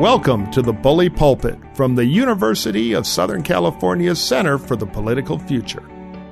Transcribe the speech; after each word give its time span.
Welcome 0.00 0.50
to 0.52 0.62
the 0.62 0.72
Bully 0.72 1.10
Pulpit 1.10 1.58
from 1.74 1.94
the 1.94 2.06
University 2.06 2.94
of 2.94 3.06
Southern 3.06 3.42
California's 3.42 4.18
Center 4.18 4.56
for 4.56 4.74
the 4.74 4.86
Political 4.86 5.40
Future. 5.40 5.82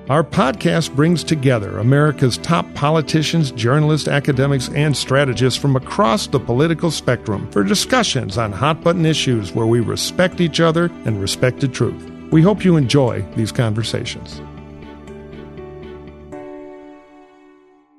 Our 0.09 0.25
podcast 0.25 0.97
brings 0.97 1.23
together 1.23 1.77
America's 1.77 2.39
top 2.39 2.65
politicians, 2.73 3.53
journalists, 3.53 4.09
academics, 4.09 4.71
and 4.71 4.97
strategists 4.97 5.61
from 5.61 5.77
across 5.77 6.27
the 6.29 6.41
political 6.41 6.91
spectrum 6.91 7.47
for 7.53 7.63
discussions 7.63 8.39
on 8.39 8.53
hot 8.53 8.83
button 8.83 9.05
issues 9.05 9.53
where 9.53 9.67
we 9.67 9.81
respect 9.81 10.41
each 10.41 10.61
other 10.61 10.87
and 11.05 11.21
respect 11.21 11.61
the 11.61 11.69
truth. 11.69 12.11
We 12.33 12.41
hope 12.41 12.65
you 12.65 12.79
enjoy 12.79 13.21
these 13.37 13.53
conversations. 13.53 14.41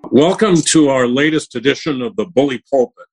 Welcome 0.06 0.56
to 0.64 0.90
our 0.90 1.06
latest 1.06 1.54
edition 1.54 2.02
of 2.02 2.16
the 2.16 2.26
Bully 2.26 2.64
Pulpit 2.72 3.06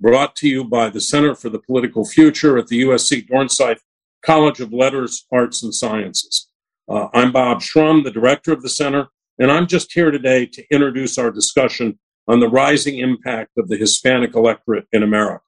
brought 0.00 0.34
to 0.36 0.48
you 0.48 0.64
by 0.64 0.88
the 0.88 1.00
Center 1.00 1.34
for 1.34 1.50
the 1.50 1.58
Political 1.58 2.06
Future 2.06 2.56
at 2.56 2.68
the 2.68 2.82
USC 2.82 3.28
Dornsife 3.28 3.80
College 4.24 4.60
of 4.60 4.72
Letters, 4.72 5.26
Arts, 5.30 5.62
and 5.62 5.74
Sciences. 5.74 6.48
Uh, 6.88 7.08
I'm 7.12 7.32
Bob 7.32 7.60
Shrum, 7.60 8.02
the 8.02 8.10
director 8.10 8.52
of 8.52 8.62
the 8.62 8.68
center, 8.68 9.08
and 9.38 9.52
I'm 9.52 9.66
just 9.66 9.92
here 9.92 10.10
today 10.10 10.46
to 10.46 10.64
introduce 10.70 11.18
our 11.18 11.30
discussion 11.30 11.98
on 12.26 12.40
the 12.40 12.48
rising 12.48 12.98
impact 12.98 13.50
of 13.58 13.68
the 13.68 13.76
Hispanic 13.76 14.34
electorate 14.34 14.86
in 14.92 15.02
America. 15.02 15.44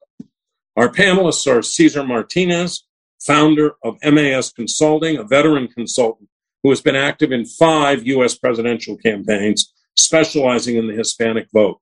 Our 0.75 0.89
panelists 0.89 1.47
are 1.47 1.61
Cesar 1.61 2.03
Martinez, 2.03 2.85
founder 3.25 3.73
of 3.83 3.97
MAS 4.03 4.51
Consulting, 4.51 5.17
a 5.17 5.23
veteran 5.23 5.67
consultant 5.67 6.29
who 6.61 6.69
has 6.69 6.81
been 6.81 6.95
active 6.95 7.31
in 7.31 7.45
five 7.45 8.05
U.S. 8.07 8.37
presidential 8.37 8.97
campaigns, 8.97 9.73
specializing 9.97 10.77
in 10.77 10.87
the 10.87 10.95
Hispanic 10.95 11.47
vote. 11.53 11.79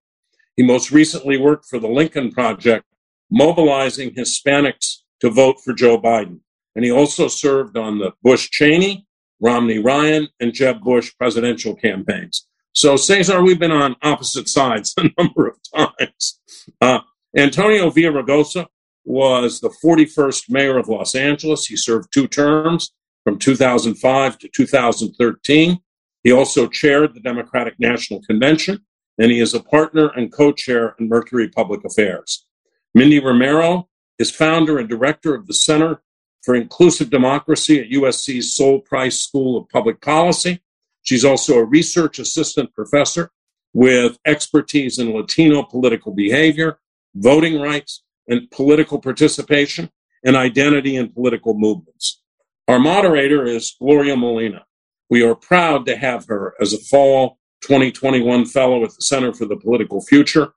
He 0.62 0.68
most 0.68 0.92
recently 0.92 1.40
worked 1.40 1.66
for 1.66 1.80
the 1.80 1.88
Lincoln 1.88 2.30
Project, 2.30 2.86
mobilizing 3.32 4.12
Hispanics 4.12 4.98
to 5.20 5.32
vote 5.32 5.56
for 5.66 5.74
Joe 5.74 6.00
Biden. 6.00 6.42
And 6.76 6.86
he 6.86 6.92
also 6.92 7.28
served 7.30 7.78
on 7.78 7.98
the 7.98 8.12
Bush 8.22 8.48
Cheney, 8.52 9.08
Romney 9.40 9.80
Ryan, 9.80 10.28
and 10.40 10.54
Jeb 10.54 10.82
Bush 10.84 11.14
presidential 11.18 11.74
campaigns. 11.76 12.48
So, 12.76 12.96
Cesar, 12.96 13.42
we've 13.42 13.58
been 13.58 13.72
on 13.72 13.96
opposite 14.04 14.48
sides 14.48 14.94
a 15.00 15.10
number 15.18 15.48
of 15.48 15.58
times. 15.76 16.40
Uh, 16.80 17.00
Antonio 17.36 17.90
Villaraigosa 17.90 18.68
was 19.04 19.62
the 19.62 19.74
41st 19.84 20.52
mayor 20.52 20.78
of 20.78 20.88
Los 20.88 21.16
Angeles. 21.16 21.66
He 21.66 21.76
served 21.76 22.14
two 22.14 22.28
terms 22.28 22.92
from 23.24 23.40
2005 23.40 24.38
to 24.38 24.48
2013. 24.48 25.80
He 26.24 26.32
also 26.32 26.68
chaired 26.68 27.16
the 27.16 27.20
Democratic 27.20 27.80
National 27.80 28.22
Convention 28.22 28.86
and 29.22 29.32
he 29.32 29.40
is 29.40 29.54
a 29.54 29.62
partner 29.62 30.10
and 30.16 30.34
co 30.34 30.52
chair 30.52 30.96
in 31.00 31.08
Mercury 31.08 31.48
Public 31.48 31.86
Affairs. 31.86 32.48
Mindy 32.96 33.24
Romero 33.24 33.88
is 34.18 34.32
founder 34.32 34.80
and 34.80 34.90
director 34.90 35.36
of 35.36 35.46
the 35.46 35.54
Center 35.54 36.02
for 36.42 36.56
Inclusive 36.56 37.12
Democracy 37.12 37.80
at 37.80 37.92
USC's 37.92 38.56
Sol 38.56 38.80
Price 38.80 39.22
School 39.22 39.60
of 39.60 39.70
Public 39.70 40.02
Policy. 40.02 40.64
She's 41.04 41.24
also 41.24 41.60
a 41.60 41.64
research 41.64 42.18
assistant 42.18 42.74
professor 42.74 43.30
with 43.74 44.18
expertise 44.26 44.98
in 44.98 45.14
Latino 45.14 45.62
political 45.62 46.14
behavior, 46.14 46.80
voting 47.14 47.62
rights, 47.62 48.04
and 48.28 48.50
political 48.50 49.00
participation, 49.00 49.92
and 50.26 50.36
identity 50.36 50.96
in 50.96 51.10
political 51.10 51.54
movements. 51.54 52.24
Our 52.68 52.80
moderator 52.80 53.46
is 53.46 53.76
Gloria 53.80 54.18
Molina. 54.18 54.66
We 55.12 55.22
are 55.22 55.36
proud 55.36 55.86
to 55.86 55.96
have 55.96 56.26
her 56.26 56.56
as 56.60 56.74
a 56.74 56.80
fall 56.80 57.38
2021 57.62 58.46
Fellow 58.46 58.84
at 58.84 58.96
the 58.96 59.02
Center 59.02 59.34
for 59.34 59.46
the 59.46 59.56
Political 59.56 60.02
Future. 60.02 60.54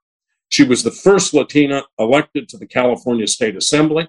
She 0.48 0.64
was 0.64 0.82
the 0.82 0.90
first 0.90 1.34
Latina 1.34 1.84
elected 1.98 2.48
to 2.48 2.58
the 2.58 2.66
California 2.66 3.26
State 3.26 3.56
Assembly 3.56 4.08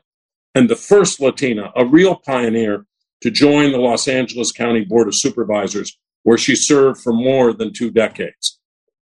and 0.53 0.69
the 0.69 0.75
first 0.75 1.19
Latina, 1.19 1.71
a 1.75 1.85
real 1.85 2.15
pioneer, 2.15 2.85
to 3.21 3.31
join 3.31 3.71
the 3.71 3.77
Los 3.77 4.07
Angeles 4.07 4.51
County 4.51 4.85
Board 4.85 5.07
of 5.07 5.15
Supervisors, 5.15 5.97
where 6.23 6.37
she 6.37 6.55
served 6.55 7.01
for 7.01 7.13
more 7.13 7.53
than 7.53 7.73
two 7.73 7.91
decades. 7.91 8.59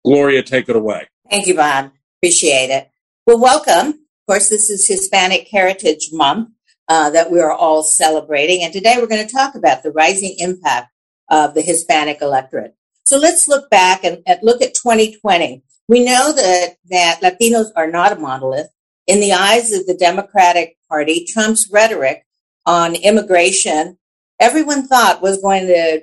Gloria, 0.04 0.42
take 0.42 0.68
it 0.68 0.76
away. 0.76 1.08
Thank 1.30 1.46
you, 1.46 1.54
Bob. 1.54 1.92
Appreciate 2.18 2.70
it. 2.70 2.90
Well, 3.26 3.40
welcome. 3.40 3.88
Of 3.88 4.26
course, 4.26 4.48
this 4.48 4.70
is 4.70 4.86
Hispanic 4.86 5.48
Heritage 5.50 6.10
Month 6.12 6.50
uh, 6.88 7.10
that 7.10 7.30
we 7.30 7.40
are 7.40 7.52
all 7.52 7.82
celebrating. 7.82 8.62
And 8.62 8.72
today 8.72 8.96
we're 8.98 9.06
going 9.06 9.26
to 9.26 9.32
talk 9.32 9.54
about 9.54 9.82
the 9.82 9.92
rising 9.92 10.36
impact 10.38 10.92
of 11.30 11.54
the 11.54 11.62
Hispanic 11.62 12.20
electorate. 12.20 12.74
So 13.10 13.18
let's 13.18 13.48
look 13.48 13.68
back 13.70 14.04
and, 14.04 14.22
and 14.24 14.38
look 14.40 14.62
at 14.62 14.74
2020. 14.74 15.64
We 15.88 16.04
know 16.04 16.32
that, 16.32 16.76
that 16.90 17.20
Latinos 17.20 17.72
are 17.74 17.90
not 17.90 18.12
a 18.12 18.14
monolith. 18.14 18.68
In 19.08 19.18
the 19.18 19.32
eyes 19.32 19.72
of 19.72 19.84
the 19.86 19.96
Democratic 19.96 20.76
Party, 20.88 21.26
Trump's 21.28 21.68
rhetoric 21.72 22.24
on 22.66 22.94
immigration, 22.94 23.98
everyone 24.38 24.86
thought 24.86 25.22
was 25.22 25.42
going 25.42 25.66
to 25.66 26.02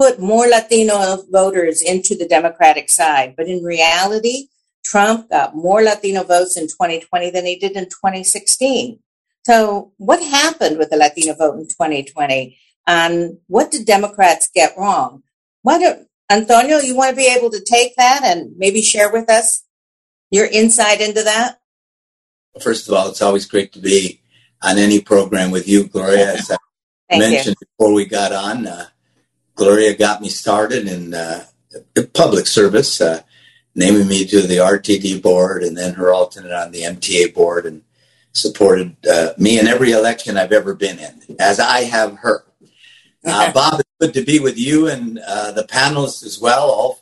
put 0.00 0.18
more 0.18 0.48
Latino 0.48 1.22
voters 1.30 1.80
into 1.80 2.16
the 2.16 2.26
Democratic 2.26 2.90
side. 2.90 3.34
But 3.36 3.46
in 3.46 3.62
reality, 3.62 4.48
Trump 4.84 5.30
got 5.30 5.54
more 5.54 5.80
Latino 5.80 6.24
votes 6.24 6.56
in 6.56 6.64
2020 6.64 7.30
than 7.30 7.46
he 7.46 7.56
did 7.56 7.76
in 7.76 7.84
2016. 7.84 8.98
So, 9.44 9.92
what 9.98 10.20
happened 10.20 10.78
with 10.78 10.90
the 10.90 10.96
Latino 10.96 11.34
vote 11.34 11.54
in 11.54 11.68
2020? 11.68 12.58
And 12.88 13.38
what 13.46 13.70
did 13.70 13.86
Democrats 13.86 14.50
get 14.52 14.76
wrong? 14.76 15.22
Why 15.62 15.78
don't 15.78 16.07
Antonio, 16.30 16.78
you 16.78 16.94
want 16.94 17.10
to 17.10 17.16
be 17.16 17.32
able 17.34 17.50
to 17.50 17.60
take 17.60 17.96
that 17.96 18.22
and 18.22 18.52
maybe 18.56 18.82
share 18.82 19.10
with 19.10 19.30
us 19.30 19.64
your 20.30 20.46
insight 20.46 21.00
into 21.00 21.22
that? 21.22 21.60
First 22.60 22.88
of 22.88 22.94
all, 22.94 23.08
it's 23.08 23.22
always 23.22 23.46
great 23.46 23.72
to 23.72 23.78
be 23.78 24.20
on 24.62 24.78
any 24.78 25.00
program 25.00 25.50
with 25.50 25.68
you, 25.68 25.88
Gloria. 25.88 26.34
As 26.34 26.50
I 27.10 27.18
mentioned 27.18 27.56
you. 27.60 27.66
before 27.78 27.94
we 27.94 28.04
got 28.04 28.32
on, 28.32 28.66
uh, 28.66 28.86
Gloria 29.54 29.96
got 29.96 30.20
me 30.20 30.28
started 30.28 30.86
in 30.86 31.14
uh, 31.14 31.44
public 32.14 32.46
service, 32.46 33.00
uh, 33.00 33.22
naming 33.74 34.08
me 34.08 34.26
to 34.26 34.42
the 34.42 34.56
RTD 34.56 35.22
board 35.22 35.62
and 35.62 35.76
then 35.76 35.94
her 35.94 36.12
alternate 36.12 36.52
on 36.52 36.72
the 36.72 36.82
MTA 36.82 37.34
board 37.34 37.64
and 37.64 37.82
supported 38.32 38.96
uh, 39.10 39.30
me 39.38 39.58
in 39.58 39.66
every 39.66 39.92
election 39.92 40.36
I've 40.36 40.52
ever 40.52 40.74
been 40.74 40.98
in, 40.98 41.36
as 41.38 41.58
I 41.60 41.82
have 41.82 42.18
her. 42.18 42.44
Uh, 43.24 43.52
Bob, 43.52 43.80
good 44.00 44.14
to 44.14 44.22
be 44.22 44.38
with 44.38 44.58
you 44.58 44.88
and 44.88 45.18
uh, 45.26 45.52
the 45.52 45.64
panelists 45.64 46.24
as 46.24 46.38
well, 46.40 46.70
all 46.70 47.00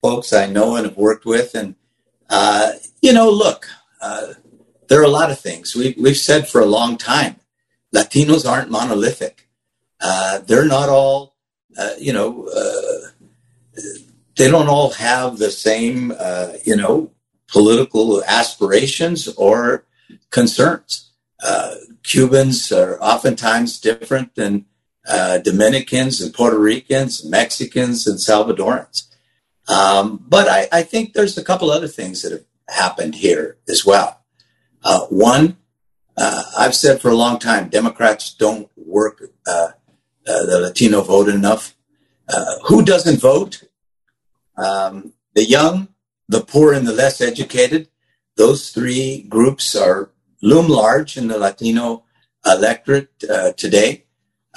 folks 0.00 0.32
I 0.32 0.46
know 0.46 0.76
and 0.76 0.86
have 0.86 0.96
worked 0.96 1.26
with. 1.26 1.54
And, 1.54 1.74
uh, 2.30 2.72
you 3.02 3.12
know, 3.12 3.30
look, 3.30 3.66
uh, 4.00 4.34
there 4.88 5.00
are 5.00 5.04
a 5.04 5.08
lot 5.08 5.30
of 5.30 5.38
things. 5.38 5.74
We, 5.74 5.94
we've 5.98 6.16
said 6.16 6.48
for 6.48 6.60
a 6.60 6.66
long 6.66 6.96
time 6.96 7.36
Latinos 7.94 8.48
aren't 8.48 8.70
monolithic. 8.70 9.48
Uh, 10.00 10.38
they're 10.38 10.66
not 10.66 10.88
all, 10.88 11.36
uh, 11.78 11.90
you 11.98 12.12
know, 12.12 12.48
they 14.36 14.50
don't 14.50 14.68
all 14.68 14.90
have 14.92 15.38
the 15.38 15.50
same, 15.50 16.12
you 16.64 16.76
know, 16.76 17.12
political 17.48 18.24
aspirations 18.24 19.28
or 19.28 19.84
concerns. 20.30 21.10
Cubans 22.02 22.72
are 22.72 23.00
oftentimes 23.00 23.78
different 23.78 24.34
than 24.34 24.64
uh, 25.08 25.38
Dominicans 25.38 26.20
and 26.20 26.32
Puerto 26.32 26.58
Ricans, 26.58 27.24
Mexicans 27.24 28.06
and 28.06 28.18
Salvadorans. 28.18 29.08
Um, 29.68 30.24
but 30.28 30.48
I, 30.48 30.68
I, 30.72 30.82
think 30.82 31.12
there's 31.12 31.38
a 31.38 31.44
couple 31.44 31.70
other 31.70 31.88
things 31.88 32.22
that 32.22 32.32
have 32.32 32.44
happened 32.68 33.14
here 33.14 33.58
as 33.68 33.86
well. 33.86 34.20
Uh, 34.82 35.06
one, 35.06 35.56
uh, 36.16 36.42
I've 36.58 36.74
said 36.74 37.00
for 37.00 37.10
a 37.10 37.16
long 37.16 37.38
time, 37.38 37.68
Democrats 37.68 38.34
don't 38.34 38.68
work 38.76 39.22
uh, 39.46 39.68
uh, 40.26 40.46
the 40.46 40.60
Latino 40.60 41.02
vote 41.02 41.28
enough. 41.28 41.74
Uh, 42.28 42.58
who 42.64 42.84
doesn't 42.84 43.20
vote? 43.20 43.62
Um, 44.56 45.12
the 45.34 45.44
young, 45.44 45.88
the 46.28 46.40
poor, 46.40 46.72
and 46.72 46.86
the 46.86 46.92
less 46.92 47.20
educated. 47.20 47.88
Those 48.36 48.70
three 48.70 49.22
groups 49.28 49.76
are 49.76 50.10
loom 50.42 50.68
large 50.68 51.16
in 51.16 51.28
the 51.28 51.38
Latino 51.38 52.04
electorate 52.44 53.20
today. 53.56 54.04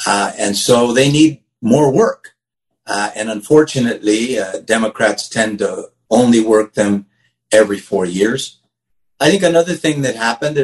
Uh, 0.06 0.31
and 0.38 0.56
so 0.57 0.92
they 0.92 1.12
need 1.12 1.42
more 1.62 1.92
work. 1.92 2.36
Uh, 2.88 3.12
and 3.15 3.30
unfortunately, 3.30 4.38
uh, 4.38 4.59
Democrats 4.59 5.27
tend 5.27 5.59
to 5.59 5.89
only 6.09 6.39
work 6.39 6.74
them 6.74 7.07
every 7.51 7.80
four 7.80 8.06
years. 8.06 8.59
I 9.19 9.31
think 9.31 9.44
another 9.44 9.74
thing 9.74 10.01
that 10.01 10.15
happened 10.15 10.57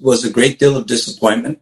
was 0.00 0.24
a 0.24 0.30
great 0.30 0.58
deal 0.58 0.76
of 0.76 0.86
disappointment 0.86 1.60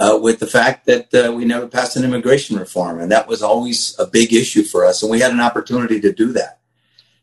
uh, 0.00 0.18
with 0.20 0.40
the 0.40 0.46
fact 0.46 0.86
that 0.86 1.14
uh, 1.14 1.32
we 1.32 1.44
never 1.44 1.68
passed 1.68 1.96
an 1.96 2.04
immigration 2.04 2.56
reform. 2.56 2.98
And 2.98 3.12
that 3.12 3.28
was 3.28 3.42
always 3.42 3.94
a 3.98 4.06
big 4.06 4.32
issue 4.32 4.62
for 4.62 4.84
us. 4.84 5.02
And 5.02 5.10
we 5.10 5.20
had 5.20 5.32
an 5.32 5.40
opportunity 5.40 6.00
to 6.00 6.12
do 6.12 6.32
that. 6.32 6.60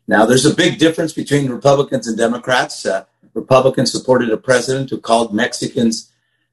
Now, 0.06 0.24
there's 0.24 0.46
a 0.46 0.54
big 0.54 0.78
difference 0.78 1.12
between 1.12 1.50
Republicans 1.50 2.06
and 2.06 2.16
Democrats. 2.16 2.86
Uh, 2.86 3.04
Republicans 3.34 3.92
supported 3.92 4.30
a 4.30 4.36
president 4.36 4.90
who 4.90 4.98
called 4.98 5.34
Mexicans 5.34 6.10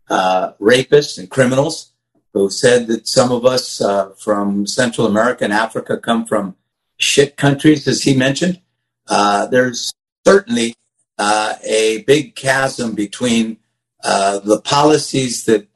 rapists 0.10 1.18
and 1.18 1.30
criminals 1.30 1.92
who 2.34 2.50
said 2.50 2.88
that 2.88 3.08
some 3.08 3.32
of 3.32 3.46
us 3.46 3.82
uh, 3.82 4.10
from 4.18 4.68
Central 4.68 5.08
America 5.08 5.44
and 5.44 5.54
Africa 5.54 5.98
come 5.98 6.26
from 6.26 6.56
shit 6.98 7.38
countries, 7.38 7.88
as 7.88 8.04
he 8.04 8.16
mentioned. 8.16 8.62
Uh, 9.08 9.48
there's 9.48 9.94
certainly 10.26 10.76
uh, 11.18 11.56
a 11.64 12.04
big 12.04 12.36
chasm 12.36 12.94
between 12.94 13.58
uh, 14.04 14.40
the 14.40 14.62
policies 14.62 15.46
that 15.46 15.68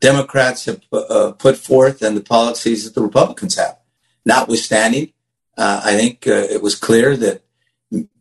Democrats 0.00 0.64
have 0.64 0.80
uh, 0.92 1.32
put 1.32 1.56
forth 1.56 2.02
and 2.02 2.16
the 2.16 2.22
policies 2.22 2.84
that 2.84 2.94
the 2.94 3.02
Republicans 3.02 3.56
have. 3.56 3.78
Notwithstanding, 4.24 5.12
uh, 5.56 5.82
I 5.84 5.96
think 5.96 6.26
it 6.26 6.62
was 6.62 6.74
clear 6.74 7.16
that 7.16 7.42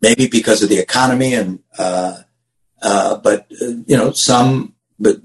maybe 0.01 0.27
because 0.27 0.61
of 0.63 0.69
the 0.69 0.79
economy 0.79 1.33
and 1.33 1.59
but 1.77 3.47
you 3.49 3.97
know 3.97 4.11
some 4.11 4.75
but 4.99 5.17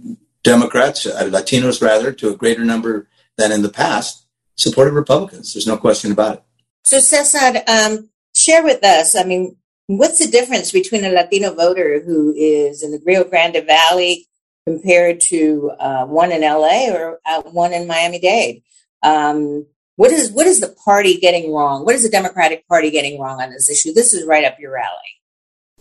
Democrats, 0.44 1.06
Latinos 1.06 1.82
rather, 1.82 2.12
to 2.12 2.30
a 2.30 2.36
greater 2.36 2.64
number 2.64 3.08
than 3.36 3.50
in 3.50 3.62
the 3.62 3.68
past, 3.68 4.26
supported 4.56 4.92
Republicans. 4.92 5.52
There's 5.52 5.66
no 5.66 5.76
question 5.76 6.12
about 6.12 6.36
it. 6.36 6.42
So, 6.84 7.00
Cesar, 7.00 7.62
um, 7.66 8.10
share 8.36 8.62
with 8.62 8.84
us. 8.84 9.16
I 9.16 9.24
mean, 9.24 9.56
what's 9.86 10.18
the 10.18 10.30
difference 10.30 10.70
between 10.70 11.04
a 11.04 11.10
Latino 11.10 11.52
voter 11.52 12.00
who 12.04 12.32
is 12.36 12.82
in 12.82 12.92
the 12.92 13.00
Rio 13.04 13.24
Grande 13.24 13.64
Valley 13.66 14.28
compared 14.66 15.20
to 15.22 15.72
uh, 15.78 16.04
one 16.04 16.30
in 16.30 16.42
LA 16.42 16.90
or 16.90 17.20
uh, 17.26 17.42
one 17.42 17.72
in 17.72 17.88
Miami 17.88 18.20
Dade? 18.20 18.62
Um, 19.02 19.66
what 19.96 20.10
is 20.10 20.30
what 20.30 20.46
is 20.46 20.60
the 20.60 20.74
party 20.84 21.18
getting 21.18 21.52
wrong? 21.52 21.84
What 21.84 21.94
is 21.94 22.02
the 22.02 22.10
Democratic 22.10 22.66
Party 22.68 22.90
getting 22.90 23.20
wrong 23.20 23.40
on 23.40 23.50
this 23.50 23.70
issue? 23.70 23.92
This 23.92 24.12
is 24.12 24.26
right 24.26 24.44
up 24.44 24.58
your 24.58 24.76
alley. 24.76 25.14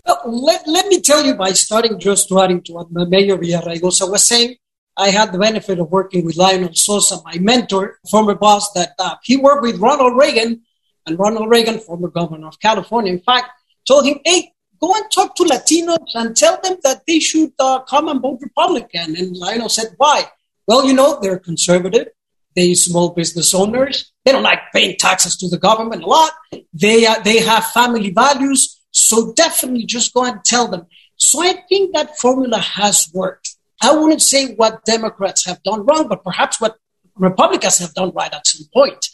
Let, 0.06 0.68
let 0.68 0.88
me 0.88 1.00
tell 1.02 1.26
you 1.26 1.36
by 1.36 1.52
starting 1.52 2.00
just 2.00 2.32
adding 2.32 2.62
to 2.64 2.74
what 2.74 2.92
Mayor 2.92 3.38
Villaraigosa 3.38 4.10
was 4.10 4.24
saying. 4.24 4.56
I 4.96 5.10
had 5.10 5.32
the 5.32 5.40
benefit 5.40 5.80
of 5.80 5.90
working 5.90 6.26
with 6.26 6.38
Lionel 6.38 6.74
Sosa, 6.74 7.22
my 7.26 7.38
mentor, 7.40 8.00
former 8.12 8.36
boss, 8.36 8.72
that 8.74 8.94
uh, 9.00 9.16
he 9.24 9.38
worked 9.38 9.64
with 9.64 9.80
Ronald 9.80 10.16
Reagan, 10.18 10.62
and 11.06 11.18
Ronald 11.18 11.50
Reagan, 11.50 11.80
former 11.80 12.10
governor 12.10 12.48
of 12.48 12.60
California, 12.60 13.12
in 13.12 13.20
fact, 13.20 13.50
told 13.88 14.06
him, 14.06 14.20
hey, 14.24 14.52
go 14.80 14.94
and 14.94 15.10
talk 15.10 15.36
to 15.36 15.44
Latinos 15.44 15.98
and 16.14 16.36
tell 16.36 16.60
them 16.62 16.78
that 16.84 17.04
they 17.08 17.20
should 17.20 17.52
uh, 17.60 17.80
come 17.84 18.08
and 18.08 18.22
vote 18.22 18.40
Republican. 18.42 19.16
And 19.16 19.36
Lionel 19.36 19.70
said, 19.70 19.96
why? 19.98 20.30
Well, 20.68 20.86
you 20.86 20.94
know, 20.94 21.20
they're 21.22 21.40
conservative. 21.40 22.10
They 22.56 22.76
small 22.76 23.10
business 23.10 23.54
owners. 23.54 24.12
They 24.24 24.32
don't 24.32 24.44
like 24.44 24.60
paying 24.74 24.96
taxes 24.98 25.36
to 25.38 25.50
the 25.50 25.58
government 25.58 26.04
a 26.04 26.08
lot. 26.08 26.34
They, 26.74 27.06
uh, 27.06 27.20
they 27.22 27.40
have 27.40 27.66
family 27.68 28.12
values. 28.12 28.80
So 28.94 29.34
definitely 29.34 29.86
just 29.86 30.14
go 30.14 30.24
and 30.24 30.44
tell 30.46 30.68
them. 30.68 30.86
So 31.18 31.44
I 31.44 31.64
think 31.68 31.94
that 31.94 32.18
formula 32.18 32.60
has 32.60 33.10
worked. 33.14 33.56
I 33.82 33.94
wouldn't 33.94 34.22
say 34.22 34.54
what 34.54 34.86
Democrats 34.86 35.46
have 35.46 35.62
done 35.64 35.86
wrong, 35.86 36.08
but 36.08 36.24
perhaps 36.24 36.62
what 36.62 36.78
Republicans 37.16 37.80
have 37.80 37.94
done 37.94 38.12
right 38.16 38.34
at 38.34 38.48
some 38.48 38.68
point. 38.74 39.10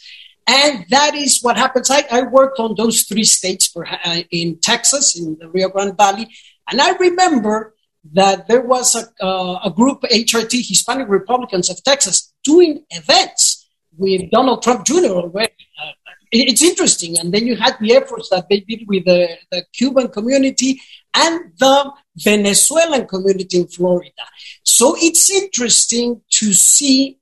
And 0.46 0.84
that 0.90 1.14
is 1.14 1.40
what 1.42 1.56
happens. 1.56 1.90
I, 1.90 2.04
I 2.10 2.22
worked 2.22 2.58
on 2.60 2.74
those 2.76 3.02
three 3.02 3.24
states 3.24 3.74
uh, 3.76 4.22
in 4.30 4.58
Texas, 4.58 5.18
in 5.18 5.36
the 5.40 5.48
Rio 5.48 5.68
Grande 5.68 5.96
Valley. 5.96 6.28
And 6.70 6.80
I 6.80 6.96
remember 6.96 7.74
that 8.12 8.48
there 8.48 8.62
was 8.62 8.94
a, 8.94 9.24
uh, 9.24 9.60
a 9.64 9.70
group, 9.70 10.02
HRT, 10.02 10.66
Hispanic 10.66 11.08
Republicans 11.08 11.70
of 11.70 11.82
Texas, 11.84 12.32
doing 12.44 12.84
events 12.90 13.68
with 13.96 14.30
Donald 14.30 14.62
Trump 14.62 14.86
Jr. 14.86 15.06
already. 15.08 15.52
It's 16.32 16.62
interesting. 16.62 17.18
And 17.18 17.32
then 17.32 17.46
you 17.46 17.56
had 17.56 17.76
the 17.80 17.96
efforts 17.96 18.28
that 18.30 18.48
they 18.48 18.60
did 18.60 18.86
with 18.86 19.04
the, 19.04 19.36
the 19.50 19.64
Cuban 19.72 20.08
community 20.08 20.80
and 21.12 21.52
the 21.58 21.92
Venezuelan 22.16 23.06
community 23.06 23.58
in 23.58 23.66
Florida. 23.66 24.12
So 24.62 24.94
it's 24.96 25.28
interesting 25.30 26.22
to 26.34 26.52
see 26.52 27.18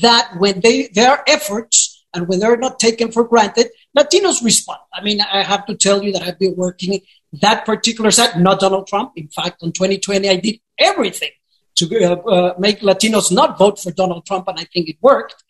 that 0.00 0.36
when 0.38 0.60
they, 0.60 0.88
their 0.88 1.22
efforts 1.28 2.04
and 2.14 2.28
when 2.28 2.38
they're 2.38 2.56
not 2.56 2.78
taken 2.78 3.10
for 3.10 3.24
granted, 3.24 3.68
Latinos 3.96 4.44
respond. 4.44 4.78
I 4.92 5.02
mean, 5.02 5.20
I 5.20 5.42
have 5.42 5.66
to 5.66 5.74
tell 5.74 6.02
you 6.02 6.12
that 6.12 6.22
I've 6.22 6.38
been 6.38 6.54
working 6.54 7.00
that 7.40 7.66
particular 7.66 8.10
side, 8.10 8.40
not 8.40 8.60
Donald 8.60 8.86
Trump. 8.86 9.12
In 9.16 9.28
fact, 9.28 9.62
in 9.62 9.72
2020, 9.72 10.28
I 10.28 10.36
did 10.36 10.60
everything 10.78 11.30
to 11.76 12.04
uh, 12.04 12.14
uh, 12.14 12.54
make 12.58 12.80
Latinos 12.80 13.32
not 13.32 13.58
vote 13.58 13.80
for 13.80 13.90
Donald 13.90 14.24
Trump, 14.26 14.46
and 14.48 14.58
I 14.58 14.64
think 14.64 14.88
it 14.88 14.96
worked. 15.00 15.42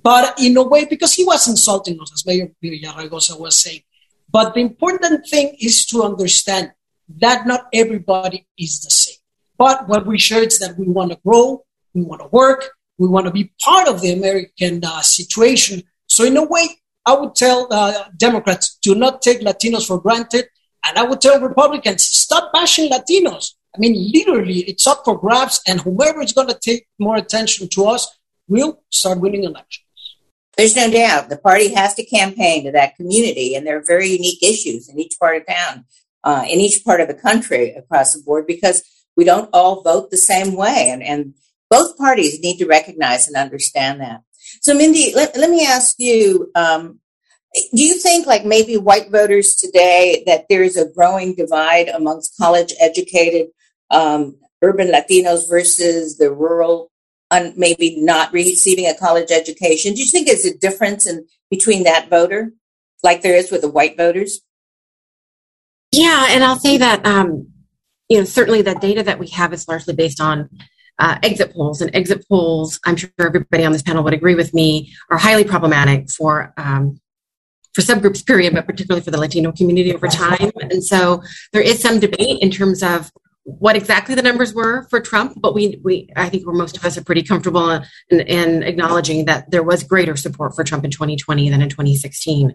But 0.00 0.38
in 0.40 0.56
a 0.56 0.62
way, 0.62 0.84
because 0.84 1.14
he 1.14 1.24
was 1.24 1.48
insulting 1.48 2.00
us, 2.00 2.12
as 2.12 2.26
Mayor 2.26 2.50
Villaraigosa 2.62 3.38
was 3.38 3.58
saying. 3.58 3.82
But 4.30 4.54
the 4.54 4.60
important 4.60 5.26
thing 5.28 5.56
is 5.60 5.84
to 5.86 6.02
understand 6.02 6.72
that 7.20 7.46
not 7.46 7.66
everybody 7.72 8.46
is 8.58 8.80
the 8.80 8.90
same. 8.90 9.16
But 9.58 9.88
what 9.88 10.06
we 10.06 10.18
share 10.18 10.42
is 10.42 10.58
that 10.60 10.78
we 10.78 10.88
want 10.88 11.12
to 11.12 11.18
grow, 11.24 11.64
we 11.94 12.02
want 12.02 12.22
to 12.22 12.28
work, 12.28 12.70
we 12.98 13.08
want 13.08 13.26
to 13.26 13.32
be 13.32 13.52
part 13.60 13.88
of 13.88 14.00
the 14.00 14.12
American 14.12 14.82
uh, 14.84 15.02
situation 15.02 15.82
so 16.12 16.24
in 16.24 16.36
a 16.36 16.44
way, 16.44 16.68
I 17.06 17.14
would 17.14 17.34
tell 17.34 17.68
uh, 17.70 18.04
Democrats, 18.14 18.76
do 18.82 18.94
not 18.94 19.22
take 19.22 19.40
Latinos 19.40 19.86
for 19.86 19.98
granted. 19.98 20.44
And 20.84 20.98
I 20.98 21.04
would 21.04 21.22
tell 21.22 21.40
Republicans, 21.40 22.02
stop 22.02 22.52
bashing 22.52 22.90
Latinos. 22.90 23.54
I 23.74 23.78
mean, 23.78 24.10
literally, 24.12 24.58
it's 24.58 24.86
up 24.86 25.02
for 25.06 25.18
grabs, 25.18 25.62
and 25.66 25.80
whoever 25.80 26.20
is 26.20 26.34
going 26.34 26.48
to 26.48 26.58
take 26.60 26.86
more 26.98 27.16
attention 27.16 27.68
to 27.70 27.86
us 27.86 28.06
will 28.48 28.82
start 28.90 29.20
winning 29.20 29.44
elections. 29.44 29.86
There's 30.56 30.76
no 30.76 30.90
doubt 30.90 31.28
the 31.28 31.38
party 31.38 31.72
has 31.74 31.94
to 31.94 32.04
campaign 32.04 32.64
to 32.64 32.72
that 32.72 32.96
community, 32.96 33.54
and 33.54 33.66
there 33.66 33.78
are 33.78 33.84
very 33.86 34.08
unique 34.08 34.42
issues 34.42 34.88
in 34.88 34.98
each 34.98 35.14
part 35.18 35.36
of 35.36 35.46
town, 35.46 35.84
uh, 36.24 36.44
in 36.48 36.60
each 36.60 36.84
part 36.84 37.00
of 37.00 37.08
the 37.08 37.14
country 37.14 37.70
across 37.74 38.12
the 38.12 38.22
board, 38.22 38.46
because 38.46 38.82
we 39.16 39.24
don't 39.24 39.48
all 39.52 39.82
vote 39.82 40.10
the 40.10 40.16
same 40.16 40.54
way. 40.54 40.90
And, 40.90 41.02
and 41.02 41.34
both 41.70 41.96
parties 41.96 42.40
need 42.40 42.58
to 42.58 42.66
recognize 42.66 43.28
and 43.28 43.36
understand 43.36 44.00
that. 44.00 44.22
So, 44.60 44.74
Mindy, 44.74 45.14
let, 45.14 45.36
let 45.36 45.48
me 45.48 45.66
ask 45.66 45.96
you 45.98 46.50
um, 46.54 47.00
do 47.54 47.82
you 47.82 47.94
think, 47.94 48.26
like 48.26 48.44
maybe 48.44 48.76
white 48.76 49.10
voters 49.10 49.54
today, 49.54 50.22
that 50.26 50.46
there's 50.48 50.76
a 50.76 50.88
growing 50.88 51.34
divide 51.34 51.88
amongst 51.88 52.36
college 52.38 52.72
educated 52.80 53.48
um, 53.90 54.36
urban 54.62 54.88
Latinos 54.88 55.48
versus 55.48 56.16
the 56.16 56.32
rural, 56.32 56.90
un, 57.32 57.52
maybe 57.56 57.96
not 58.00 58.32
receiving 58.32 58.86
a 58.86 58.94
college 58.94 59.30
education? 59.30 59.94
Do 59.94 60.00
you 60.00 60.06
think 60.06 60.26
there's 60.26 60.44
a 60.44 60.56
difference 60.56 61.06
in 61.06 61.26
between 61.50 61.82
that 61.84 62.08
voter, 62.08 62.52
like 63.02 63.22
there 63.22 63.36
is 63.36 63.50
with 63.50 63.62
the 63.62 63.70
white 63.70 63.96
voters? 63.96 64.40
Yeah, 65.92 66.26
and 66.30 66.44
I'll 66.44 66.58
say 66.58 66.78
that 66.78 67.04
um, 67.04 67.48
you 68.08 68.18
know 68.18 68.24
certainly 68.24 68.62
the 68.62 68.74
data 68.74 69.02
that 69.02 69.18
we 69.18 69.26
have 69.28 69.52
is 69.52 69.66
largely 69.66 69.94
based 69.94 70.20
on 70.20 70.48
uh, 70.98 71.18
exit 71.22 71.52
polls. 71.52 71.80
And 71.80 71.94
exit 71.94 72.26
polls, 72.28 72.78
I'm 72.84 72.96
sure 72.96 73.10
everybody 73.18 73.64
on 73.64 73.72
this 73.72 73.82
panel 73.82 74.04
would 74.04 74.14
agree 74.14 74.34
with 74.34 74.54
me, 74.54 74.92
are 75.10 75.18
highly 75.18 75.44
problematic 75.44 76.10
for 76.10 76.52
um, 76.56 77.00
for 77.74 77.80
subgroups, 77.80 78.24
period, 78.26 78.54
but 78.54 78.66
particularly 78.66 79.02
for 79.02 79.10
the 79.10 79.18
Latino 79.18 79.50
community 79.50 79.94
over 79.94 80.06
time. 80.06 80.50
And 80.60 80.84
so 80.84 81.22
there 81.52 81.62
is 81.62 81.80
some 81.80 82.00
debate 82.00 82.42
in 82.42 82.50
terms 82.50 82.82
of 82.82 83.10
what 83.44 83.76
exactly 83.76 84.14
the 84.14 84.22
numbers 84.22 84.54
were 84.54 84.86
for 84.88 85.00
Trump, 85.00 85.34
but 85.40 85.54
we, 85.54 85.80
we 85.82 86.08
I 86.14 86.28
think 86.28 86.44
most 86.46 86.76
of 86.76 86.84
us 86.84 86.96
are 86.96 87.04
pretty 87.04 87.22
comfortable 87.22 87.70
in, 88.08 88.20
in 88.20 88.62
acknowledging 88.62 89.24
that 89.24 89.50
there 89.50 89.62
was 89.62 89.82
greater 89.82 90.16
support 90.16 90.54
for 90.54 90.62
Trump 90.62 90.84
in 90.84 90.90
2020 90.90 91.50
than 91.50 91.60
in 91.60 91.68
2016. 91.68 92.54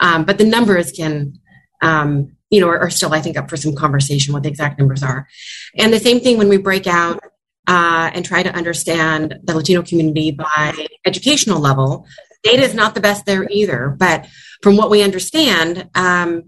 Um, 0.00 0.24
but 0.24 0.38
the 0.38 0.44
numbers 0.44 0.92
can, 0.92 1.40
um, 1.82 2.36
you 2.50 2.60
know, 2.60 2.68
are, 2.68 2.78
are, 2.78 2.90
still, 2.90 3.12
I 3.12 3.20
think, 3.20 3.36
up 3.36 3.50
for 3.50 3.56
some 3.56 3.74
conversation 3.74 4.32
what 4.32 4.44
the 4.44 4.48
exact 4.48 4.78
numbers 4.78 5.02
are. 5.02 5.26
And 5.76 5.92
the 5.92 5.98
same 5.98 6.20
thing 6.20 6.38
when 6.38 6.48
we 6.48 6.56
break 6.56 6.86
out 6.86 7.20
uh, 7.66 8.10
and 8.14 8.24
try 8.24 8.42
to 8.42 8.54
understand 8.54 9.40
the 9.44 9.54
Latino 9.54 9.82
community 9.82 10.30
by 10.30 10.72
educational 11.04 11.60
level. 11.60 12.06
Data 12.42 12.62
is 12.62 12.74
not 12.74 12.94
the 12.94 13.00
best 13.00 13.26
there 13.26 13.46
either, 13.50 13.94
but 13.98 14.26
from 14.62 14.76
what 14.76 14.90
we 14.90 15.02
understand, 15.02 15.90
um, 15.94 16.44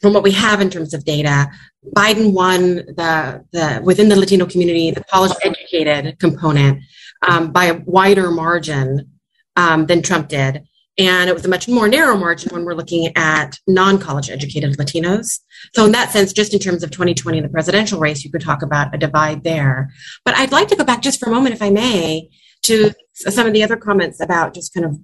from 0.00 0.12
what 0.12 0.22
we 0.22 0.30
have 0.32 0.60
in 0.60 0.70
terms 0.70 0.94
of 0.94 1.04
data, 1.04 1.48
Biden 1.96 2.32
won 2.32 2.76
the, 2.76 3.44
the 3.52 3.80
within 3.84 4.08
the 4.08 4.16
Latino 4.16 4.46
community, 4.46 4.90
the 4.90 5.04
college 5.04 5.32
educated 5.42 6.18
component 6.18 6.82
um, 7.26 7.50
by 7.52 7.66
a 7.66 7.80
wider 7.84 8.30
margin 8.30 9.10
um, 9.56 9.86
than 9.86 10.02
Trump 10.02 10.28
did. 10.28 10.64
And 10.98 11.30
it 11.30 11.32
was 11.32 11.44
a 11.44 11.48
much 11.48 11.68
more 11.68 11.86
narrow 11.86 12.16
margin 12.16 12.52
when 12.52 12.64
we're 12.64 12.74
looking 12.74 13.12
at 13.16 13.56
non 13.68 13.98
college 13.98 14.30
educated 14.30 14.76
Latinos. 14.78 15.38
So, 15.72 15.84
in 15.84 15.92
that 15.92 16.10
sense, 16.10 16.32
just 16.32 16.52
in 16.52 16.58
terms 16.58 16.82
of 16.82 16.90
2020 16.90 17.40
the 17.40 17.48
presidential 17.48 18.00
race, 18.00 18.24
you 18.24 18.32
could 18.32 18.40
talk 18.40 18.62
about 18.62 18.92
a 18.92 18.98
divide 18.98 19.44
there. 19.44 19.90
But 20.24 20.34
I'd 20.34 20.50
like 20.50 20.66
to 20.68 20.76
go 20.76 20.82
back 20.82 21.00
just 21.00 21.20
for 21.20 21.26
a 21.26 21.32
moment, 21.32 21.54
if 21.54 21.62
I 21.62 21.70
may, 21.70 22.28
to 22.62 22.92
some 23.14 23.46
of 23.46 23.52
the 23.52 23.62
other 23.62 23.76
comments 23.76 24.20
about 24.20 24.54
just 24.54 24.74
kind 24.74 24.86
of 24.86 24.98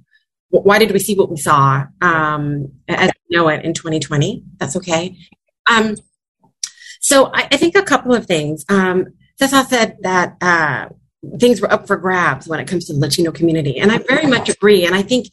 why 0.51 0.79
did 0.79 0.93
we 0.93 0.99
see 0.99 1.15
what 1.15 1.31
we 1.31 1.37
saw 1.37 1.85
um, 2.01 2.73
as 2.89 3.11
we 3.29 3.37
know 3.37 3.49
it 3.49 3.65
in 3.65 3.75
2020? 3.75 4.45
That's 4.59 4.77
okay. 4.77 5.17
Um, 5.69 5.97
so, 7.01 7.27
I, 7.35 7.49
I, 7.53 7.57
think 7.57 7.77
a 7.77 7.83
couple 7.83 8.15
of 8.15 8.27
things. 8.27 8.65
Um, 8.69 9.15
Cesar 9.39 9.65
said 9.65 9.99
that 10.03 10.37
uh, 10.41 10.89
things 11.39 11.61
were 11.61 11.73
up 11.73 11.87
for 11.87 11.97
grabs 11.97 12.47
when 12.47 12.61
it 12.61 12.69
comes 12.69 12.87
to 12.87 12.93
the 12.93 12.99
Latino 12.99 13.33
community. 13.33 13.79
And 13.79 13.91
I 13.91 13.99
very 13.99 14.27
much 14.27 14.49
agree. 14.49 14.87
And 14.87 14.95
I 14.95 15.03
think 15.03 15.29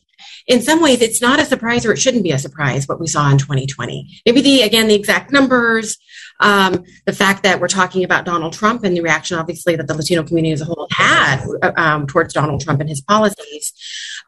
in 0.48 0.62
some 0.62 0.82
ways 0.82 1.02
it's 1.02 1.22
not 1.22 1.40
a 1.40 1.46
surprise 1.46 1.86
or 1.86 1.92
it 1.92 1.98
shouldn't 1.98 2.24
be 2.24 2.32
a 2.32 2.40
surprise 2.40 2.88
what 2.88 3.00
we 3.00 3.08
saw 3.08 3.30
in 3.30 3.38
2020 3.38 4.22
maybe 4.26 4.42
the 4.42 4.62
again 4.62 4.88
the 4.88 4.96
exact 4.96 5.32
numbers 5.32 5.98
um, 6.42 6.84
the 7.06 7.14
fact 7.14 7.44
that 7.44 7.60
we're 7.60 7.68
talking 7.68 8.04
about 8.04 8.26
donald 8.26 8.54
trump 8.54 8.84
and 8.84 8.96
the 8.96 9.02
reaction 9.02 9.38
obviously 9.38 9.76
that 9.76 9.88
the 9.88 9.94
latino 9.94 10.24
community 10.24 10.52
as 10.52 10.62
a 10.62 10.66
whole 10.66 10.88
had 10.92 11.44
um, 11.78 12.08
towards 12.08 12.34
donald 12.34 12.62
trump 12.62 12.80
and 12.80 12.90
his 12.90 13.02
policies 13.02 13.74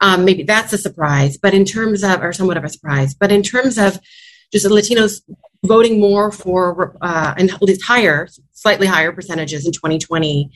um, 0.01 0.23
maybe 0.25 0.43
that's 0.43 0.73
a 0.73 0.77
surprise 0.77 1.37
but 1.37 1.53
in 1.53 1.65
terms 1.65 2.03
of 2.03 2.21
or 2.21 2.31
somewhat 2.33 2.57
of 2.57 2.63
a 2.63 2.69
surprise 2.69 3.13
but 3.13 3.31
in 3.31 3.43
terms 3.43 3.77
of 3.77 3.99
just 4.51 4.65
latinos 4.65 5.21
voting 5.65 5.99
more 5.99 6.31
for 6.31 6.97
uh, 7.01 7.33
and 7.37 7.51
at 7.51 7.61
least 7.61 7.83
higher 7.83 8.27
slightly 8.63 8.87
higher 8.87 9.11
percentages 9.11 9.65
in 9.65 9.73
2020 9.73 10.49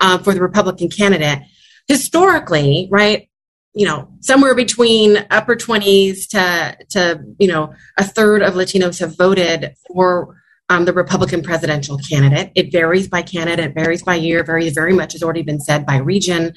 uh, 0.00 0.18
for 0.18 0.34
the 0.34 0.40
Republican 0.42 0.90
candidate. 0.90 1.38
Historically, 1.86 2.88
right, 2.90 3.30
you 3.74 3.86
know, 3.86 4.08
somewhere 4.20 4.54
between 4.54 5.24
upper 5.30 5.54
20s 5.54 6.28
to, 6.30 6.76
to, 6.90 7.24
you 7.38 7.46
know, 7.46 7.72
a 7.96 8.04
third 8.04 8.42
of 8.42 8.54
Latinos 8.54 8.98
have 9.00 9.16
voted 9.16 9.74
for 9.86 10.42
um, 10.68 10.84
the 10.84 10.92
Republican 10.92 11.42
presidential 11.42 11.98
candidate. 11.98 12.52
It 12.54 12.72
varies 12.72 13.08
by 13.08 13.22
candidate, 13.22 13.74
varies 13.74 14.02
by 14.02 14.16
year, 14.16 14.42
varies 14.44 14.72
very 14.72 14.92
much, 14.92 15.12
has 15.12 15.22
already 15.22 15.42
been 15.42 15.60
said, 15.60 15.84
by 15.86 15.96
region, 15.96 16.54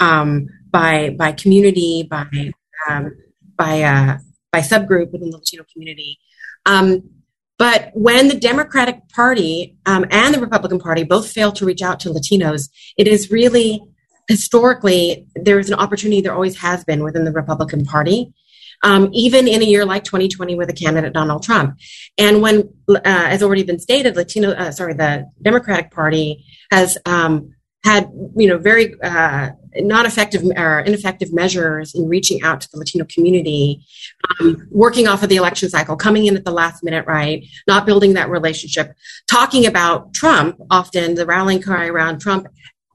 um, 0.00 0.46
by, 0.70 1.14
by 1.18 1.32
community, 1.32 2.06
by, 2.08 2.52
um, 2.88 3.16
by, 3.56 3.82
uh, 3.82 4.18
by 4.52 4.60
subgroup 4.60 5.12
within 5.12 5.30
the 5.30 5.36
Latino 5.36 5.64
community. 5.72 6.18
Um, 6.66 7.10
but 7.58 7.90
when 7.92 8.28
the 8.28 8.34
Democratic 8.34 9.08
Party 9.10 9.76
um, 9.84 10.06
and 10.10 10.34
the 10.34 10.40
Republican 10.40 10.78
Party 10.78 11.04
both 11.04 11.30
fail 11.30 11.52
to 11.52 11.66
reach 11.66 11.82
out 11.82 12.00
to 12.00 12.08
Latinos, 12.08 12.70
it 12.96 13.06
is 13.06 13.30
really 13.30 13.82
historically, 14.28 15.26
there's 15.34 15.68
an 15.68 15.74
opportunity, 15.74 16.22
there 16.22 16.32
always 16.32 16.56
has 16.58 16.84
been 16.84 17.02
within 17.02 17.24
the 17.24 17.32
Republican 17.32 17.84
Party, 17.84 18.32
um, 18.82 19.10
even 19.12 19.46
in 19.46 19.62
a 19.62 19.64
year 19.64 19.84
like 19.84 20.04
2020 20.04 20.54
with 20.54 20.70
a 20.70 20.72
candidate 20.72 21.12
Donald 21.12 21.42
Trump. 21.42 21.78
And 22.18 22.42
when, 22.42 22.72
uh, 22.88 23.00
as 23.04 23.42
already 23.42 23.62
been 23.62 23.78
stated, 23.78 24.16
Latino, 24.16 24.50
uh, 24.50 24.70
sorry, 24.70 24.94
the 24.94 25.30
Democratic 25.42 25.90
Party 25.90 26.44
has 26.70 26.98
um, 27.06 27.54
had, 27.84 28.10
you 28.36 28.48
know, 28.48 28.58
very 28.58 28.94
uh, 29.02 29.50
not 29.76 30.06
effective 30.06 30.42
or 30.56 30.80
ineffective 30.80 31.32
measures 31.32 31.94
in 31.94 32.08
reaching 32.08 32.42
out 32.42 32.60
to 32.62 32.68
the 32.72 32.78
Latino 32.78 33.04
community, 33.04 33.84
um, 34.40 34.66
working 34.70 35.06
off 35.06 35.22
of 35.22 35.28
the 35.28 35.36
election 35.36 35.68
cycle, 35.68 35.96
coming 35.96 36.26
in 36.26 36.36
at 36.36 36.44
the 36.44 36.50
last 36.50 36.82
minute, 36.82 37.06
right? 37.06 37.44
Not 37.66 37.86
building 37.86 38.14
that 38.14 38.28
relationship, 38.28 38.94
talking 39.28 39.66
about 39.66 40.12
Trump, 40.12 40.56
often 40.70 41.14
the 41.14 41.26
rallying 41.26 41.62
cry 41.62 41.86
around 41.86 42.20
Trump 42.20 42.48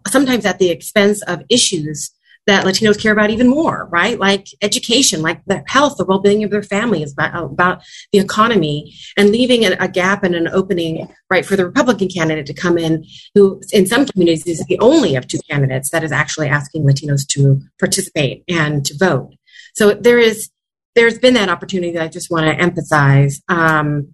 sometimes 0.07 0.45
at 0.45 0.59
the 0.59 0.69
expense 0.69 1.21
of 1.23 1.41
issues 1.49 2.11
that 2.47 2.65
Latinos 2.65 3.01
care 3.01 3.11
about 3.11 3.31
even 3.31 3.47
more, 3.47 3.87
right? 3.91 4.19
Like 4.19 4.47
education, 4.61 5.21
like 5.21 5.43
the 5.45 5.63
health, 5.67 5.97
the 5.97 6.05
well-being 6.05 6.43
of 6.43 6.51
their 6.51 6.63
families, 6.63 7.13
about, 7.13 7.51
about 7.51 7.83
the 8.11 8.19
economy, 8.19 8.95
and 9.17 9.31
leaving 9.31 9.65
a, 9.65 9.75
a, 9.79 9.87
gap 9.87 10.23
and 10.23 10.35
an 10.35 10.47
opening, 10.49 11.07
right, 11.29 11.45
for 11.45 11.55
the 11.55 11.65
Republican 11.65 12.07
candidate 12.07 12.45
to 12.45 12.53
come 12.53 12.77
in, 12.77 13.05
who 13.33 13.61
in 13.71 13.85
some 13.85 14.05
communities 14.05 14.45
is 14.45 14.63
the 14.65 14.79
only 14.79 15.15
of 15.15 15.27
two 15.27 15.39
candidates 15.49 15.89
that 15.89 16.03
is 16.03 16.11
actually 16.11 16.47
asking 16.47 16.83
Latinos 16.83 17.27
to 17.29 17.61
participate 17.79 18.43
and 18.47 18.85
to 18.85 18.95
vote. 18.97 19.33
So 19.73 19.93
there 19.93 20.19
is, 20.19 20.49
there's 20.93 21.17
been 21.17 21.33
that 21.33 21.49
opportunity 21.49 21.93
that 21.93 22.03
I 22.03 22.07
just 22.07 22.29
want 22.29 22.45
to 22.45 22.61
emphasize. 22.61 23.41
Um, 23.49 24.13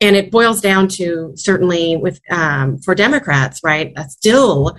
and 0.00 0.16
it 0.16 0.30
boils 0.30 0.60
down 0.60 0.88
to 0.88 1.32
certainly 1.36 1.96
with 1.96 2.20
um, 2.30 2.78
for 2.78 2.94
Democrats, 2.94 3.60
right? 3.64 3.94
still 4.08 4.76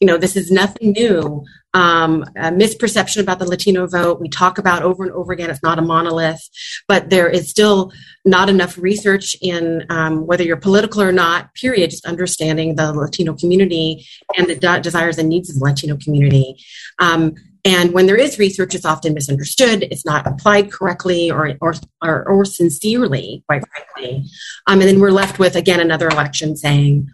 you 0.00 0.06
know, 0.06 0.18
this 0.18 0.36
is 0.36 0.50
nothing 0.50 0.92
new. 0.92 1.44
Um, 1.74 2.22
a 2.36 2.52
misperception 2.52 3.20
about 3.20 3.40
the 3.40 3.46
Latino 3.46 3.86
vote. 3.86 4.20
We 4.20 4.28
talk 4.28 4.58
about 4.58 4.82
over 4.82 5.02
and 5.02 5.12
over 5.12 5.32
again. 5.32 5.50
It's 5.50 5.62
not 5.62 5.78
a 5.78 5.82
monolith, 5.82 6.48
but 6.86 7.10
there 7.10 7.28
is 7.28 7.50
still 7.50 7.92
not 8.24 8.48
enough 8.48 8.78
research 8.78 9.36
in 9.42 9.84
um, 9.90 10.26
whether 10.26 10.44
you're 10.44 10.56
political 10.56 11.02
or 11.02 11.12
not. 11.12 11.52
Period. 11.54 11.90
Just 11.90 12.06
understanding 12.06 12.76
the 12.76 12.92
Latino 12.92 13.34
community 13.34 14.06
and 14.36 14.46
the 14.46 14.54
de- 14.54 14.80
desires 14.80 15.18
and 15.18 15.28
needs 15.28 15.50
of 15.50 15.58
the 15.58 15.64
Latino 15.64 15.96
community. 15.96 16.56
Um, 17.00 17.34
and 17.64 17.92
when 17.92 18.06
there 18.06 18.16
is 18.16 18.38
research, 18.38 18.74
it's 18.74 18.84
often 18.84 19.14
misunderstood. 19.14 19.84
It's 19.90 20.04
not 20.04 20.26
applied 20.26 20.70
correctly 20.70 21.30
or 21.30 21.54
or 21.60 21.74
or, 22.02 22.28
or 22.28 22.44
sincerely, 22.44 23.42
quite 23.48 23.64
frankly. 23.66 24.26
Um, 24.66 24.80
and 24.80 24.88
then 24.88 25.00
we're 25.00 25.10
left 25.10 25.38
with 25.38 25.56
again 25.56 25.80
another 25.80 26.08
election 26.08 26.56
saying 26.56 27.08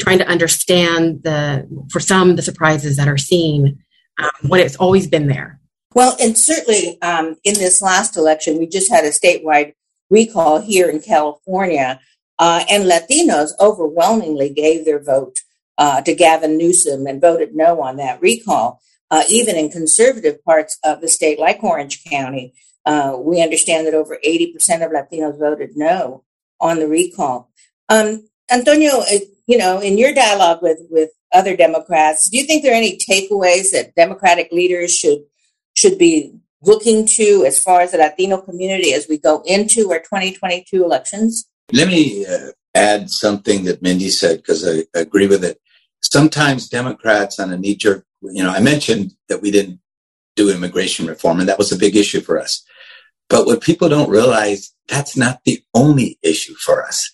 trying 0.00 0.18
to 0.18 0.26
understand 0.26 1.22
the 1.22 1.68
for 1.90 2.00
some 2.00 2.36
the 2.36 2.42
surprises 2.42 2.96
that 2.96 3.08
are 3.08 3.18
seen 3.18 3.82
um, 4.22 4.48
when 4.48 4.60
it's 4.60 4.76
always 4.76 5.06
been 5.06 5.28
there. 5.28 5.60
Well 5.94 6.16
and 6.20 6.36
certainly 6.36 7.00
um, 7.02 7.36
in 7.44 7.54
this 7.54 7.82
last 7.82 8.16
election 8.16 8.58
we 8.58 8.66
just 8.66 8.90
had 8.90 9.04
a 9.04 9.10
statewide 9.10 9.74
recall 10.10 10.60
here 10.60 10.88
in 10.90 11.00
california 11.00 12.00
uh, 12.38 12.64
and 12.70 12.84
latinos 12.84 13.50
overwhelmingly 13.60 14.50
gave 14.50 14.84
their 14.84 15.02
vote 15.02 15.38
uh, 15.78 16.00
to 16.02 16.14
gavin 16.14 16.56
newsom 16.56 17.06
and 17.06 17.20
voted 17.20 17.54
no 17.54 17.80
on 17.82 17.96
that 17.96 18.20
recall 18.22 18.80
uh, 19.12 19.22
even 19.28 19.56
in 19.56 19.68
conservative 19.68 20.42
parts 20.42 20.78
of 20.82 21.02
the 21.02 21.08
state 21.08 21.38
like 21.38 21.62
orange 21.62 22.02
county. 22.04 22.54
Uh, 22.86 23.14
we 23.18 23.42
understand 23.42 23.86
that 23.86 23.94
over 23.94 24.18
80% 24.26 24.56
of 24.84 24.90
latinos 24.90 25.38
voted 25.38 25.76
no 25.76 26.24
on 26.58 26.78
the 26.78 26.88
recall. 26.88 27.50
Um, 27.90 28.26
antonio 28.50 29.02
you 29.46 29.58
know, 29.58 29.80
in 29.80 29.98
your 29.98 30.14
dialogue 30.14 30.62
with 30.62 30.78
with 30.88 31.10
other 31.32 31.56
Democrats, 31.56 32.28
do 32.28 32.38
you 32.38 32.44
think 32.44 32.62
there 32.62 32.72
are 32.72 32.76
any 32.76 32.98
takeaways 32.98 33.70
that 33.72 33.94
Democratic 33.96 34.50
leaders 34.52 34.94
should 34.94 35.24
should 35.74 35.98
be 35.98 36.34
looking 36.62 37.06
to 37.06 37.44
as 37.46 37.62
far 37.62 37.80
as 37.80 37.92
the 37.92 37.98
Latino 37.98 38.38
community 38.40 38.92
as 38.92 39.06
we 39.08 39.18
go 39.18 39.42
into 39.46 39.90
our 39.90 39.98
2022 39.98 40.84
elections? 40.84 41.46
Let 41.72 41.88
me 41.88 42.26
uh, 42.26 42.50
add 42.74 43.10
something 43.10 43.64
that 43.64 43.82
Mindy 43.82 44.10
said 44.10 44.38
because 44.38 44.68
I 44.68 44.84
agree 44.94 45.26
with 45.26 45.44
it. 45.44 45.60
Sometimes 46.02 46.68
Democrats 46.68 47.40
on 47.40 47.52
a 47.52 47.56
knee 47.56 47.74
jerk, 47.74 48.04
you 48.22 48.42
know, 48.42 48.50
I 48.50 48.60
mentioned 48.60 49.12
that 49.28 49.40
we 49.40 49.50
didn't 49.50 49.80
do 50.36 50.50
immigration 50.50 51.06
reform, 51.06 51.40
and 51.40 51.48
that 51.48 51.58
was 51.58 51.72
a 51.72 51.78
big 51.78 51.96
issue 51.96 52.20
for 52.20 52.38
us. 52.38 52.64
But 53.28 53.46
what 53.46 53.62
people 53.62 53.88
don't 53.88 54.10
realize, 54.10 54.74
that's 54.88 55.16
not 55.16 55.40
the 55.44 55.62
only 55.74 56.18
issue 56.22 56.54
for 56.54 56.84
us 56.84 57.10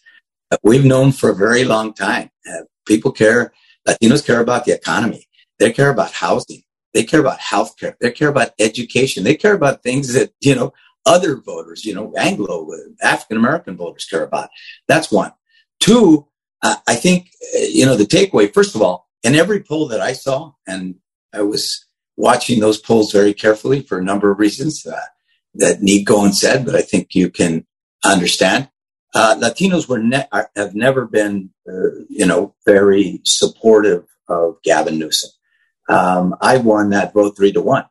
we've 0.62 0.84
known 0.84 1.12
for 1.12 1.30
a 1.30 1.34
very 1.34 1.64
long 1.64 1.92
time. 1.92 2.30
Uh, 2.48 2.62
people 2.86 3.12
care, 3.12 3.52
Latinos 3.88 4.24
care 4.24 4.40
about 4.40 4.64
the 4.64 4.72
economy. 4.72 5.26
They 5.58 5.72
care 5.72 5.90
about 5.90 6.12
housing. 6.12 6.62
They 6.94 7.04
care 7.04 7.20
about 7.20 7.40
healthcare. 7.40 7.94
They 8.00 8.10
care 8.10 8.28
about 8.28 8.52
education. 8.58 9.24
They 9.24 9.34
care 9.34 9.54
about 9.54 9.82
things 9.82 10.14
that, 10.14 10.32
you 10.40 10.54
know, 10.54 10.72
other 11.06 11.36
voters, 11.36 11.84
you 11.84 11.94
know, 11.94 12.12
Anglo, 12.16 12.68
African 13.02 13.36
American 13.36 13.76
voters 13.76 14.04
care 14.04 14.24
about. 14.24 14.50
That's 14.86 15.10
one. 15.10 15.32
Two, 15.80 16.26
I 16.62 16.96
think, 16.96 17.30
uh, 17.54 17.60
you 17.70 17.86
know, 17.86 17.96
the 17.96 18.04
takeaway, 18.04 18.52
first 18.52 18.74
of 18.74 18.82
all, 18.82 19.08
in 19.22 19.34
every 19.34 19.62
poll 19.62 19.88
that 19.88 20.00
I 20.00 20.12
saw, 20.12 20.52
and 20.66 20.96
I 21.32 21.42
was 21.42 21.86
watching 22.16 22.60
those 22.60 22.78
polls 22.78 23.12
very 23.12 23.32
carefully 23.32 23.80
for 23.80 23.98
a 23.98 24.04
number 24.04 24.30
of 24.30 24.38
reasons 24.38 24.84
uh, 24.84 25.00
that 25.54 25.82
need 25.82 26.04
go 26.04 26.28
said, 26.30 26.66
but 26.66 26.74
I 26.74 26.82
think 26.82 27.14
you 27.14 27.30
can 27.30 27.64
understand 28.04 28.68
uh, 29.14 29.36
Latinos 29.38 29.88
were 29.88 29.98
ne- 29.98 30.28
have 30.56 30.74
never 30.74 31.06
been, 31.06 31.50
uh, 31.68 31.90
you 32.08 32.26
know, 32.26 32.54
very 32.66 33.20
supportive 33.24 34.04
of 34.28 34.56
Gavin 34.62 34.98
Newsom. 34.98 35.30
Um, 35.88 36.34
I 36.40 36.58
won 36.58 36.90
that 36.90 37.14
vote 37.14 37.36
three 37.36 37.52
to 37.52 37.62
one 37.62 37.86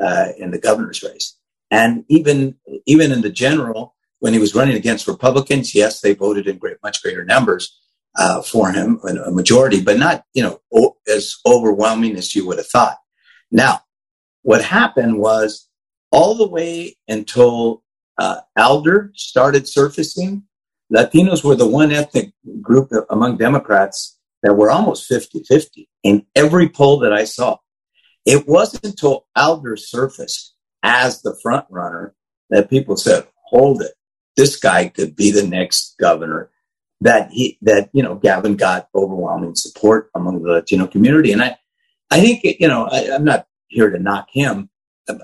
uh, 0.00 0.28
in 0.38 0.50
the 0.52 0.58
governor's 0.58 1.02
race, 1.02 1.36
and 1.70 2.04
even 2.08 2.56
even 2.86 3.10
in 3.10 3.20
the 3.22 3.30
general, 3.30 3.94
when 4.20 4.32
he 4.32 4.38
was 4.38 4.54
running 4.54 4.76
against 4.76 5.08
Republicans, 5.08 5.74
yes, 5.74 6.00
they 6.00 6.14
voted 6.14 6.46
in 6.46 6.58
great, 6.58 6.76
much 6.84 7.02
greater 7.02 7.24
numbers 7.24 7.76
uh, 8.16 8.42
for 8.42 8.70
him, 8.70 9.00
a 9.04 9.30
majority, 9.32 9.82
but 9.82 9.98
not 9.98 10.24
you 10.34 10.42
know 10.44 10.60
o- 10.72 10.96
as 11.08 11.36
overwhelming 11.44 12.14
as 12.16 12.34
you 12.36 12.46
would 12.46 12.58
have 12.58 12.68
thought. 12.68 12.98
Now, 13.50 13.80
what 14.42 14.62
happened 14.62 15.18
was 15.18 15.68
all 16.12 16.34
the 16.36 16.48
way 16.48 16.96
until 17.08 17.82
uh, 18.18 18.40
Elder 18.56 19.10
started 19.16 19.66
surfacing 19.66 20.44
Latinos 20.92 21.42
were 21.42 21.56
the 21.56 21.66
one 21.66 21.90
ethnic 21.90 22.32
group 22.60 22.92
among 23.08 23.38
Democrats 23.38 24.18
that 24.42 24.54
were 24.54 24.70
almost 24.70 25.06
50 25.06 25.44
50 25.44 25.88
in 26.02 26.26
every 26.34 26.68
poll 26.68 26.98
that 27.00 27.12
I 27.12 27.24
saw. 27.24 27.58
It 28.26 28.46
wasn't 28.46 28.84
until 28.84 29.26
Elder 29.34 29.76
surfaced 29.76 30.54
as 30.82 31.22
the 31.22 31.36
front 31.42 31.66
runner 31.70 32.14
that 32.50 32.70
people 32.70 32.96
said, 32.96 33.26
hold 33.44 33.82
it, 33.82 33.92
this 34.36 34.56
guy 34.56 34.88
could 34.88 35.16
be 35.16 35.30
the 35.30 35.46
next 35.46 35.96
governor. 35.98 36.50
That 37.00 37.32
he, 37.32 37.58
that, 37.62 37.90
you 37.92 38.02
know, 38.02 38.14
Gavin 38.14 38.54
got 38.54 38.88
overwhelming 38.94 39.56
support 39.56 40.08
among 40.14 40.42
the 40.42 40.52
Latino 40.52 40.86
community. 40.86 41.32
And 41.32 41.42
I, 41.42 41.56
I 42.12 42.20
think, 42.20 42.44
you 42.60 42.68
know, 42.68 42.86
I, 42.86 43.00
am 43.00 43.24
not 43.24 43.48
here 43.66 43.90
to 43.90 43.98
knock 43.98 44.28
him. 44.30 44.70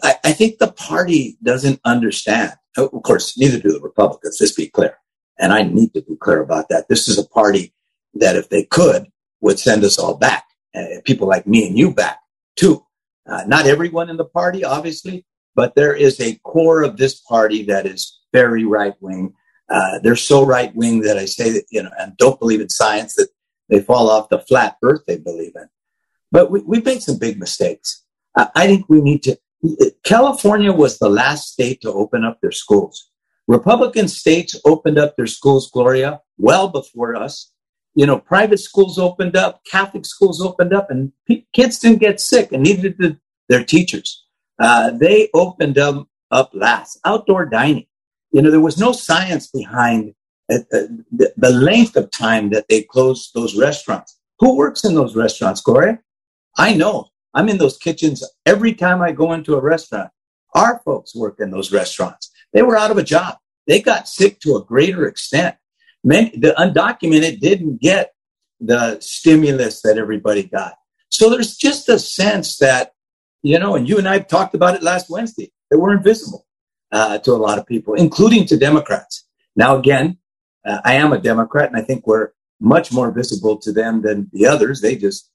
I, 0.02 0.16
I 0.24 0.32
think 0.32 0.58
the 0.58 0.72
party 0.72 1.38
doesn't 1.40 1.80
understand. 1.84 2.54
Of 2.76 2.90
course, 3.04 3.38
neither 3.38 3.60
do 3.60 3.70
the 3.70 3.80
Republicans, 3.80 4.38
let's 4.40 4.52
be 4.52 4.66
clear. 4.68 4.96
And 5.38 5.52
I 5.52 5.62
need 5.62 5.94
to 5.94 6.02
be 6.02 6.16
clear 6.16 6.40
about 6.40 6.68
that. 6.68 6.88
This 6.88 7.08
is 7.08 7.18
a 7.18 7.28
party 7.28 7.72
that, 8.14 8.36
if 8.36 8.48
they 8.48 8.64
could, 8.64 9.06
would 9.40 9.58
send 9.58 9.84
us 9.84 9.98
all 9.98 10.16
back, 10.16 10.44
uh, 10.74 11.00
people 11.04 11.28
like 11.28 11.46
me 11.46 11.66
and 11.66 11.78
you 11.78 11.92
back 11.92 12.18
too. 12.56 12.84
Uh, 13.26 13.44
not 13.46 13.66
everyone 13.66 14.10
in 14.10 14.16
the 14.16 14.24
party, 14.24 14.64
obviously, 14.64 15.24
but 15.54 15.74
there 15.74 15.94
is 15.94 16.20
a 16.20 16.36
core 16.44 16.82
of 16.82 16.96
this 16.96 17.20
party 17.20 17.64
that 17.64 17.86
is 17.86 18.18
very 18.32 18.64
right 18.64 18.94
wing. 19.00 19.34
Uh, 19.68 19.98
they're 20.02 20.16
so 20.16 20.44
right 20.44 20.74
wing 20.74 21.02
that 21.02 21.18
I 21.18 21.26
say 21.26 21.50
that, 21.50 21.66
you 21.70 21.82
know, 21.82 21.90
and 21.98 22.16
don't 22.16 22.40
believe 22.40 22.60
in 22.60 22.68
science 22.68 23.14
that 23.16 23.28
they 23.68 23.80
fall 23.80 24.10
off 24.10 24.30
the 24.30 24.38
flat 24.38 24.76
earth 24.82 25.02
they 25.06 25.18
believe 25.18 25.52
in. 25.54 25.68
But 26.32 26.50
we, 26.50 26.60
we 26.60 26.80
made 26.80 27.02
some 27.02 27.18
big 27.18 27.38
mistakes. 27.38 28.02
I 28.34 28.66
think 28.66 28.88
we 28.88 29.00
need 29.00 29.24
to. 29.24 29.38
California 30.04 30.72
was 30.72 30.98
the 30.98 31.08
last 31.08 31.52
state 31.52 31.80
to 31.80 31.92
open 31.92 32.24
up 32.24 32.40
their 32.40 32.52
schools. 32.52 33.07
Republican 33.48 34.08
states 34.08 34.56
opened 34.66 34.98
up 34.98 35.16
their 35.16 35.26
schools, 35.28 35.70
Gloria, 35.72 36.20
well 36.38 36.68
before 36.68 37.16
us. 37.16 37.52
you 37.94 38.06
know, 38.06 38.18
private 38.18 38.58
schools 38.60 38.98
opened 38.98 39.36
up, 39.36 39.62
Catholic 39.70 40.06
schools 40.06 40.40
opened 40.42 40.74
up, 40.74 40.90
and 40.90 41.12
p- 41.26 41.46
kids 41.54 41.80
didn't 41.80 42.00
get 42.00 42.20
sick, 42.20 42.52
and 42.52 42.62
neither 42.64 42.90
did 42.90 43.20
their 43.50 43.64
teachers. 43.64 44.24
Uh, 44.60 44.92
they 44.92 45.28
opened 45.34 45.76
them 45.76 46.06
up 46.30 46.50
last. 46.54 47.00
Outdoor 47.04 47.46
dining. 47.46 47.86
You 48.32 48.42
know, 48.42 48.50
there 48.52 48.60
was 48.60 48.78
no 48.78 48.92
science 48.92 49.48
behind 49.48 50.14
uh, 50.52 50.58
uh, 50.72 50.88
the, 51.12 51.32
the 51.36 51.50
length 51.50 51.96
of 51.96 52.10
time 52.12 52.50
that 52.50 52.66
they 52.70 52.82
closed 52.82 53.32
those 53.34 53.56
restaurants. 53.58 54.18
Who 54.40 54.56
works 54.56 54.84
in 54.84 54.94
those 54.94 55.16
restaurants, 55.16 55.60
Gloria? 55.62 56.00
I 56.58 56.74
know. 56.74 57.08
I'm 57.34 57.48
in 57.48 57.58
those 57.58 57.78
kitchens 57.78 58.24
every 58.46 58.74
time 58.74 59.02
I 59.02 59.12
go 59.12 59.32
into 59.34 59.56
a 59.56 59.62
restaurant. 59.62 60.10
Our 60.54 60.80
folks 60.84 61.14
work 61.16 61.40
in 61.40 61.50
those 61.52 61.72
restaurants. 61.72 62.30
They 62.52 62.62
were 62.62 62.76
out 62.76 62.90
of 62.90 62.98
a 62.98 63.02
job. 63.02 63.36
They 63.66 63.80
got 63.80 64.08
sick 64.08 64.40
to 64.40 64.56
a 64.56 64.64
greater 64.64 65.06
extent. 65.06 65.56
The 66.04 66.54
undocumented 66.56 67.40
didn't 67.40 67.80
get 67.80 68.12
the 68.60 68.98
stimulus 69.00 69.82
that 69.82 69.98
everybody 69.98 70.42
got. 70.44 70.74
So 71.10 71.30
there's 71.30 71.56
just 71.56 71.88
a 71.88 71.98
sense 71.98 72.58
that, 72.58 72.92
you 73.42 73.58
know, 73.58 73.76
and 73.76 73.88
you 73.88 73.98
and 73.98 74.08
I 74.08 74.18
talked 74.20 74.54
about 74.54 74.74
it 74.74 74.82
last 74.82 75.10
Wednesday, 75.10 75.52
that 75.70 75.78
we're 75.78 75.96
invisible 75.96 76.46
uh, 76.92 77.18
to 77.18 77.32
a 77.32 77.36
lot 77.36 77.58
of 77.58 77.66
people, 77.66 77.94
including 77.94 78.46
to 78.46 78.56
Democrats. 78.56 79.26
Now, 79.54 79.76
again, 79.76 80.18
uh, 80.66 80.80
I 80.84 80.94
am 80.94 81.12
a 81.12 81.20
Democrat, 81.20 81.68
and 81.68 81.76
I 81.76 81.82
think 81.82 82.06
we're 82.06 82.30
much 82.60 82.92
more 82.92 83.10
visible 83.10 83.56
to 83.58 83.72
them 83.72 84.02
than 84.02 84.28
the 84.32 84.46
others. 84.46 84.80
They 84.80 84.96
just 84.96 85.30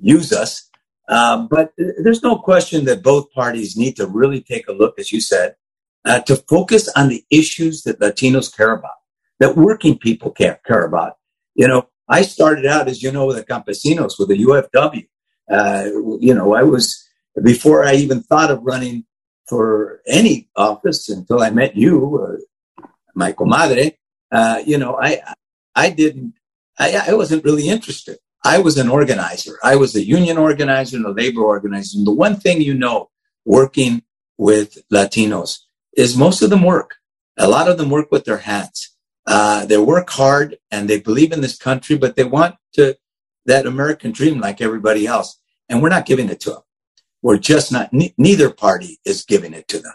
use 0.00 0.32
us. 0.32 0.68
Um, 1.08 1.48
but 1.48 1.72
there's 1.76 2.22
no 2.22 2.36
question 2.36 2.84
that 2.84 3.02
both 3.02 3.32
parties 3.32 3.76
need 3.76 3.96
to 3.96 4.06
really 4.06 4.40
take 4.40 4.68
a 4.68 4.72
look, 4.72 4.98
as 4.98 5.12
you 5.12 5.20
said, 5.20 5.56
uh, 6.04 6.20
to 6.20 6.36
focus 6.36 6.88
on 6.96 7.08
the 7.08 7.24
issues 7.30 7.82
that 7.82 8.00
Latinos 8.00 8.54
care 8.54 8.72
about, 8.72 8.94
that 9.38 9.56
working 9.56 9.98
people 9.98 10.30
care, 10.30 10.60
care 10.66 10.84
about. 10.84 11.14
You 11.54 11.68
know, 11.68 11.88
I 12.08 12.22
started 12.22 12.66
out, 12.66 12.88
as 12.88 13.02
you 13.02 13.12
know, 13.12 13.26
with 13.26 13.36
the 13.36 13.44
campesinos, 13.44 14.18
with 14.18 14.28
the 14.28 14.44
UFW. 14.44 15.06
Uh, 15.50 15.84
you 16.20 16.34
know, 16.34 16.54
I 16.54 16.62
was, 16.62 17.08
before 17.42 17.84
I 17.84 17.94
even 17.94 18.22
thought 18.22 18.50
of 18.50 18.62
running 18.62 19.04
for 19.48 20.00
any 20.06 20.48
office 20.56 21.08
until 21.08 21.42
I 21.42 21.50
met 21.50 21.76
you, 21.76 22.38
uh, 22.80 22.84
my 23.14 23.32
comadre, 23.32 23.96
uh, 24.30 24.62
you 24.64 24.78
know, 24.78 24.98
I, 25.00 25.20
I 25.74 25.90
didn't, 25.90 26.34
I, 26.78 27.08
I 27.08 27.14
wasn't 27.14 27.44
really 27.44 27.68
interested. 27.68 28.18
I 28.44 28.58
was 28.58 28.78
an 28.78 28.88
organizer. 28.88 29.58
I 29.62 29.76
was 29.76 29.94
a 29.94 30.04
union 30.04 30.38
organizer 30.38 30.96
and 30.96 31.04
a 31.04 31.10
labor 31.10 31.42
organizer. 31.42 31.98
And 31.98 32.06
the 32.06 32.12
one 32.12 32.36
thing 32.36 32.62
you 32.62 32.74
know, 32.74 33.10
working 33.44 34.02
with 34.38 34.78
Latinos, 34.90 35.58
is 35.96 36.16
most 36.16 36.42
of 36.42 36.50
them 36.50 36.62
work. 36.62 36.96
A 37.38 37.48
lot 37.48 37.68
of 37.68 37.78
them 37.78 37.90
work 37.90 38.10
with 38.10 38.24
their 38.24 38.38
hands. 38.38 38.94
Uh, 39.26 39.64
they 39.66 39.78
work 39.78 40.10
hard 40.10 40.58
and 40.70 40.88
they 40.88 41.00
believe 41.00 41.32
in 41.32 41.40
this 41.40 41.56
country, 41.56 41.96
but 41.96 42.16
they 42.16 42.24
want 42.24 42.56
to 42.74 42.96
that 43.46 43.66
American 43.66 44.12
dream 44.12 44.40
like 44.40 44.60
everybody 44.60 45.06
else. 45.06 45.38
And 45.68 45.82
we're 45.82 45.88
not 45.88 46.06
giving 46.06 46.28
it 46.28 46.40
to 46.40 46.50
them. 46.50 46.62
We're 47.22 47.38
just 47.38 47.70
not. 47.70 47.92
Ne- 47.92 48.14
neither 48.16 48.50
party 48.50 48.98
is 49.04 49.24
giving 49.24 49.54
it 49.54 49.68
to 49.68 49.78
them. 49.78 49.92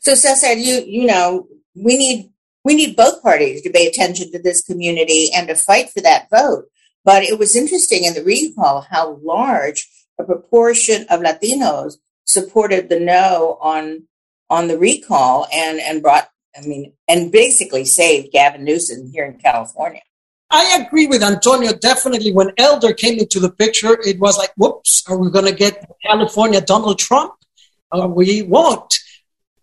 So, 0.00 0.14
Cesar, 0.14 0.52
you 0.52 0.82
you 0.86 1.06
know 1.06 1.46
we 1.74 1.96
need 1.96 2.30
we 2.64 2.74
need 2.74 2.96
both 2.96 3.22
parties 3.22 3.62
to 3.62 3.70
pay 3.70 3.86
attention 3.86 4.30
to 4.32 4.42
this 4.42 4.62
community 4.62 5.30
and 5.34 5.48
to 5.48 5.54
fight 5.54 5.90
for 5.90 6.00
that 6.00 6.28
vote. 6.30 6.66
But 7.04 7.22
it 7.22 7.38
was 7.38 7.56
interesting 7.56 8.04
in 8.04 8.14
the 8.14 8.24
recall 8.24 8.82
how 8.82 9.18
large 9.22 9.88
a 10.18 10.24
proportion 10.24 11.06
of 11.08 11.20
Latinos 11.20 11.94
supported 12.26 12.88
the 12.88 13.00
no 13.00 13.58
on 13.60 14.06
on 14.50 14.68
the 14.68 14.76
recall 14.76 15.46
and 15.52 15.80
and 15.80 16.02
brought 16.02 16.28
I 16.56 16.66
mean 16.66 16.92
and 17.08 17.32
basically 17.32 17.84
saved 17.84 18.32
Gavin 18.32 18.64
Newsom 18.64 19.10
here 19.12 19.24
in 19.24 19.38
California. 19.38 20.02
I 20.50 20.84
agree 20.84 21.06
with 21.06 21.22
Antonio. 21.22 21.72
Definitely, 21.72 22.32
when 22.32 22.50
Elder 22.58 22.92
came 22.92 23.20
into 23.20 23.38
the 23.38 23.52
picture, 23.52 23.96
it 24.04 24.18
was 24.18 24.36
like, 24.36 24.50
"Whoops, 24.56 25.04
are 25.08 25.16
we 25.16 25.30
going 25.30 25.46
to 25.46 25.54
get 25.54 25.88
California 26.04 26.60
Donald 26.60 26.98
Trump? 26.98 27.34
Uh, 27.92 28.08
we 28.08 28.42
won't." 28.42 28.92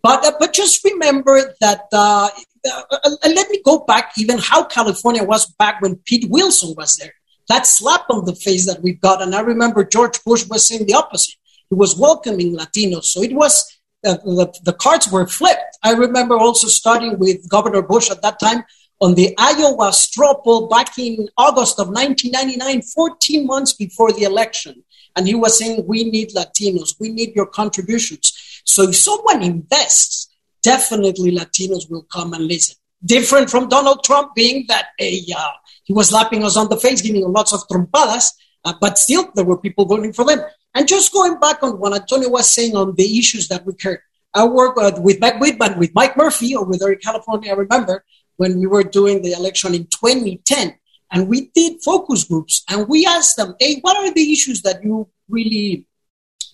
But 0.02 0.24
uh, 0.24 0.32
but 0.40 0.54
just 0.54 0.82
remember 0.84 1.54
that. 1.60 1.82
Uh, 1.92 2.30
uh, 2.64 2.82
uh, 2.90 3.10
let 3.22 3.50
me 3.50 3.60
go 3.62 3.84
back 3.84 4.12
even 4.16 4.38
how 4.38 4.64
California 4.64 5.22
was 5.22 5.46
back 5.58 5.80
when 5.80 5.96
Pete 6.06 6.28
Wilson 6.30 6.74
was 6.76 6.96
there. 6.96 7.12
That 7.48 7.66
slap 7.66 8.06
on 8.10 8.24
the 8.24 8.34
face 8.34 8.66
that 8.66 8.82
we 8.82 8.94
got, 8.94 9.22
and 9.22 9.34
I 9.34 9.40
remember 9.40 9.84
George 9.84 10.22
Bush 10.24 10.46
was 10.46 10.66
saying 10.66 10.86
the 10.86 10.94
opposite. 10.94 11.34
He 11.68 11.74
was 11.74 11.98
welcoming 11.98 12.56
Latinos, 12.56 13.04
so 13.04 13.22
it 13.22 13.32
was 13.32 13.77
uh, 14.04 14.16
the, 14.24 14.52
the 14.64 14.72
cards 14.72 15.10
were 15.10 15.26
flipped. 15.26 15.78
I 15.82 15.92
remember 15.92 16.36
also 16.36 16.68
starting 16.68 17.18
with 17.18 17.48
Governor 17.48 17.82
Bush 17.82 18.10
at 18.10 18.22
that 18.22 18.38
time 18.38 18.64
on 19.00 19.14
the 19.14 19.34
Iowa 19.38 19.92
straw 19.92 20.34
poll 20.34 20.68
back 20.68 20.98
in 20.98 21.28
August 21.36 21.78
of 21.78 21.88
1999, 21.88 22.82
14 22.82 23.46
months 23.46 23.72
before 23.72 24.12
the 24.12 24.22
election. 24.22 24.82
And 25.16 25.26
he 25.26 25.34
was 25.34 25.58
saying, 25.58 25.84
We 25.86 26.04
need 26.04 26.30
Latinos, 26.30 26.94
we 27.00 27.10
need 27.10 27.34
your 27.34 27.46
contributions. 27.46 28.62
So 28.64 28.84
if 28.84 28.96
someone 28.96 29.42
invests, 29.42 30.28
definitely 30.62 31.36
Latinos 31.36 31.90
will 31.90 32.02
come 32.02 32.34
and 32.34 32.46
listen. 32.46 32.76
Different 33.04 33.48
from 33.48 33.68
Donald 33.68 34.04
Trump 34.04 34.34
being 34.34 34.64
that 34.68 34.88
a, 35.00 35.24
uh, 35.36 35.50
he 35.84 35.92
was 35.92 36.08
slapping 36.08 36.44
us 36.44 36.56
on 36.56 36.68
the 36.68 36.76
face, 36.76 37.00
giving 37.00 37.22
lots 37.32 37.52
of 37.52 37.66
trompadas, 37.68 38.32
uh, 38.64 38.74
but 38.80 38.98
still 38.98 39.30
there 39.34 39.44
were 39.44 39.58
people 39.58 39.86
voting 39.86 40.12
for 40.12 40.24
them. 40.24 40.40
And 40.74 40.86
just 40.86 41.12
going 41.12 41.38
back 41.40 41.62
on 41.62 41.78
what 41.78 41.94
Antonio 41.94 42.28
was 42.28 42.50
saying 42.50 42.76
on 42.76 42.94
the 42.94 43.18
issues 43.18 43.48
that 43.48 43.64
we 43.66 43.74
care, 43.74 44.02
I 44.34 44.44
work 44.44 44.76
with 44.76 45.20
Meg 45.20 45.40
Whitman, 45.40 45.78
with 45.78 45.94
Mike 45.94 46.16
Murphy 46.16 46.54
over 46.54 46.76
there 46.76 46.92
in 46.92 46.98
California, 46.98 47.50
I 47.50 47.56
remember, 47.56 48.04
when 48.36 48.58
we 48.58 48.66
were 48.66 48.84
doing 48.84 49.22
the 49.22 49.32
election 49.32 49.74
in 49.74 49.86
2010. 49.86 50.74
And 51.10 51.28
we 51.28 51.50
did 51.54 51.82
focus 51.82 52.24
groups 52.24 52.62
and 52.68 52.86
we 52.86 53.06
asked 53.06 53.36
them, 53.36 53.54
hey, 53.58 53.78
what 53.80 53.96
are 53.96 54.12
the 54.12 54.32
issues 54.32 54.62
that 54.62 54.84
you 54.84 55.08
really 55.28 55.86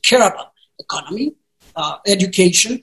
care 0.05 0.21
about? 0.27 0.53
Economy, 0.79 1.35
uh, 1.75 1.97
education. 2.07 2.83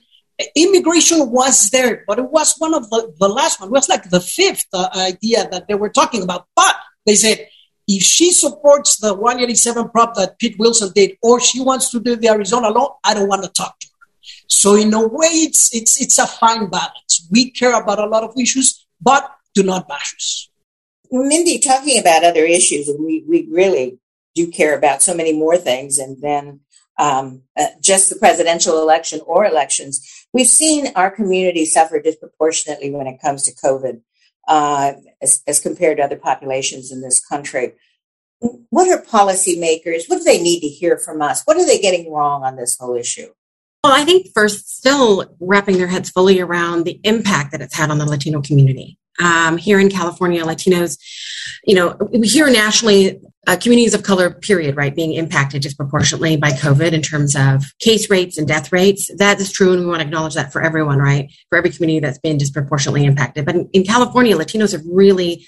Immigration 0.56 1.30
was 1.32 1.70
there, 1.70 2.04
but 2.08 2.20
it 2.20 2.30
was 2.30 2.56
one 2.58 2.74
of 2.74 2.90
the, 2.90 3.14
the 3.20 3.30
last 3.30 3.60
one. 3.60 3.70
It 3.70 3.74
was 3.74 3.88
like 3.88 4.10
the 4.10 4.20
fifth 4.20 4.66
uh, 4.74 4.90
idea 4.96 5.48
that 5.50 5.68
they 5.68 5.76
were 5.76 5.90
talking 5.90 6.24
about. 6.24 6.48
But 6.56 6.76
they 7.06 7.16
said, 7.16 7.48
if 7.88 8.04
she 8.04 8.32
supports 8.32 8.98
the 8.98 9.14
187 9.14 9.90
prop 9.90 10.16
that 10.16 10.40
Pete 10.40 10.58
Wilson 10.60 10.92
did, 10.94 11.18
or 11.22 11.40
she 11.40 11.62
wants 11.62 11.90
to 11.92 12.00
do 12.00 12.16
the 12.16 12.30
Arizona 12.30 12.70
law, 12.70 12.98
I 13.04 13.14
don't 13.14 13.28
want 13.28 13.44
to 13.44 13.50
talk 13.50 13.80
to 13.80 13.88
her. 13.88 14.08
So 14.48 14.76
in 14.76 14.94
a 14.94 15.08
way, 15.08 15.28
it's 15.28 15.74
it's 15.76 16.02
it's 16.02 16.20
a 16.20 16.28
fine 16.28 16.70
balance. 16.70 17.28
We 17.32 17.52
care 17.52 17.80
about 17.80 18.00
a 18.00 18.06
lot 18.06 18.24
of 18.24 18.38
issues, 18.38 18.86
but 19.02 19.30
do 19.54 19.64
not 19.64 19.88
bash 19.88 20.14
us. 20.16 20.50
Mindy, 21.12 21.60
talking 21.60 22.00
about 22.00 22.24
other 22.24 22.46
issues, 22.46 22.88
and 22.88 23.04
we, 23.04 23.24
we 23.28 23.48
really 23.52 24.00
do 24.34 24.48
care 24.48 24.78
about 24.78 25.02
so 25.02 25.14
many 25.14 25.34
more 25.34 25.58
things 25.58 25.98
and 26.00 26.22
then 26.22 26.62
um, 26.98 27.42
uh, 27.58 27.66
just 27.82 28.10
the 28.10 28.16
presidential 28.16 28.82
election 28.82 29.20
or 29.26 29.46
elections. 29.46 30.26
We've 30.32 30.48
seen 30.48 30.88
our 30.96 31.12
community 31.12 31.66
suffer 31.66 32.00
disproportionately 32.00 32.92
when 32.92 33.08
it 33.08 33.22
comes 33.22 33.44
to 33.44 33.56
COVID 33.56 34.02
uh, 34.48 34.94
as, 35.22 35.42
as 35.48 35.60
compared 35.60 35.98
to 35.98 36.04
other 36.04 36.18
populations 36.18 36.92
in 36.92 37.02
this 37.02 37.24
country. 37.24 37.74
What 38.70 38.90
are 38.90 39.02
policymakers? 39.04 40.10
What 40.10 40.18
do 40.18 40.24
they 40.24 40.42
need 40.42 40.62
to 40.62 40.68
hear 40.68 40.98
from 40.98 41.22
us? 41.22 41.44
What 41.46 41.58
are 41.58 41.66
they 41.66 41.80
getting 41.80 42.12
wrong 42.12 42.44
on 42.44 42.56
this 42.56 42.78
whole 42.80 42.96
issue? 42.96 43.28
Well, 43.84 43.94
I 43.94 44.04
think 44.04 44.28
first, 44.34 44.78
still 44.78 45.26
wrapping 45.40 45.78
their 45.78 45.88
heads 45.88 46.10
fully 46.10 46.40
around 46.40 46.86
the 46.86 47.00
impact 47.04 47.52
that 47.52 47.62
it's 47.62 47.76
had 47.76 47.90
on 47.90 47.98
the 47.98 48.06
Latino 48.06 48.42
community. 48.42 48.98
Um, 49.20 49.58
here 49.58 49.80
in 49.80 49.90
California, 49.90 50.44
Latinos, 50.44 50.98
you 51.66 51.76
know, 51.76 51.98
here 52.24 52.50
nationally, 52.50 53.20
uh, 53.48 53.58
communities 53.58 53.96
of 53.96 54.04
color, 54.04 54.30
period, 54.30 54.76
right, 54.76 54.96
being 54.96 55.14
impacted 55.14 55.64
disproportionately 55.64 56.38
by 56.38 56.52
COVID 56.52 56.92
in 56.92 57.02
terms 57.02 57.36
of 57.36 57.64
case 57.80 58.10
rates 58.10 58.38
and 58.38 58.48
death 58.48 58.72
rates. 58.72 59.10
That 59.18 59.40
is 59.40 59.52
true, 59.52 59.74
and 59.74 59.82
we 59.82 59.88
want 59.88 60.02
to 60.02 60.06
acknowledge 60.06 60.36
that 60.36 60.54
for 60.54 60.62
everyone, 60.62 61.00
right? 61.00 61.32
For 61.50 61.58
every 61.58 61.72
community 61.72 62.00
that's 62.00 62.20
been 62.20 62.38
disproportionately 62.38 63.04
impacted. 63.04 63.46
But 63.46 63.56
in, 63.56 63.70
in 63.74 63.84
California, 63.84 64.38
Latinos 64.38 64.74
have 64.74 64.84
really 64.86 65.48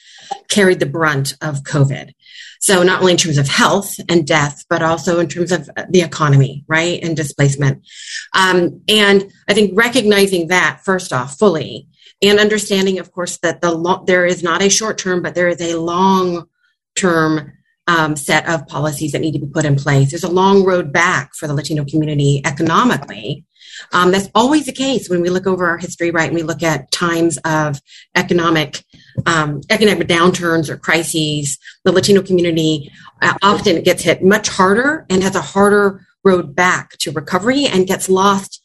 carried 0.49 0.79
the 0.79 0.87
brunt 0.87 1.35
of 1.41 1.63
COVID. 1.63 2.13
So 2.59 2.81
not 2.81 3.01
only 3.01 3.11
in 3.11 3.17
terms 3.17 3.37
of 3.37 3.47
health 3.47 3.93
and 4.09 4.25
death, 4.25 4.63
but 4.69 4.81
also 4.81 5.19
in 5.19 5.27
terms 5.27 5.51
of 5.51 5.69
the 5.89 6.01
economy, 6.01 6.63
right, 6.67 7.03
and 7.03 7.15
displacement. 7.15 7.85
Um, 8.33 8.81
and 8.87 9.31
I 9.47 9.53
think 9.53 9.71
recognizing 9.75 10.47
that 10.47 10.79
first 10.83 11.13
off 11.13 11.37
fully, 11.37 11.87
and 12.23 12.39
understanding, 12.39 12.99
of 12.99 13.11
course, 13.11 13.37
that 13.39 13.61
the 13.61 13.71
lo- 13.71 14.03
there 14.07 14.25
is 14.25 14.41
not 14.41 14.61
a 14.61 14.69
short 14.69 14.97
term, 14.97 15.21
but 15.21 15.35
there 15.35 15.49
is 15.49 15.61
a 15.61 15.77
long 15.77 16.47
term 16.95 17.51
um, 17.87 18.15
set 18.15 18.47
of 18.47 18.67
policies 18.67 19.11
that 19.11 19.19
need 19.19 19.33
to 19.33 19.39
be 19.39 19.47
put 19.47 19.65
in 19.65 19.75
place. 19.75 20.11
There's 20.11 20.23
a 20.23 20.29
long 20.29 20.63
road 20.63 20.93
back 20.93 21.33
for 21.35 21.47
the 21.47 21.53
Latino 21.53 21.83
community 21.85 22.41
economically. 22.45 23.45
Um, 23.91 24.11
that's 24.11 24.29
always 24.35 24.65
the 24.65 24.71
case 24.71 25.09
when 25.09 25.21
we 25.21 25.29
look 25.29 25.47
over 25.47 25.67
our 25.67 25.77
history, 25.77 26.11
right? 26.11 26.27
And 26.27 26.35
we 26.35 26.43
look 26.43 26.63
at 26.63 26.91
times 26.91 27.37
of 27.39 27.81
economic 28.15 28.83
um, 29.25 29.61
economic 29.69 30.07
downturns 30.07 30.69
or 30.69 30.77
crises. 30.77 31.57
The 31.83 31.91
Latino 31.91 32.21
community 32.21 32.91
uh, 33.21 33.33
often 33.41 33.81
gets 33.83 34.03
hit 34.03 34.23
much 34.23 34.47
harder 34.47 35.05
and 35.09 35.23
has 35.23 35.35
a 35.35 35.41
harder 35.41 36.05
road 36.23 36.55
back 36.55 36.97
to 36.99 37.11
recovery 37.11 37.65
and 37.65 37.87
gets 37.87 38.09
lost 38.09 38.61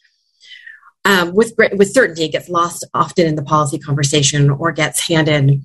um, 1.05 1.35
with 1.35 1.55
with 1.73 1.93
certainty. 1.93 2.29
Gets 2.29 2.49
lost 2.49 2.87
often 2.95 3.27
in 3.27 3.35
the 3.35 3.43
policy 3.43 3.79
conversation 3.79 4.51
or 4.51 4.73
gets 4.73 5.09
handed 5.09 5.65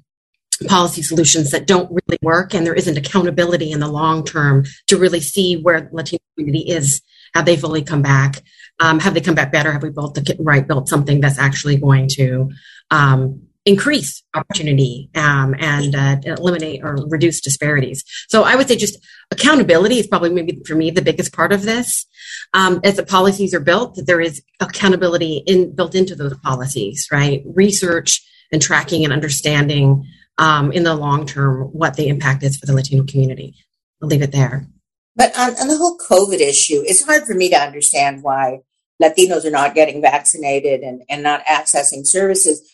policy 0.57 1.01
solutions 1.01 1.51
that 1.51 1.67
don't 1.67 1.89
really 1.89 2.19
work 2.21 2.53
and 2.53 2.65
there 2.65 2.73
isn't 2.73 2.97
accountability 2.97 3.71
in 3.71 3.79
the 3.79 3.87
long 3.87 4.23
term 4.23 4.65
to 4.87 4.97
really 4.97 5.19
see 5.19 5.55
where 5.55 5.89
Latino 5.91 6.21
community 6.35 6.69
is. 6.69 7.01
Have 7.33 7.45
they 7.45 7.57
fully 7.57 7.81
come 7.81 8.01
back? 8.01 8.43
Um, 8.79 8.99
have 8.99 9.13
they 9.13 9.21
come 9.21 9.35
back 9.35 9.51
better? 9.51 9.71
Have 9.71 9.83
we 9.83 9.89
built 9.89 10.15
the 10.15 10.35
right 10.39 10.67
built 10.67 10.87
something 10.87 11.21
that's 11.21 11.39
actually 11.39 11.77
going 11.77 12.07
to 12.09 12.51
um, 12.91 13.47
increase 13.65 14.23
opportunity 14.33 15.09
um, 15.15 15.55
and 15.57 15.95
uh, 15.95 16.17
eliminate 16.25 16.83
or 16.83 16.97
reduce 17.07 17.39
disparities. 17.39 18.03
So 18.27 18.43
I 18.43 18.55
would 18.55 18.67
say 18.67 18.75
just 18.75 18.97
accountability 19.31 19.99
is 19.99 20.07
probably 20.07 20.31
maybe 20.31 20.61
for 20.65 20.75
me 20.75 20.91
the 20.91 21.01
biggest 21.01 21.33
part 21.33 21.53
of 21.53 21.63
this. 21.63 22.05
Um, 22.53 22.81
as 22.83 22.97
the 22.97 23.05
policies 23.05 23.53
are 23.53 23.61
built, 23.61 23.95
that 23.95 24.05
there 24.05 24.19
is 24.19 24.41
accountability 24.59 25.43
in 25.47 25.73
built 25.73 25.95
into 25.95 26.15
those 26.15 26.37
policies, 26.39 27.07
right? 27.11 27.41
Research 27.45 28.21
and 28.51 28.61
tracking 28.61 29.03
and 29.03 29.13
understanding 29.13 30.05
um, 30.37 30.71
in 30.71 30.83
the 30.83 30.95
long 30.95 31.25
term 31.25 31.63
what 31.73 31.95
the 31.95 32.07
impact 32.07 32.43
is 32.43 32.57
for 32.57 32.65
the 32.65 32.73
Latino 32.73 33.03
community. 33.03 33.55
I'll 34.01 34.07
leave 34.07 34.21
it 34.21 34.31
there. 34.31 34.67
But 35.15 35.37
on, 35.37 35.51
on 35.59 35.67
the 35.67 35.77
whole 35.77 35.97
COVID 35.97 36.39
issue, 36.39 36.83
it's 36.85 37.05
hard 37.05 37.23
for 37.23 37.35
me 37.35 37.49
to 37.49 37.57
understand 37.57 38.23
why 38.23 38.61
Latinos 39.01 39.45
are 39.45 39.51
not 39.51 39.75
getting 39.75 40.01
vaccinated 40.01 40.81
and, 40.81 41.03
and 41.09 41.21
not 41.21 41.45
accessing 41.45 42.05
services 42.05 42.73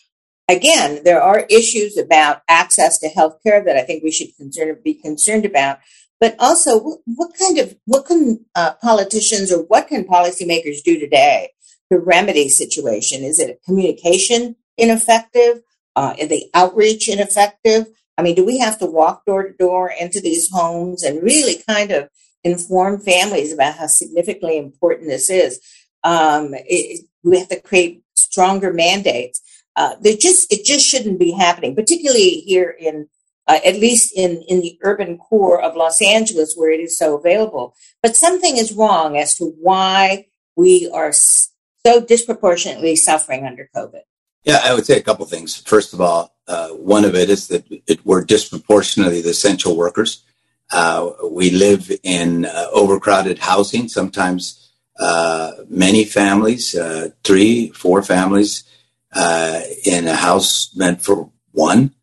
again, 0.50 1.02
there 1.04 1.22
are 1.22 1.46
issues 1.48 1.96
about 1.96 2.42
access 2.48 2.98
to 2.98 3.08
health 3.08 3.38
care 3.42 3.62
that 3.64 3.76
I 3.76 3.82
think 3.82 4.02
we 4.02 4.10
should 4.10 4.36
concern, 4.36 4.76
be 4.84 4.94
concerned 4.94 5.44
about. 5.44 5.78
But 6.18 6.36
also, 6.38 6.78
what, 6.78 6.98
what 7.06 7.30
kind 7.38 7.58
of 7.58 7.76
what 7.86 8.06
can 8.06 8.44
uh, 8.54 8.74
politicians 8.82 9.52
or 9.52 9.62
what 9.62 9.88
can 9.88 10.04
policymakers 10.04 10.82
do 10.84 10.98
today 10.98 11.50
to 11.90 11.98
remedy 11.98 12.48
situation? 12.48 13.24
Is 13.24 13.38
it 13.38 13.62
communication 13.64 14.56
ineffective? 14.76 15.62
Uh, 16.00 16.14
is 16.18 16.28
the 16.28 16.46
outreach 16.54 17.08
ineffective? 17.08 17.86
I 18.16 18.22
mean, 18.22 18.34
do 18.34 18.44
we 18.44 18.58
have 18.58 18.78
to 18.78 18.86
walk 18.86 19.24
door 19.26 19.42
to 19.42 19.52
door 19.52 19.92
into 20.00 20.20
these 20.20 20.48
homes 20.50 21.02
and 21.02 21.22
really 21.22 21.62
kind 21.68 21.90
of 21.90 22.08
inform 22.42 23.00
families 23.00 23.52
about 23.52 23.74
how 23.74 23.86
significantly 23.86 24.56
important 24.56 25.08
this 25.08 25.28
is? 25.28 25.60
Um, 26.02 26.54
it, 26.54 27.04
we 27.22 27.38
have 27.38 27.48
to 27.48 27.60
create 27.60 28.02
stronger 28.16 28.72
mandates 28.72 29.42
uh, 29.76 29.94
just 30.02 30.52
it 30.52 30.64
just 30.64 30.86
shouldn't 30.86 31.18
be 31.18 31.32
happening, 31.32 31.74
particularly 31.74 32.40
here 32.40 32.74
in 32.78 33.08
uh, 33.46 33.60
at 33.64 33.76
least 33.76 34.12
in 34.16 34.42
in 34.48 34.60
the 34.60 34.78
urban 34.82 35.16
core 35.18 35.60
of 35.60 35.76
Los 35.76 36.02
Angeles 36.02 36.54
where 36.56 36.70
it 36.70 36.80
is 36.80 36.98
so 36.98 37.16
available. 37.16 37.74
But 38.02 38.16
something 38.16 38.56
is 38.56 38.72
wrong 38.72 39.16
as 39.16 39.36
to 39.36 39.54
why 39.60 40.26
we 40.56 40.90
are 40.92 41.12
so 41.12 42.00
disproportionately 42.06 42.96
suffering 42.96 43.46
under 43.46 43.68
COVID. 43.74 44.02
Yeah, 44.44 44.60
I 44.64 44.72
would 44.74 44.86
say 44.86 44.96
a 44.96 45.02
couple 45.02 45.26
things. 45.26 45.56
First 45.56 45.92
of 45.92 46.00
all, 46.00 46.34
uh, 46.48 46.68
one 46.70 47.04
of 47.04 47.14
it 47.14 47.28
is 47.28 47.48
that 47.48 47.64
it, 47.86 48.04
we're 48.04 48.24
disproportionately 48.24 49.20
the 49.20 49.30
essential 49.30 49.76
workers. 49.76 50.24
Uh, 50.72 51.10
we 51.30 51.50
live 51.50 51.90
in 52.02 52.46
uh, 52.46 52.66
overcrowded 52.72 53.38
housing. 53.38 53.88
Sometimes 53.88 54.72
uh, 54.98 55.52
many 55.68 56.04
families, 56.04 56.74
uh, 56.74 57.10
three, 57.22 57.70
four 57.70 58.02
families, 58.02 58.64
uh, 59.12 59.60
in 59.84 60.06
a 60.06 60.16
house 60.16 60.74
meant 60.74 61.02
for 61.02 61.30
one. 61.52 61.94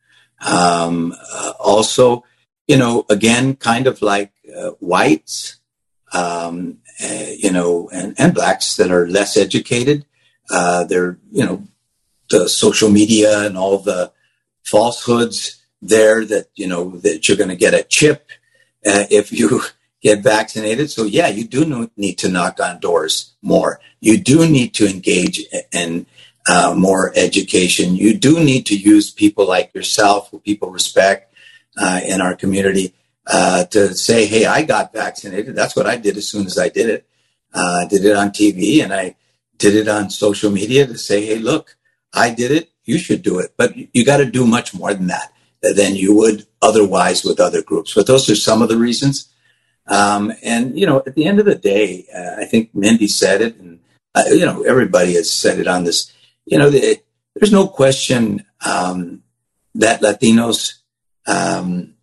Um, 0.42 1.16
also, 1.60 2.24
you 2.68 2.78
know, 2.78 3.06
again, 3.10 3.56
kind 3.56 3.88
of 3.88 4.02
like 4.02 4.32
whites, 4.80 5.60
um, 6.14 6.80
you 7.38 7.52
know, 7.52 7.90
and, 7.92 8.14
and 8.18 8.34
blacks 8.34 8.76
that 8.76 8.92
are 8.92 9.08
less 9.08 9.38
educated. 9.38 10.06
They're, 10.50 11.18
you 11.32 11.46
know, 11.46 11.64
the 12.30 12.50
social 12.50 12.90
media 12.90 13.46
and 13.46 13.58
all 13.58 13.78
the 13.80 14.12
falsehoods 14.64 15.64
there 15.82 16.26
that, 16.26 16.48
you 16.56 16.68
know, 16.68 16.98
that 16.98 17.28
you're 17.28 17.38
going 17.38 17.50
to 17.50 17.56
get 17.56 17.74
a 17.74 17.84
chip 17.84 18.30
uh, 18.86 19.06
if 19.10 19.32
you 19.32 19.62
get 20.02 20.24
vaccinated. 20.24 20.90
So 20.90 21.04
yeah, 21.04 21.28
you 21.28 21.46
do 21.46 21.90
need 21.98 22.18
to 22.20 22.30
knock 22.30 22.60
on 22.60 22.80
doors 22.80 23.34
more. 23.42 23.80
You 24.00 24.18
do 24.18 24.48
need 24.48 24.74
to 24.76 24.88
engage 24.88 25.42
in 25.72 26.06
uh, 26.48 26.74
more 26.78 27.12
education. 27.16 27.96
You 27.96 28.18
do 28.18 28.40
need 28.44 28.66
to 28.68 28.76
use 28.76 29.12
people 29.12 29.48
like 29.48 29.74
yourself, 29.74 30.30
who 30.30 30.40
people 30.40 30.72
respect 30.72 31.34
uh, 31.78 32.00
in 32.08 32.22
our 32.22 32.36
community, 32.36 32.94
uh, 33.26 33.66
to 33.66 33.94
say, 33.94 34.26
"Hey, 34.26 34.46
I 34.46 34.64
got 34.64 34.94
vaccinated." 34.94 35.56
That's 35.56 35.76
what 35.76 35.88
I 35.88 35.98
did 35.98 36.16
as 36.16 36.28
soon 36.28 36.46
as 36.46 36.58
I 36.58 36.70
did 36.70 36.90
it. 36.90 37.06
Uh, 37.54 37.82
I 37.84 37.86
did 37.88 38.06
it 38.06 38.16
on 38.16 38.30
TV 38.30 38.84
and 38.84 38.94
I 38.94 39.16
did 39.58 39.76
it 39.76 39.88
on 39.88 40.10
social 40.10 40.52
media 40.52 40.86
to 40.88 40.98
say, 40.98 41.26
"Hey, 41.26 41.40
look, 41.40 41.76
I 42.14 42.34
did 42.34 42.52
it. 42.52 42.70
You 42.84 42.98
should 42.98 43.22
do 43.22 43.40
it." 43.40 43.54
But 43.58 43.76
you 43.94 44.06
got 44.06 44.18
to 44.18 44.26
do 44.26 44.46
much 44.46 44.74
more 44.74 44.94
than 44.94 45.08
that 45.08 45.34
than 45.62 45.96
you 45.96 46.16
would 46.16 46.46
otherwise 46.62 47.24
with 47.24 47.40
other 47.40 47.62
groups. 47.62 47.94
But 47.94 48.08
those 48.08 48.30
are 48.30 48.36
some 48.36 48.62
of 48.62 48.70
the 48.70 48.78
reasons. 48.78 49.30
Um, 49.88 50.34
and 50.44 50.78
you 50.78 50.86
know, 50.86 51.02
at 51.06 51.16
the 51.16 51.26
end 51.26 51.40
of 51.40 51.46
the 51.46 51.56
day, 51.56 52.06
uh, 52.16 52.42
I 52.42 52.46
think 52.46 52.74
Mindy 52.74 53.08
said 53.08 53.42
it, 53.42 53.58
and 53.58 53.80
uh, 54.16 54.24
you 54.30 54.46
know, 54.46 54.64
everybody 54.64 55.16
has 55.16 55.32
said 55.32 55.60
it 55.60 55.68
on 55.68 55.84
this 55.84 56.12
you 56.48 56.58
know, 56.58 56.70
the, 56.70 57.02
there's 57.36 57.52
no 57.52 57.68
question 57.68 58.46
um, 58.66 59.22
that 59.76 60.02
Latinos 60.02 60.76
um, 61.28 61.96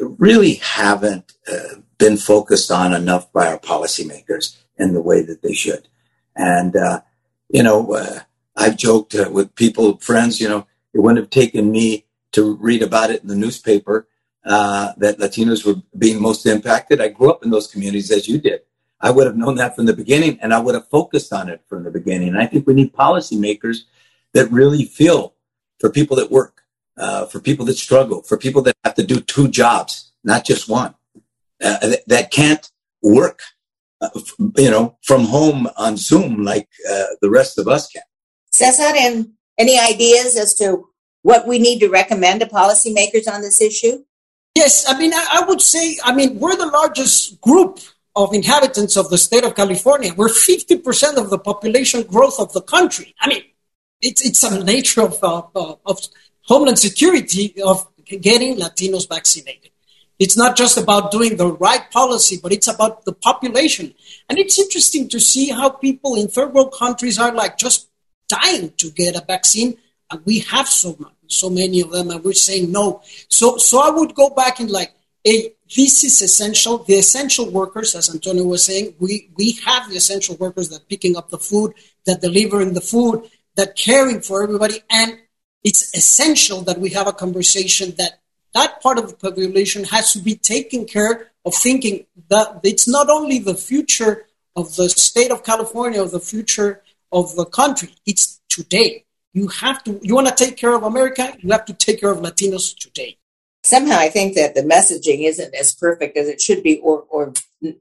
really 0.00 0.54
haven't 0.54 1.32
uh, 1.50 1.80
been 1.98 2.18
focused 2.18 2.70
on 2.70 2.92
enough 2.92 3.32
by 3.32 3.46
our 3.46 3.58
policymakers 3.58 4.56
in 4.76 4.92
the 4.92 5.00
way 5.00 5.22
that 5.22 5.42
they 5.42 5.54
should. 5.54 5.88
And, 6.36 6.76
uh, 6.76 7.00
you 7.48 7.62
know, 7.62 7.94
uh, 7.94 8.20
I've 8.56 8.76
joked 8.76 9.14
uh, 9.14 9.30
with 9.30 9.54
people, 9.54 9.98
friends, 9.98 10.40
you 10.40 10.48
know, 10.48 10.66
it 10.94 11.00
wouldn't 11.00 11.18
have 11.18 11.30
taken 11.30 11.70
me 11.70 12.06
to 12.32 12.56
read 12.56 12.82
about 12.82 13.10
it 13.10 13.22
in 13.22 13.28
the 13.28 13.36
newspaper 13.36 14.08
uh, 14.44 14.92
that 14.98 15.18
Latinos 15.18 15.66
were 15.66 15.82
being 15.98 16.20
most 16.20 16.46
impacted. 16.46 17.00
I 17.00 17.08
grew 17.08 17.30
up 17.30 17.44
in 17.44 17.50
those 17.50 17.66
communities 17.66 18.10
as 18.10 18.28
you 18.28 18.38
did. 18.38 18.60
I 19.00 19.10
would 19.10 19.26
have 19.26 19.36
known 19.36 19.56
that 19.56 19.76
from 19.76 19.86
the 19.86 19.92
beginning 19.92 20.38
and 20.40 20.54
I 20.54 20.58
would 20.58 20.74
have 20.74 20.88
focused 20.88 21.32
on 21.32 21.48
it 21.48 21.62
from 21.68 21.84
the 21.84 21.90
beginning. 21.90 22.28
And 22.28 22.38
I 22.38 22.46
think 22.46 22.66
we 22.66 22.74
need 22.74 22.94
policymakers 22.94 23.80
that 24.32 24.50
really 24.50 24.84
feel 24.84 25.34
for 25.78 25.90
people 25.90 26.16
that 26.16 26.30
work, 26.30 26.62
uh, 26.96 27.26
for 27.26 27.40
people 27.40 27.66
that 27.66 27.76
struggle, 27.76 28.22
for 28.22 28.38
people 28.38 28.62
that 28.62 28.76
have 28.84 28.94
to 28.94 29.02
do 29.02 29.20
two 29.20 29.48
jobs, 29.48 30.12
not 30.24 30.44
just 30.44 30.68
one, 30.68 30.94
uh, 31.62 31.78
that, 31.86 32.02
that, 32.06 32.30
can't 32.30 32.70
work, 33.02 33.40
uh, 34.00 34.08
you 34.56 34.70
know, 34.70 34.96
from 35.02 35.24
home 35.24 35.68
on 35.76 35.96
Zoom 35.96 36.42
like 36.42 36.68
uh, 36.90 37.04
the 37.20 37.30
rest 37.30 37.58
of 37.58 37.68
us 37.68 37.88
can. 37.88 38.02
Cesar, 38.58 38.92
and 38.96 39.30
any 39.58 39.78
ideas 39.78 40.36
as 40.36 40.54
to 40.54 40.88
what 41.22 41.46
we 41.46 41.58
need 41.58 41.80
to 41.80 41.88
recommend 41.88 42.40
to 42.40 42.46
policymakers 42.46 43.26
on 43.30 43.40
this 43.42 43.60
issue? 43.60 44.04
Yes, 44.54 44.86
I 44.88 44.98
mean, 44.98 45.12
I, 45.12 45.44
would 45.46 45.60
say, 45.60 45.98
I 46.02 46.14
mean, 46.14 46.38
we're 46.38 46.56
the 46.56 46.66
largest 46.66 47.40
group 47.40 47.78
of 48.14 48.32
inhabitants 48.32 48.96
of 48.96 49.10
the 49.10 49.18
state 49.18 49.44
of 49.44 49.54
California. 49.54 50.14
We're 50.16 50.28
50% 50.28 51.16
of 51.18 51.28
the 51.28 51.38
population 51.38 52.02
growth 52.02 52.40
of 52.40 52.52
the 52.52 52.62
country. 52.62 53.14
I 53.20 53.28
mean, 53.28 53.42
it's, 54.00 54.24
it's 54.24 54.42
a 54.42 54.64
nature 54.64 55.02
of, 55.02 55.22
uh, 55.22 55.74
of 55.84 56.00
homeland 56.42 56.78
security 56.78 57.60
of 57.62 57.86
getting 58.06 58.56
Latinos 58.56 59.08
vaccinated. 59.08 59.72
It's 60.18 60.36
not 60.36 60.56
just 60.56 60.78
about 60.78 61.10
doing 61.10 61.36
the 61.36 61.52
right 61.52 61.90
policy, 61.90 62.38
but 62.42 62.52
it's 62.52 62.68
about 62.68 63.04
the 63.04 63.12
population. 63.12 63.94
And 64.30 64.38
it's 64.38 64.58
interesting 64.58 65.08
to 65.10 65.20
see 65.20 65.50
how 65.50 65.68
people 65.68 66.14
in 66.14 66.28
third 66.28 66.54
world 66.54 66.74
countries 66.78 67.18
are 67.18 67.32
like 67.32 67.58
just 67.58 67.88
dying 68.28 68.72
to 68.78 68.90
get 68.90 69.16
a 69.16 69.24
vaccine. 69.24 69.76
And 70.10 70.24
we 70.24 70.40
have 70.40 70.68
so 70.68 70.96
much, 70.98 71.12
so 71.28 71.50
many 71.50 71.80
of 71.80 71.90
them, 71.90 72.10
and 72.10 72.22
we're 72.22 72.32
saying 72.32 72.70
no. 72.70 73.02
So, 73.28 73.56
so 73.56 73.80
I 73.80 73.90
would 73.90 74.14
go 74.14 74.30
back 74.30 74.60
and 74.60 74.70
like, 74.70 74.92
hey, 75.24 75.54
this 75.74 76.04
is 76.04 76.22
essential. 76.22 76.78
The 76.78 76.94
essential 76.94 77.50
workers, 77.50 77.94
as 77.96 78.12
Antonio 78.14 78.44
was 78.44 78.64
saying, 78.64 78.94
we, 79.00 79.30
we 79.36 79.58
have 79.64 79.90
the 79.90 79.96
essential 79.96 80.36
workers 80.36 80.68
that 80.68 80.88
picking 80.88 81.16
up 81.16 81.30
the 81.30 81.38
food, 81.38 81.74
that 82.06 82.20
delivering 82.20 82.74
the 82.74 82.80
food, 82.80 83.28
that 83.56 83.74
caring 83.74 84.20
for 84.20 84.42
everybody. 84.44 84.80
And 84.88 85.18
it's 85.64 85.92
essential 85.96 86.60
that 86.62 86.78
we 86.78 86.90
have 86.90 87.08
a 87.08 87.12
conversation 87.12 87.94
that 87.98 88.20
that 88.54 88.80
part 88.80 88.98
of 88.98 89.08
the 89.08 89.16
population 89.16 89.84
has 89.84 90.12
to 90.12 90.20
be 90.20 90.36
taken 90.36 90.86
care 90.86 91.32
of 91.44 91.54
thinking 91.54 92.06
that 92.30 92.60
it's 92.62 92.88
not 92.88 93.10
only 93.10 93.38
the 93.38 93.54
future 93.54 94.26
of 94.54 94.74
the 94.76 94.88
state 94.88 95.30
of 95.30 95.44
California 95.44 96.00
or 96.02 96.08
the 96.08 96.20
future 96.20 96.82
of 97.16 97.34
the 97.34 97.46
country, 97.46 97.90
it's 98.06 98.40
today. 98.48 99.04
You 99.32 99.48
have 99.48 99.82
to, 99.84 99.98
you 100.02 100.14
want 100.14 100.28
to 100.28 100.44
take 100.44 100.56
care 100.56 100.74
of 100.74 100.82
America, 100.82 101.34
you 101.40 101.50
have 101.50 101.66
to 101.66 101.74
take 101.74 102.00
care 102.00 102.12
of 102.12 102.18
Latinos 102.18 102.76
today 102.76 103.18
somehow 103.66 103.98
I 103.98 104.08
think 104.08 104.34
that 104.36 104.54
the 104.54 104.62
messaging 104.62 105.24
isn't 105.24 105.54
as 105.54 105.74
perfect 105.74 106.16
as 106.16 106.28
it 106.28 106.40
should 106.40 106.62
be, 106.62 106.78
or 106.78 107.04
or 107.10 107.32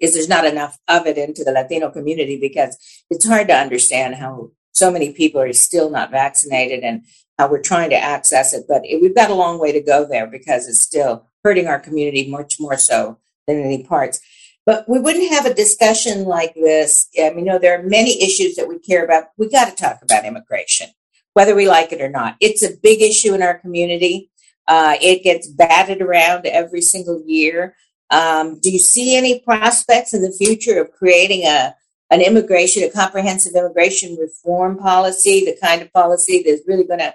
is 0.02 0.14
there's 0.14 0.30
not 0.30 0.46
enough 0.46 0.78
of 0.88 1.06
it 1.06 1.18
into 1.18 1.44
the 1.44 1.52
Latino 1.52 1.92
community 1.92 2.38
because 2.40 2.78
it's 3.10 3.28
hard 3.28 3.48
to 3.48 3.54
understand 3.56 4.16
how 4.16 4.52
so 4.72 4.92
many 4.92 5.14
people 5.14 5.40
are 5.40 5.54
still 5.54 5.90
not 5.90 6.12
vaccinated 6.12 6.84
and 6.84 7.04
how 7.38 7.50
we're 7.50 7.62
trying 7.62 7.92
to 7.92 7.96
access 7.96 8.54
it. 8.54 8.66
But 8.68 8.82
it, 8.86 9.02
we've 9.02 9.16
got 9.16 9.30
a 9.30 9.36
long 9.36 9.60
way 9.60 9.72
to 9.72 9.82
go 9.82 10.06
there 10.06 10.28
because 10.28 10.68
it's 10.68 10.82
still 10.82 11.28
hurting 11.44 11.68
our 11.68 11.80
community 11.80 12.30
much 12.30 12.60
more 12.60 12.78
so 12.78 13.20
than 13.48 13.62
any 13.62 13.84
parts. 13.84 14.20
But 14.66 14.90
we 14.90 15.00
wouldn't 15.00 15.32
have 15.32 15.46
a 15.46 15.54
discussion 15.54 16.26
like 16.26 16.56
this. 16.56 17.08
I 17.20 17.30
mean, 17.30 17.40
you 17.40 17.46
know, 17.46 17.60
there 17.60 17.80
are 17.80 17.84
many 17.84 18.24
issues 18.24 18.56
that 18.56 18.68
we 18.68 18.80
care 18.80 19.06
about. 19.06 19.26
We 19.38 19.50
got 19.50 19.70
to 19.70 19.76
talk 19.76 20.02
about 20.02 20.26
immigration, 20.26 20.88
whether 21.34 21.56
we 21.56 21.68
like 21.68 21.92
it 21.92 22.02
or 22.02 22.10
not. 22.10 22.36
It's 22.40 22.64
a 22.64 22.76
big 22.82 23.02
issue 23.02 23.34
in 23.34 23.44
our 23.44 23.60
community. 23.60 24.32
Uh, 24.68 24.96
it 25.00 25.24
gets 25.24 25.48
batted 25.48 26.02
around 26.02 26.48
every 26.48 26.82
single 26.82 27.22
year. 27.26 27.76
Um, 28.10 28.60
do 28.60 28.72
you 28.72 28.80
see 28.80 29.16
any 29.16 29.40
prospects 29.40 30.14
in 30.14 30.22
the 30.24 30.32
future 30.32 30.82
of 30.82 30.92
creating 30.92 31.46
a 31.46 31.76
an 32.12 32.22
immigration, 32.22 32.84
a 32.84 32.90
comprehensive 32.90 33.54
immigration 33.56 34.16
reform 34.16 34.78
policy, 34.78 35.44
the 35.44 35.58
kind 35.60 35.82
of 35.82 35.92
policy 35.92 36.44
that's 36.46 36.62
really 36.68 36.86
going 36.86 37.00
to 37.00 37.14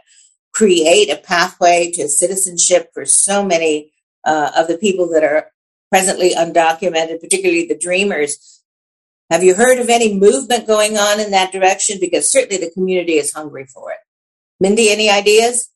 create 0.53 1.09
a 1.11 1.17
pathway 1.17 1.91
to 1.93 2.09
citizenship 2.09 2.91
for 2.93 3.07
so 3.07 3.45
many 3.45 3.93
uh, 4.25 4.51
of 4.57 4.67
the 4.67 4.77
people 4.79 5.09
that 5.09 5.23
are 5.23 5.53
presently 5.91 6.35
undocumented, 6.35 7.21
particularly 7.21 7.67
the 7.67 7.79
dreamers. 7.79 8.63
Have 9.31 9.45
you 9.45 9.55
heard 9.55 9.79
of 9.79 9.89
any 9.89 10.15
movement 10.15 10.67
going 10.67 10.97
on 10.97 11.21
in 11.21 11.31
that 11.31 11.53
direction? 11.53 11.99
Because 12.01 12.31
certainly 12.31 12.57
the 12.57 12.71
community 12.71 13.15
is 13.15 13.33
hungry 13.33 13.67
for 13.67 13.93
it. 13.93 13.99
Mindy, 14.59 14.91
any 14.91 15.09
ideas? 15.09 15.71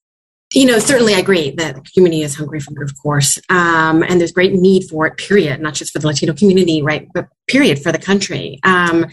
you 0.55 0.67
know, 0.67 0.79
certainly 0.79 1.15
I 1.15 1.19
agree 1.19 1.51
that 1.51 1.75
the 1.75 1.91
community 1.95 2.23
is 2.23 2.37
hungry 2.37 2.61
for 2.61 2.83
it, 2.83 2.91
of 2.91 2.97
course. 2.99 3.39
Um, 3.49 4.03
and 4.03 4.21
there's 4.21 4.33
great 4.33 4.53
need 4.53 4.85
for 4.85 5.07
it, 5.07 5.17
period, 5.17 5.61
not 5.61 5.75
just 5.75 5.93
for 5.93 5.99
the 5.99 6.07
Latino 6.07 6.33
community, 6.33 6.83
right, 6.83 7.09
but 7.13 7.29
period 7.49 7.83
for 7.83 7.91
the 7.91 7.99
country. 7.99 8.61
Um, 8.63 9.07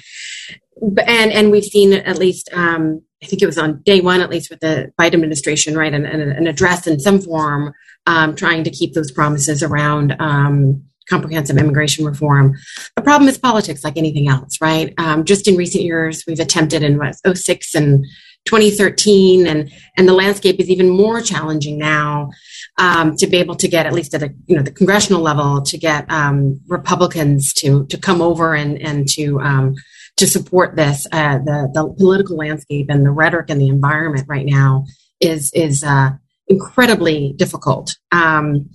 and, 1.06 1.32
and 1.32 1.52
we've 1.52 1.64
seen 1.64 1.94
at 1.94 2.18
least, 2.18 2.50
um, 2.54 3.02
I 3.24 3.26
think 3.26 3.42
it 3.42 3.48
was 3.48 3.58
on 3.58 3.82
day 3.82 4.02
one, 4.02 4.22
at 4.22 4.30
least 4.30 4.50
with 4.50 4.60
the 4.60 4.92
Biden 5.00 5.16
administration, 5.16 5.76
right, 5.76 5.94
an, 5.94 6.06
an 6.06 6.48
address 6.48 6.86
in 6.86 7.00
some 7.00 7.20
form 7.20 7.74
um, 8.06 8.36
trying 8.36 8.64
to 8.64 8.70
keep 8.70 8.94
those 8.94 9.12
promises 9.12 9.64
around 9.64 10.16
um, 10.20 10.84
comprehensive 11.12 11.58
immigration 11.58 12.06
reform. 12.06 12.58
The 12.96 13.04
problem 13.04 13.28
is 13.30 13.38
politics, 13.38 13.84
like 13.84 13.98
anything 13.98 14.28
else, 14.28 14.54
right? 14.62 14.94
Um, 14.98 15.26
just 15.26 15.48
in 15.48 15.56
recent 15.56 15.84
years, 15.84 16.24
we've 16.26 16.40
attempted 16.40 16.82
in 16.82 16.98
what, 16.98 17.16
06 17.38 17.76
and 17.76 18.06
2013 18.46 19.46
and 19.46 19.72
and 19.98 20.08
the 20.08 20.14
landscape 20.14 20.60
is 20.60 20.68
even 20.68 20.90
more 20.90 21.22
challenging 21.22 21.78
now 21.78 22.32
um, 22.80 23.16
to 23.16 23.28
be 23.28 23.38
able 23.38 23.54
to 23.54 23.68
get 23.68 23.86
at 23.86 23.94
least 23.94 24.16
at 24.16 24.24
a 24.24 24.34
you 24.48 24.56
know 24.56 24.64
the 24.64 24.72
congressional 24.72 25.22
level 25.22 25.62
to 25.62 25.78
get 25.78 26.10
um, 26.10 26.60
Republicans 26.68 27.54
to 27.54 27.86
to 27.86 27.98
come 28.00 28.20
over 28.20 28.56
and 28.56 28.82
and 28.82 29.08
to 29.08 29.40
um, 29.42 29.76
to 30.18 30.26
support 30.26 30.76
this 30.76 31.06
uh, 31.12 31.38
the 31.38 31.70
the 31.74 31.84
political 32.00 32.36
landscape 32.36 32.88
and 32.90 33.06
the 33.06 33.12
rhetoric 33.12 33.52
and 33.52 33.62
the 33.62 33.68
environment 33.68 34.26
right 34.28 34.48
now 34.48 34.86
is 35.20 35.52
is 35.54 35.84
uh, 35.84 36.10
incredibly 36.48 37.34
difficult. 37.38 37.96
Um, 38.12 38.70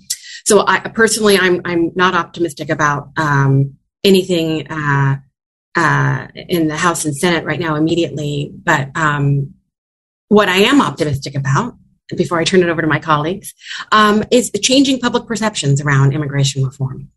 so 0.46 0.64
I 0.66 0.78
personally 0.80 1.36
I'm 1.38 1.60
I'm 1.64 1.92
not 1.94 2.14
optimistic 2.14 2.70
about 2.70 3.10
um, 3.16 3.76
anything. 4.04 4.66
Uh, 4.68 5.16
uh, 5.76 6.28
in 6.34 6.68
the 6.68 6.76
House 6.76 7.04
and 7.04 7.14
Senate 7.14 7.44
right 7.44 7.60
now 7.60 7.76
immediately. 7.76 8.50
But 8.50 8.88
um, 8.96 9.54
what 10.28 10.48
I 10.48 10.56
am 10.56 10.80
optimistic 10.80 11.34
about, 11.34 11.74
before 12.16 12.38
I 12.38 12.44
turn 12.44 12.62
it 12.62 12.68
over 12.68 12.80
to 12.80 12.88
my 12.88 12.98
colleagues, 12.98 13.52
um, 13.92 14.24
is 14.30 14.50
changing 14.62 15.00
public 15.00 15.26
perceptions 15.26 15.80
around 15.80 16.14
immigration 16.14 16.64
reform 16.64 17.10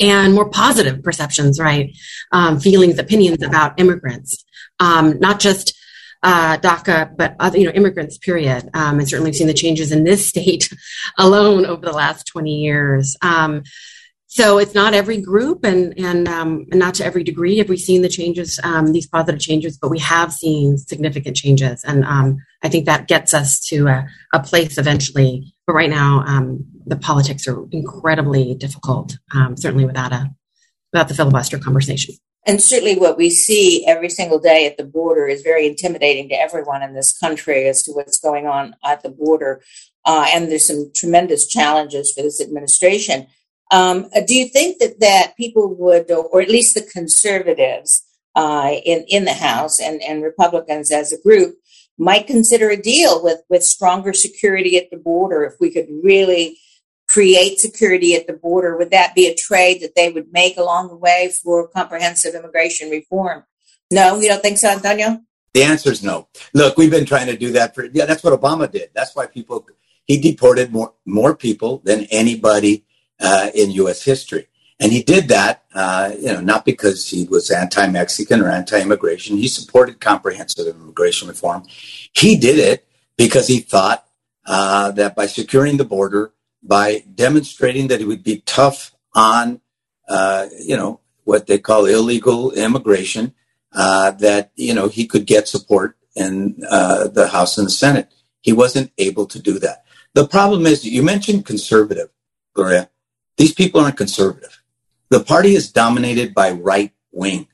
and 0.00 0.34
more 0.34 0.48
positive 0.48 1.02
perceptions, 1.02 1.58
right? 1.58 1.96
Um, 2.30 2.60
feelings, 2.60 2.98
opinions 2.98 3.42
about 3.42 3.78
immigrants, 3.80 4.44
um, 4.78 5.18
not 5.18 5.40
just 5.40 5.76
uh, 6.22 6.56
DACA, 6.58 7.16
but 7.16 7.36
other, 7.40 7.58
you 7.58 7.66
know, 7.66 7.72
immigrants. 7.72 8.18
Period. 8.18 8.68
Um, 8.74 8.98
and 8.98 9.08
certainly, 9.08 9.30
we've 9.30 9.36
seen 9.36 9.46
the 9.46 9.54
changes 9.54 9.92
in 9.92 10.04
this 10.04 10.26
state 10.32 10.72
alone 11.18 11.66
over 11.66 11.84
the 11.84 11.92
last 11.92 12.26
twenty 12.26 12.60
years. 12.60 13.16
Um, 13.22 13.62
so 14.32 14.56
it's 14.56 14.74
not 14.74 14.94
every 14.94 15.20
group 15.20 15.62
and 15.62 15.92
and, 15.98 16.26
um, 16.26 16.64
and 16.70 16.80
not 16.80 16.94
to 16.94 17.04
every 17.04 17.22
degree 17.22 17.58
have 17.58 17.68
we 17.68 17.76
seen 17.76 18.00
the 18.00 18.08
changes 18.08 18.58
um, 18.64 18.92
these 18.92 19.06
positive 19.06 19.40
changes 19.40 19.76
but 19.76 19.90
we 19.90 19.98
have 19.98 20.32
seen 20.32 20.78
significant 20.78 21.36
changes 21.36 21.84
and 21.84 22.02
um, 22.04 22.38
i 22.62 22.68
think 22.68 22.86
that 22.86 23.08
gets 23.08 23.34
us 23.34 23.60
to 23.60 23.88
a, 23.88 24.06
a 24.32 24.40
place 24.40 24.78
eventually 24.78 25.54
but 25.66 25.74
right 25.74 25.90
now 25.90 26.24
um, 26.26 26.64
the 26.86 26.96
politics 26.96 27.46
are 27.46 27.62
incredibly 27.72 28.54
difficult 28.54 29.18
um, 29.34 29.54
certainly 29.56 29.84
without 29.84 30.12
a 30.12 30.30
without 30.92 31.08
the 31.08 31.14
filibuster 31.14 31.58
conversation 31.58 32.14
and 32.46 32.60
certainly 32.60 32.96
what 32.96 33.16
we 33.16 33.30
see 33.30 33.86
every 33.86 34.10
single 34.10 34.38
day 34.38 34.66
at 34.66 34.76
the 34.76 34.84
border 34.84 35.26
is 35.26 35.42
very 35.42 35.66
intimidating 35.66 36.28
to 36.28 36.34
everyone 36.34 36.82
in 36.82 36.92
this 36.92 37.16
country 37.16 37.68
as 37.68 37.82
to 37.84 37.92
what's 37.92 38.18
going 38.18 38.46
on 38.46 38.74
at 38.84 39.02
the 39.02 39.10
border. 39.10 39.62
Uh, 40.04 40.26
and 40.30 40.50
there's 40.50 40.66
some 40.66 40.90
tremendous 40.94 41.46
challenges 41.46 42.12
for 42.12 42.22
this 42.22 42.40
administration. 42.40 43.28
Um, 43.70 44.10
do 44.26 44.34
you 44.34 44.48
think 44.48 44.78
that 44.78 45.00
that 45.00 45.34
people 45.36 45.74
would, 45.76 46.10
or 46.10 46.42
at 46.42 46.50
least 46.50 46.74
the 46.74 46.82
conservatives 46.82 48.02
uh, 48.34 48.72
in 48.84 49.04
in 49.08 49.24
the 49.24 49.32
House 49.32 49.80
and 49.80 50.02
and 50.02 50.22
Republicans 50.22 50.90
as 50.90 51.12
a 51.12 51.22
group, 51.22 51.54
might 51.96 52.26
consider 52.26 52.70
a 52.70 52.76
deal 52.76 53.22
with 53.22 53.38
with 53.48 53.62
stronger 53.62 54.12
security 54.12 54.76
at 54.76 54.90
the 54.90 54.98
border 54.98 55.44
if 55.44 55.54
we 55.60 55.70
could 55.70 55.86
really 56.02 56.58
create 57.12 57.60
security 57.60 58.14
at 58.14 58.26
the 58.26 58.32
border? 58.32 58.76
Would 58.76 58.90
that 58.90 59.14
be 59.14 59.26
a 59.26 59.34
trade 59.34 59.82
that 59.82 59.94
they 59.94 60.10
would 60.10 60.32
make 60.32 60.56
along 60.56 60.88
the 60.88 60.96
way 60.96 61.32
for 61.42 61.68
comprehensive 61.68 62.34
immigration 62.34 62.88
reform? 62.90 63.44
No, 63.90 64.18
you 64.18 64.28
don't 64.28 64.40
think 64.40 64.56
so, 64.56 64.70
Antonio? 64.70 65.20
The 65.52 65.62
answer 65.62 65.92
is 65.92 66.02
no. 66.02 66.28
Look, 66.54 66.78
we've 66.78 66.90
been 66.90 67.04
trying 67.04 67.26
to 67.26 67.36
do 67.36 67.52
that 67.52 67.74
for 67.74 67.84
yeah. 67.84 68.06
That's 68.06 68.24
what 68.24 68.38
Obama 68.38 68.70
did. 68.70 68.88
That's 68.94 69.14
why 69.14 69.26
people 69.26 69.66
he 70.06 70.18
deported 70.18 70.72
more 70.72 70.94
more 71.04 71.36
people 71.36 71.82
than 71.84 72.06
anybody 72.10 72.86
uh, 73.20 73.50
in 73.54 73.70
U.S. 73.72 74.02
history. 74.02 74.48
And 74.80 74.90
he 74.90 75.02
did 75.02 75.28
that, 75.28 75.62
uh, 75.74 76.12
you 76.18 76.32
know, 76.32 76.40
not 76.40 76.64
because 76.64 77.08
he 77.08 77.24
was 77.24 77.52
anti-Mexican 77.52 78.40
or 78.40 78.48
anti-immigration. 78.48 79.36
He 79.36 79.46
supported 79.46 80.00
comprehensive 80.00 80.66
immigration 80.66 81.28
reform. 81.28 81.64
He 82.12 82.36
did 82.36 82.58
it 82.58 82.88
because 83.16 83.46
he 83.46 83.60
thought 83.60 84.04
uh, 84.44 84.90
that 84.92 85.14
by 85.14 85.26
securing 85.26 85.76
the 85.76 85.84
border, 85.84 86.32
by 86.62 87.04
demonstrating 87.14 87.88
that 87.88 88.00
he 88.00 88.06
would 88.06 88.22
be 88.22 88.42
tough 88.46 88.92
on, 89.14 89.60
uh, 90.08 90.46
you 90.60 90.76
know, 90.76 91.00
what 91.24 91.46
they 91.46 91.58
call 91.58 91.86
illegal 91.86 92.52
immigration, 92.52 93.34
uh, 93.72 94.10
that 94.12 94.52
you 94.56 94.74
know 94.74 94.88
he 94.88 95.06
could 95.06 95.26
get 95.26 95.48
support 95.48 95.96
in 96.14 96.56
uh, 96.68 97.08
the 97.08 97.28
House 97.28 97.58
and 97.58 97.66
the 97.66 97.70
Senate. 97.70 98.12
He 98.40 98.52
wasn't 98.52 98.92
able 98.98 99.26
to 99.26 99.38
do 99.40 99.58
that. 99.60 99.84
The 100.14 100.26
problem 100.26 100.66
is, 100.66 100.84
you 100.84 101.02
mentioned 101.02 101.46
conservative, 101.46 102.10
Gloria. 102.54 102.90
These 103.36 103.54
people 103.54 103.80
aren't 103.80 103.96
conservative. 103.96 104.62
The 105.08 105.20
party 105.20 105.54
is 105.54 105.72
dominated 105.72 106.34
by 106.34 106.50
right 106.50 106.92
wing 107.12 107.48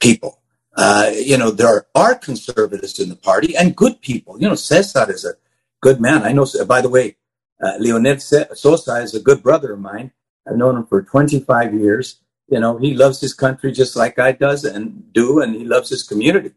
people. 0.00 0.40
Uh, 0.76 1.10
you 1.14 1.36
know, 1.36 1.50
there 1.50 1.86
are 1.94 2.14
conservatives 2.14 3.00
in 3.00 3.08
the 3.08 3.16
party 3.16 3.56
and 3.56 3.74
good 3.74 4.00
people. 4.00 4.40
You 4.40 4.48
know, 4.48 4.54
Cesar 4.54 5.10
is 5.10 5.24
a 5.24 5.34
good 5.80 6.00
man. 6.00 6.22
I 6.22 6.32
know, 6.32 6.46
by 6.66 6.80
the 6.80 6.88
way, 6.88 7.16
uh, 7.62 7.72
Lionel 7.78 8.18
Sosa 8.18 8.96
is 8.96 9.14
a 9.14 9.20
good 9.20 9.42
brother 9.42 9.72
of 9.72 9.80
mine. 9.80 10.12
I've 10.46 10.56
known 10.56 10.76
him 10.76 10.86
for 10.86 11.02
25 11.02 11.74
years. 11.74 12.20
You 12.48 12.60
know, 12.60 12.78
he 12.78 12.94
loves 12.94 13.20
his 13.20 13.34
country 13.34 13.72
just 13.72 13.96
like 13.96 14.18
I 14.18 14.32
does 14.32 14.64
and 14.64 15.12
do, 15.12 15.40
and 15.40 15.54
he 15.54 15.64
loves 15.64 15.90
his 15.90 16.02
community. 16.02 16.52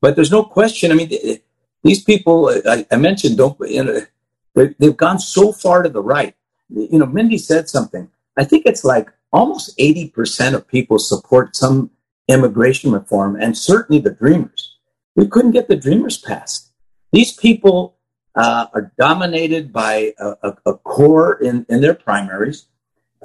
But 0.00 0.16
there's 0.16 0.32
no 0.32 0.42
question. 0.42 0.90
I 0.90 0.94
mean, 0.94 1.10
these 1.84 2.02
people 2.02 2.50
I, 2.66 2.86
I 2.90 2.96
mentioned 2.96 3.36
don't, 3.36 3.56
you 3.60 3.84
know, 3.84 4.00
they've 4.78 4.96
gone 4.96 5.18
so 5.18 5.52
far 5.52 5.82
to 5.82 5.88
the 5.88 6.02
right 6.02 6.34
you 6.70 6.98
know, 6.98 7.06
Mindy 7.06 7.38
said 7.38 7.68
something. 7.68 8.08
I 8.36 8.44
think 8.44 8.64
it's 8.66 8.84
like 8.84 9.10
almost 9.32 9.76
80% 9.78 10.54
of 10.54 10.66
people 10.66 10.98
support 10.98 11.56
some 11.56 11.90
immigration 12.28 12.92
reform 12.92 13.36
and 13.36 13.56
certainly 13.56 14.00
the 14.00 14.10
dreamers. 14.10 14.76
We 15.16 15.26
couldn't 15.26 15.50
get 15.50 15.68
the 15.68 15.76
dreamers 15.76 16.18
passed. 16.18 16.70
These 17.12 17.32
people 17.32 17.96
uh, 18.34 18.66
are 18.72 18.92
dominated 18.98 19.72
by 19.72 20.12
a, 20.18 20.34
a, 20.42 20.56
a, 20.66 20.74
core 20.74 21.34
in, 21.42 21.66
in 21.68 21.80
their 21.80 21.94
primaries 21.94 22.66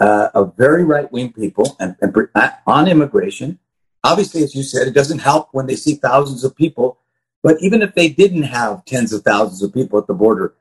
uh, 0.01 0.29
of 0.33 0.55
very 0.57 0.83
right 0.83 1.11
wing 1.11 1.31
people 1.31 1.75
and, 1.79 1.95
and 2.01 2.15
uh, 2.33 2.49
on 2.65 2.87
immigration. 2.87 3.59
Obviously, 4.03 4.43
as 4.43 4.55
you 4.55 4.63
said, 4.63 4.87
it 4.87 4.93
doesn't 4.93 5.19
help 5.19 5.49
when 5.51 5.67
they 5.67 5.75
see 5.75 5.95
thousands 5.95 6.43
of 6.43 6.55
people. 6.55 6.99
But 7.43 7.57
even 7.61 7.81
if 7.81 7.93
they 7.93 8.09
didn't 8.09 8.43
have 8.43 8.85
tens 8.85 9.13
of 9.13 9.21
thousands 9.21 9.61
of 9.61 9.73
people 9.73 9.99
at 9.99 10.07
the 10.07 10.13
border, 10.13 10.55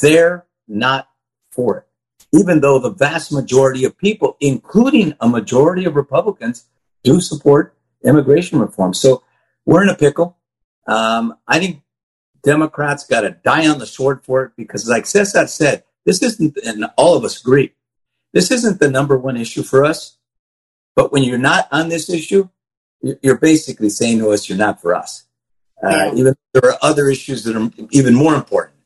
they're 0.00 0.44
not 0.68 1.08
for 1.50 1.78
it 1.78 1.86
even 2.32 2.60
though 2.60 2.78
the 2.78 2.90
vast 2.90 3.32
majority 3.32 3.84
of 3.84 3.96
people, 3.96 4.36
including 4.40 5.14
a 5.20 5.28
majority 5.28 5.84
of 5.84 5.96
Republicans, 5.96 6.66
do 7.02 7.20
support 7.20 7.74
immigration 8.04 8.58
reform. 8.58 8.94
So 8.94 9.22
we're 9.64 9.82
in 9.82 9.88
a 9.88 9.96
pickle. 9.96 10.36
Um, 10.86 11.36
I 11.46 11.58
think 11.58 11.82
Democrats 12.42 13.06
got 13.06 13.22
to 13.22 13.30
die 13.30 13.68
on 13.68 13.78
the 13.78 13.86
sword 13.86 14.24
for 14.24 14.44
it 14.44 14.52
because, 14.56 14.88
like 14.88 15.06
Cesar 15.06 15.46
said, 15.46 15.84
this 16.04 16.22
isn't, 16.22 16.56
and 16.58 16.86
all 16.96 17.16
of 17.16 17.24
us 17.24 17.40
agree, 17.40 17.72
this 18.32 18.50
isn't 18.50 18.80
the 18.80 18.90
number 18.90 19.16
one 19.16 19.36
issue 19.36 19.62
for 19.62 19.84
us. 19.84 20.16
But 20.94 21.12
when 21.12 21.24
you're 21.24 21.38
not 21.38 21.68
on 21.72 21.88
this 21.88 22.08
issue, 22.08 22.48
you're 23.22 23.38
basically 23.38 23.90
saying 23.90 24.18
to 24.18 24.30
us, 24.30 24.48
you're 24.48 24.58
not 24.58 24.80
for 24.80 24.94
us. 24.94 25.24
Uh. 25.82 26.10
Even 26.14 26.34
there 26.52 26.70
are 26.70 26.78
other 26.80 27.08
issues 27.08 27.44
that 27.44 27.56
are 27.56 27.70
even 27.90 28.14
more 28.14 28.34
important. 28.34 28.76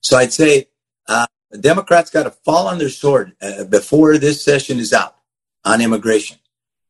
So 0.00 0.16
I'd 0.16 0.32
say 0.32 0.68
uh, 1.06 1.26
Democrats 1.60 2.10
got 2.10 2.24
to 2.24 2.30
fall 2.30 2.68
on 2.68 2.78
their 2.78 2.88
sword 2.88 3.36
uh, 3.42 3.64
before 3.64 4.16
this 4.18 4.42
session 4.42 4.78
is 4.78 4.92
out 4.92 5.16
on 5.64 5.80
immigration, 5.80 6.38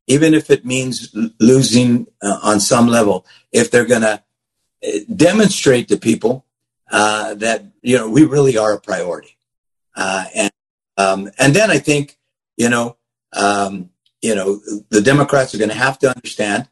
even 0.06 0.34
if 0.34 0.50
it 0.50 0.64
means 0.64 1.12
l- 1.16 1.30
losing 1.40 2.06
uh, 2.22 2.38
on 2.42 2.60
some 2.60 2.86
level. 2.86 3.26
If 3.50 3.70
they're 3.70 3.86
going 3.86 4.02
to 4.02 4.22
demonstrate 5.14 5.88
to 5.88 5.96
people 5.96 6.44
uh, 6.90 7.34
that 7.34 7.64
you 7.82 7.96
know 7.96 8.08
we 8.08 8.24
really 8.24 8.56
are 8.56 8.72
a 8.74 8.80
priority, 8.80 9.36
Uh, 9.96 10.24
and 10.34 10.52
um, 10.96 11.30
and 11.38 11.54
then 11.54 11.70
I 11.70 11.78
think 11.78 12.18
you 12.56 12.68
know 12.68 12.96
um, 13.32 13.90
you 14.22 14.34
know 14.34 14.60
the 14.90 15.02
Democrats 15.02 15.54
are 15.54 15.58
going 15.58 15.70
to 15.70 15.84
have 15.86 15.98
to 16.00 16.08
understand 16.08 16.68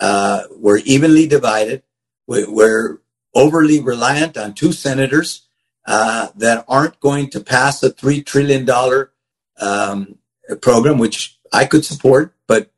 uh, 0.00 0.42
we're 0.56 0.78
evenly 0.78 1.26
divided. 1.28 1.82
We're 2.26 3.00
overly 3.34 3.80
reliant 3.80 4.36
on 4.36 4.52
two 4.54 4.72
senators 4.72 5.46
uh, 5.86 6.28
that 6.36 6.64
aren't 6.68 6.98
going 7.00 7.30
to 7.30 7.40
pass 7.40 7.82
a 7.82 7.90
three 7.90 8.22
trillion 8.22 8.64
dollar 8.64 9.12
um, 9.60 10.18
program, 10.60 10.98
which 10.98 11.38
I 11.52 11.66
could 11.66 11.84
support, 11.84 12.34
but 12.48 12.70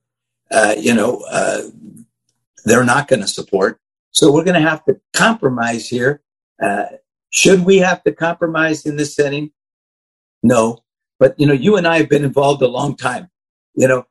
uh, 0.50 0.74
you 0.78 0.94
know 0.94 1.24
uh, 1.30 1.62
they're 2.64 2.84
not 2.84 3.08
going 3.08 3.22
to 3.22 3.28
support. 3.28 3.80
So 4.14 4.32
we're 4.32 4.44
going 4.44 4.60
to 4.60 4.68
have 4.68 4.84
to 4.84 5.00
compromise 5.12 5.88
here. 5.88 6.22
Uh, 6.62 6.84
should 7.30 7.64
we 7.64 7.78
have 7.78 8.02
to 8.04 8.12
compromise 8.12 8.86
in 8.86 8.96
this 8.96 9.14
setting? 9.14 9.50
No, 10.42 10.84
but 11.18 11.38
you 11.38 11.46
know, 11.46 11.52
you 11.52 11.76
and 11.76 11.86
I 11.86 11.98
have 11.98 12.08
been 12.08 12.24
involved 12.24 12.62
a 12.62 12.68
long 12.68 12.96
time. 12.96 13.28
You 13.74 13.88
know, 13.88 14.06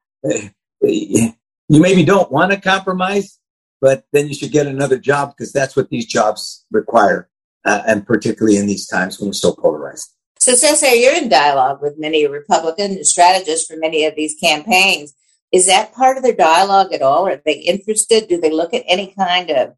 you 0.81 1.31
maybe 1.69 2.03
don't 2.03 2.31
want 2.31 2.51
to 2.51 2.59
compromise, 2.59 3.39
but 3.79 4.03
then 4.11 4.27
you 4.27 4.33
should 4.33 4.51
get 4.51 4.67
another 4.67 4.97
job 4.97 5.33
because 5.35 5.53
that's 5.53 5.75
what 5.75 5.89
these 5.89 6.05
jobs 6.05 6.65
require, 6.69 7.29
uh, 7.63 7.83
and 7.87 8.05
particularly 8.05 8.57
in 8.57 8.67
these 8.67 8.87
times 8.87 9.19
when 9.19 9.29
we're 9.29 9.33
so 9.33 9.53
polarized. 9.53 10.09
So, 10.39 10.53
Cesar, 10.55 10.87
you're 10.87 11.15
in 11.15 11.29
dialogue 11.29 11.81
with 11.81 11.97
many 11.97 12.27
Republican 12.27 13.05
strategists 13.05 13.71
for 13.71 13.77
many 13.77 14.03
of 14.05 14.15
these 14.17 14.35
campaigns. 14.35 15.13
Is 15.53 15.67
that 15.67 15.93
part 15.93 16.17
of 16.17 16.23
their 16.23 16.35
dialogue 16.35 16.91
at 16.91 17.01
all? 17.01 17.25
Are 17.25 17.41
they 17.45 17.53
interested? 17.53 18.27
Do 18.27 18.41
they 18.41 18.51
look 18.51 18.73
at 18.73 18.83
any 18.85 19.13
kind 19.17 19.49
of 19.51 19.75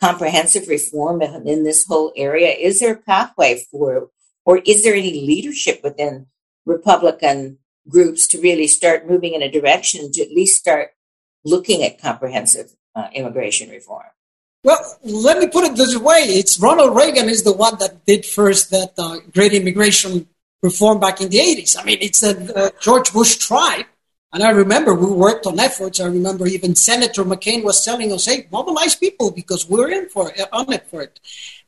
comprehensive 0.00 0.68
reform 0.68 1.22
in 1.22 1.64
this 1.64 1.86
whole 1.86 2.12
area? 2.16 2.50
Is 2.50 2.80
there 2.80 2.94
a 2.94 3.02
pathway 3.02 3.64
for, 3.70 4.10
or 4.44 4.58
is 4.58 4.84
there 4.84 4.94
any 4.94 5.26
leadership 5.26 5.80
within 5.82 6.26
Republican 6.64 7.58
groups 7.88 8.26
to 8.28 8.40
really 8.40 8.66
start 8.66 9.08
moving 9.08 9.34
in 9.34 9.42
a 9.42 9.50
direction 9.50 10.10
to 10.12 10.22
at 10.22 10.30
least 10.30 10.58
start 10.58 10.90
looking 11.44 11.82
at 11.82 12.00
comprehensive 12.00 12.72
uh, 12.94 13.08
immigration 13.14 13.70
reform? 13.70 14.06
Well, 14.64 14.98
let 15.04 15.38
me 15.38 15.46
put 15.46 15.64
it 15.64 15.76
this 15.76 15.96
way: 15.96 16.18
it's 16.22 16.58
Ronald 16.58 16.96
Reagan 16.96 17.28
is 17.28 17.44
the 17.44 17.52
one 17.52 17.78
that 17.78 18.04
did 18.04 18.26
first 18.26 18.70
that 18.70 18.94
uh, 18.98 19.18
great 19.32 19.52
immigration 19.52 20.28
reform 20.60 20.98
back 20.98 21.20
in 21.20 21.28
the 21.28 21.38
'80s. 21.38 21.76
I 21.80 21.84
mean, 21.84 21.98
it's 22.00 22.20
that 22.20 22.56
uh, 22.56 22.70
George 22.80 23.12
Bush 23.12 23.36
tried, 23.36 23.86
and 24.36 24.44
I 24.44 24.50
remember 24.50 24.94
we 24.94 25.10
worked 25.10 25.46
on 25.46 25.58
efforts. 25.58 25.98
I 25.98 26.08
remember 26.08 26.46
even 26.46 26.74
Senator 26.74 27.24
McCain 27.24 27.64
was 27.64 27.82
telling 27.82 28.12
us, 28.12 28.26
"Hey, 28.26 28.46
mobilize 28.52 28.94
people 28.94 29.30
because 29.30 29.66
we're 29.66 29.90
in 29.90 30.10
for 30.10 30.30
it, 30.30 30.46
on 30.52 30.70
it 30.70 30.86
for 30.90 31.00
it." 31.00 31.18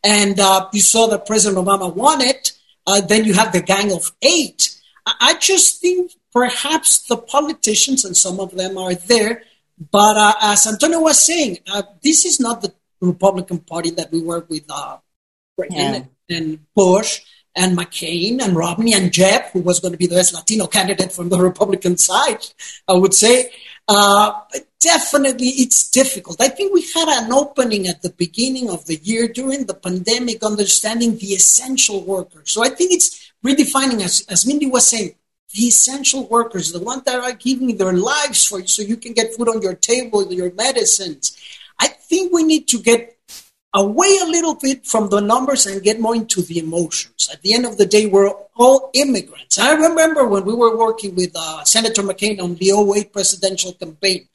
And 0.05 0.39
uh, 0.39 0.69
you 0.75 0.83
saw 0.83 1.07
that 1.07 1.25
President 1.25 1.67
Obama 1.67 1.89
won 1.95 2.21
it. 2.21 2.53
Uh, 2.87 3.01
then 3.01 3.25
you 3.25 3.33
have 3.33 3.53
the 3.53 3.63
Gang 3.63 3.91
of 3.91 4.13
Eight. 4.21 4.77
I 5.07 5.39
just 5.41 5.81
think 5.81 6.13
perhaps 6.31 7.07
the 7.07 7.17
politicians, 7.17 8.05
and 8.05 8.15
some 8.15 8.39
of 8.39 8.51
them 8.51 8.77
are 8.77 8.95
there, 8.95 9.45
but 9.91 10.19
uh, 10.19 10.35
as 10.43 10.67
Antonio 10.67 11.01
was 11.01 11.19
saying, 11.19 11.61
uh, 11.73 11.85
this 12.03 12.27
is 12.27 12.39
not 12.39 12.61
the 12.61 12.75
Republican 13.01 13.61
Party 13.61 13.93
that 13.93 14.13
we 14.13 14.21
work 14.21 14.51
with 14.51 14.65
uh, 14.69 14.99
yeah. 15.71 16.03
and 16.29 16.67
Bush 16.75 17.23
and 17.59 17.77
McCain 17.77 18.41
and 18.41 18.57
Romney 18.57 18.95
and 18.95 19.13
Jeb, 19.13 19.43
who 19.53 19.61
was 19.61 19.81
going 19.81 19.93
to 19.93 19.99
be 19.99 20.07
the 20.07 20.15
best 20.15 20.33
Latino 20.33 20.67
candidate 20.67 21.13
from 21.13 21.29
the 21.29 21.39
Republican 21.51 21.97
side, 21.97 22.47
I 22.87 22.93
would 22.93 23.15
say. 23.15 23.51
Uh, 23.89 24.33
definitely, 24.81 25.49
it's 25.49 25.91
difficult. 25.91 26.41
I 26.41 26.49
think 26.49 26.73
we 26.73 26.83
had 26.95 27.09
an 27.09 27.33
opening 27.33 27.89
at 27.89 28.03
the 28.03 28.11
beginning 28.11 28.71
of 28.71 28.87
the 28.87 28.97
year 28.97 29.27
during 29.29 29.67
the 29.67 29.75
pandemic, 29.75 30.43
understanding 30.43 31.17
the 31.17 31.29
essential 31.29 32.05
workers. 32.05 32.53
So 32.53 32.63
I 32.63 32.69
think 32.69 32.93
it's 32.93 33.33
redefining, 33.45 34.03
as, 34.05 34.25
as 34.29 34.47
Mindy 34.47 34.67
was 34.67 34.87
saying, 34.87 35.15
the 35.55 35.63
essential 35.63 36.29
workers, 36.29 36.73
the 36.73 36.81
ones 36.81 37.05
that 37.05 37.19
are 37.19 37.33
giving 37.33 37.77
their 37.77 37.95
lives 37.95 38.45
for 38.45 38.61
you 38.61 38.67
so 38.67 38.83
you 38.83 38.99
can 38.99 39.15
get 39.15 39.35
food 39.35 39.49
on 39.49 39.63
your 39.63 39.75
table, 39.75 40.31
your 40.33 40.53
medicines. 40.53 41.37
I 41.81 41.89
think 41.89 42.33
we 42.33 42.43
need 42.43 42.69
to 42.69 42.79
get 42.79 43.17
away 43.75 44.19
a 44.23 44.27
little 44.27 44.55
bit 44.55 44.87
from 44.87 45.11
the 45.11 45.21
numbers 45.21 45.67
and 45.67 45.83
get 45.83 46.01
more 46.01 46.17
into 46.17 46.43
the 46.43 46.59
emotions. 46.59 47.29
At 47.33 47.43
the 47.43 47.55
end 47.55 47.67
of 47.67 47.77
the 47.77 47.87
day, 47.87 48.07
we're 48.07 48.33
all 48.57 48.91
immigrants. 48.95 49.59
I 49.59 49.75
remember 49.75 50.27
when 50.27 50.45
we 50.45 50.55
were 50.55 50.77
working 50.77 51.15
with 51.15 51.33
uh, 51.35 51.65
Senator 51.65 52.03
McCain 52.03 52.41
on 52.43 52.55
the 52.57 52.71
08 52.71 53.13
presidential 53.13 53.73
campaign, 53.73 54.29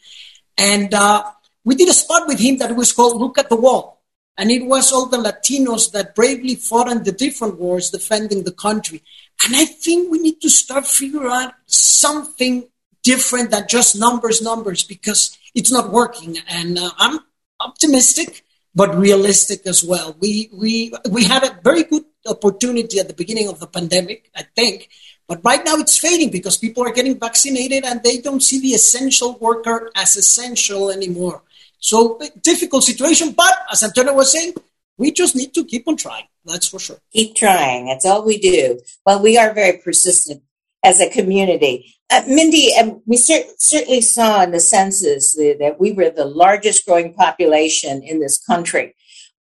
and 0.58 0.94
uh, 0.94 1.24
we 1.64 1.76
did 1.76 1.90
a 1.90 1.94
spot 1.94 2.28
with 2.28 2.40
him 2.40 2.58
that 2.58 2.76
was 2.76 2.92
called 2.92 3.20
Look 3.20 3.38
at 3.38 3.50
the 3.50 3.56
Wall. 3.56 4.02
And 4.38 4.50
it 4.50 4.66
was 4.66 4.92
all 4.92 5.06
the 5.06 5.18
Latinos 5.18 5.92
that 5.92 6.16
bravely 6.16 6.56
fought 6.56 6.92
in 6.92 7.04
the 7.04 7.12
different 7.12 7.60
wars 7.60 7.92
defending 7.92 8.44
the 8.44 8.52
country. 8.52 9.04
And 9.46 9.56
I 9.56 9.66
think 9.66 10.12
we 10.12 10.20
need 10.20 10.42
to 10.42 10.50
start 10.50 10.88
figuring 10.88 11.32
out 11.32 11.54
something 11.68 12.68
different 13.04 13.52
than 13.52 13.68
just 13.68 14.00
numbers, 14.00 14.42
numbers, 14.42 14.84
because 14.84 15.38
it's 15.54 15.72
not 15.72 15.92
working. 15.92 16.38
And 16.50 16.80
uh, 16.80 16.90
I'm 16.98 17.20
optimistic, 17.60 18.43
but 18.76 18.96
realistic 18.96 19.66
as 19.66 19.84
well. 19.84 20.16
We, 20.20 20.50
we, 20.54 20.94
we 21.10 21.24
had 21.24 21.44
a 21.44 21.60
very 21.64 21.84
good 21.84 22.06
opportunity 22.28 23.00
at 23.00 23.08
the 23.08 23.14
beginning 23.14 23.48
of 23.48 23.60
the 23.60 23.68
pandemic, 23.68 24.30
I 24.36 24.44
think, 24.56 24.90
but 25.28 25.42
right 25.44 25.64
now 25.64 25.76
it's 25.76 25.98
fading 25.98 26.32
because 26.32 26.58
people 26.58 26.84
are 26.84 26.92
getting 26.92 27.20
vaccinated 27.20 27.86
and 27.86 28.02
they 28.04 28.20
don't 28.20 28.42
see 28.42 28.60
the 28.60 28.70
essential 28.70 29.38
worker 29.40 29.92
as 29.96 30.18
essential 30.18 30.90
anymore. 30.90 31.44
So 31.80 32.20
difficult 32.42 32.84
situation, 32.84 33.32
but 33.32 33.54
as 33.72 33.84
Antonio 33.84 34.14
was 34.14 34.32
saying, 34.32 34.54
we 34.98 35.12
just 35.12 35.36
need 35.36 35.54
to 35.54 35.66
keep 35.66 35.88
on 35.88 35.98
trying. 35.98 36.26
That's 36.46 36.68
for 36.68 36.80
sure. 36.80 36.98
Keep 37.12 37.36
trying. 37.36 37.88
That's 37.88 38.06
all 38.06 38.26
we 38.26 38.38
do. 38.38 38.80
Well, 39.06 39.22
we 39.22 39.38
are 39.38 39.54
very 39.54 39.78
persistent 39.78 40.44
as 40.84 41.00
a 41.00 41.10
community. 41.10 41.96
Uh, 42.12 42.22
Mindy, 42.28 42.72
we 43.06 43.18
cer- 43.18 43.50
certainly 43.58 44.02
saw 44.02 44.44
in 44.44 44.52
the 44.52 44.60
census 44.60 45.34
the, 45.36 45.56
that 45.60 45.80
we 45.80 45.92
were 45.92 46.10
the 46.10 46.26
largest 46.26 46.86
growing 46.86 47.14
population 47.14 48.04
in 48.04 48.20
this 48.20 48.38
country. 48.38 48.96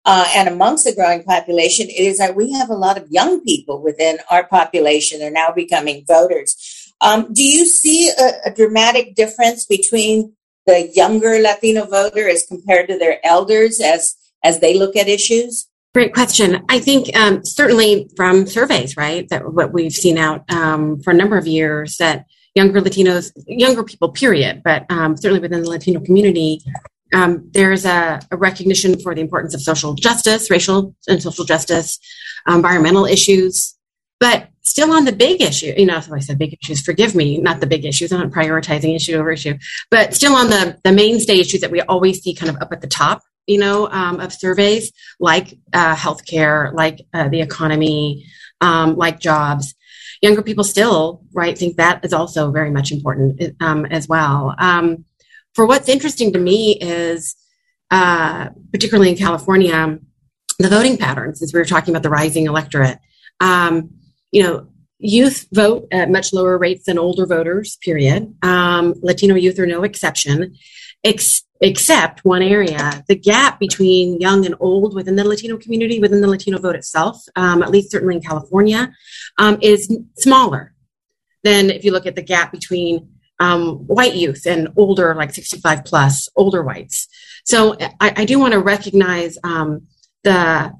Uh, 0.05 0.27
and 0.35 0.49
amongst 0.49 0.83
the 0.83 0.95
growing 0.95 1.23
population, 1.23 1.87
it 1.89 1.99
is 1.99 2.17
that 2.17 2.35
we 2.35 2.51
have 2.51 2.69
a 2.69 2.75
lot 2.75 2.97
of 2.97 3.09
young 3.09 3.41
people 3.41 3.81
within 3.81 4.17
our 4.29 4.45
population 4.47 5.21
are 5.21 5.29
now 5.29 5.51
becoming 5.51 6.03
voters. 6.05 6.91
Um, 6.99 7.33
do 7.33 7.43
you 7.43 7.65
see 7.65 8.09
a, 8.09 8.49
a 8.49 8.53
dramatic 8.53 9.15
difference 9.15 9.65
between 9.65 10.33
the 10.65 10.89
younger 10.93 11.39
Latino 11.39 11.85
voter 11.85 12.27
as 12.27 12.45
compared 12.45 12.87
to 12.87 12.97
their 12.97 13.19
elders 13.25 13.79
as 13.79 14.15
as 14.43 14.59
they 14.59 14.77
look 14.77 14.95
at 14.95 15.07
issues? 15.07 15.67
Great 15.93 16.13
question. 16.13 16.65
I 16.69 16.79
think 16.79 17.15
um, 17.15 17.45
certainly 17.45 18.09
from 18.15 18.47
surveys, 18.47 18.97
right, 18.97 19.29
that 19.29 19.53
what 19.53 19.71
we've 19.71 19.91
seen 19.91 20.17
out 20.17 20.43
um, 20.51 20.99
for 21.01 21.11
a 21.11 21.13
number 21.13 21.37
of 21.37 21.45
years 21.45 21.97
that 21.97 22.25
younger 22.55 22.81
Latinos, 22.81 23.31
younger 23.45 23.83
people, 23.83 24.09
period, 24.09 24.63
but 24.63 24.85
um, 24.89 25.15
certainly 25.15 25.39
within 25.39 25.61
the 25.61 25.69
Latino 25.69 25.99
community, 25.99 26.61
um, 27.13 27.47
there's 27.51 27.85
a, 27.85 28.19
a, 28.31 28.37
recognition 28.37 28.99
for 28.99 29.13
the 29.13 29.21
importance 29.21 29.53
of 29.53 29.61
social 29.61 29.93
justice, 29.93 30.49
racial 30.49 30.95
and 31.07 31.21
social 31.21 31.45
justice, 31.45 31.99
environmental 32.47 33.05
issues, 33.05 33.75
but 34.19 34.49
still 34.63 34.91
on 34.91 35.05
the 35.05 35.11
big 35.11 35.41
issue, 35.43 35.73
you 35.77 35.85
know, 35.85 35.99
so 35.99 36.15
I 36.15 36.19
said 36.19 36.39
big 36.39 36.57
issues, 36.59 36.81
forgive 36.81 37.13
me, 37.13 37.37
not 37.37 37.59
the 37.59 37.67
big 37.67 37.85
issues, 37.85 38.11
I'm 38.11 38.19
not 38.19 38.31
prioritizing 38.31 38.95
issue 38.95 39.15
over 39.15 39.31
issue, 39.31 39.59
but 39.91 40.15
still 40.15 40.33
on 40.33 40.49
the, 40.49 40.79
the 40.83 40.91
mainstay 40.91 41.39
issues 41.39 41.61
that 41.61 41.69
we 41.69 41.81
always 41.81 42.23
see 42.23 42.33
kind 42.33 42.49
of 42.49 42.59
up 42.63 42.71
at 42.71 42.81
the 42.81 42.87
top 42.87 43.21
you 43.47 43.59
know, 43.59 43.89
um, 43.89 44.19
of 44.19 44.33
surveys 44.33 44.91
like 45.19 45.57
uh, 45.73 45.95
healthcare, 45.95 46.73
like 46.73 47.05
uh, 47.13 47.27
the 47.29 47.41
economy, 47.41 48.25
um, 48.61 48.95
like 48.95 49.19
jobs. 49.19 49.75
Younger 50.21 50.41
people 50.41 50.63
still, 50.63 51.21
right, 51.33 51.57
think 51.57 51.77
that 51.77 52.05
is 52.05 52.13
also 52.13 52.51
very 52.51 52.71
much 52.71 52.91
important 52.91 53.55
um, 53.61 53.85
as 53.85 54.07
well. 54.07 54.55
Um, 54.57 55.05
for 55.53 55.65
what's 55.65 55.89
interesting 55.89 56.33
to 56.33 56.39
me 56.39 56.77
is, 56.79 57.35
uh, 57.91 58.49
particularly 58.71 59.09
in 59.09 59.17
California, 59.17 59.99
the 60.59 60.69
voting 60.69 60.97
patterns, 60.97 61.41
as 61.41 61.53
we 61.53 61.59
were 61.59 61.65
talking 61.65 61.93
about 61.93 62.03
the 62.03 62.09
rising 62.09 62.47
electorate. 62.47 62.99
Um, 63.39 63.91
you 64.31 64.43
know, 64.43 64.67
youth 64.97 65.45
vote 65.51 65.87
at 65.91 66.09
much 66.09 66.31
lower 66.33 66.57
rates 66.57 66.85
than 66.85 66.97
older 66.97 67.25
voters, 67.25 67.77
period. 67.81 68.33
Um, 68.41 68.95
Latino 69.01 69.35
youth 69.35 69.59
are 69.59 69.65
no 69.65 69.83
exception. 69.83 70.55
Ex- 71.03 71.43
except 71.59 72.23
one 72.23 72.41
area 72.41 73.03
the 73.07 73.15
gap 73.15 73.59
between 73.59 74.19
young 74.19 74.45
and 74.45 74.55
old 74.59 74.93
within 74.95 75.15
the 75.15 75.23
latino 75.23 75.57
community 75.57 75.99
within 75.99 76.21
the 76.21 76.27
latino 76.27 76.57
vote 76.57 76.75
itself 76.75 77.21
um, 77.35 77.61
at 77.61 77.69
least 77.69 77.91
certainly 77.91 78.15
in 78.15 78.21
california 78.21 78.91
um, 79.37 79.57
is 79.61 79.93
smaller 80.17 80.73
than 81.43 81.69
if 81.69 81.83
you 81.83 81.91
look 81.91 82.05
at 82.05 82.15
the 82.15 82.21
gap 82.21 82.51
between 82.51 83.09
um, 83.39 83.87
white 83.87 84.15
youth 84.15 84.45
and 84.45 84.69
older 84.77 85.13
like 85.15 85.33
65 85.33 85.85
plus 85.85 86.29
older 86.35 86.63
whites. 86.63 87.07
So 87.45 87.75
i, 87.99 88.13
I 88.17 88.25
do 88.25 88.39
want 88.39 88.53
to 88.53 88.59
recognize 88.59 89.37
um, 89.43 89.87
the 90.23 90.73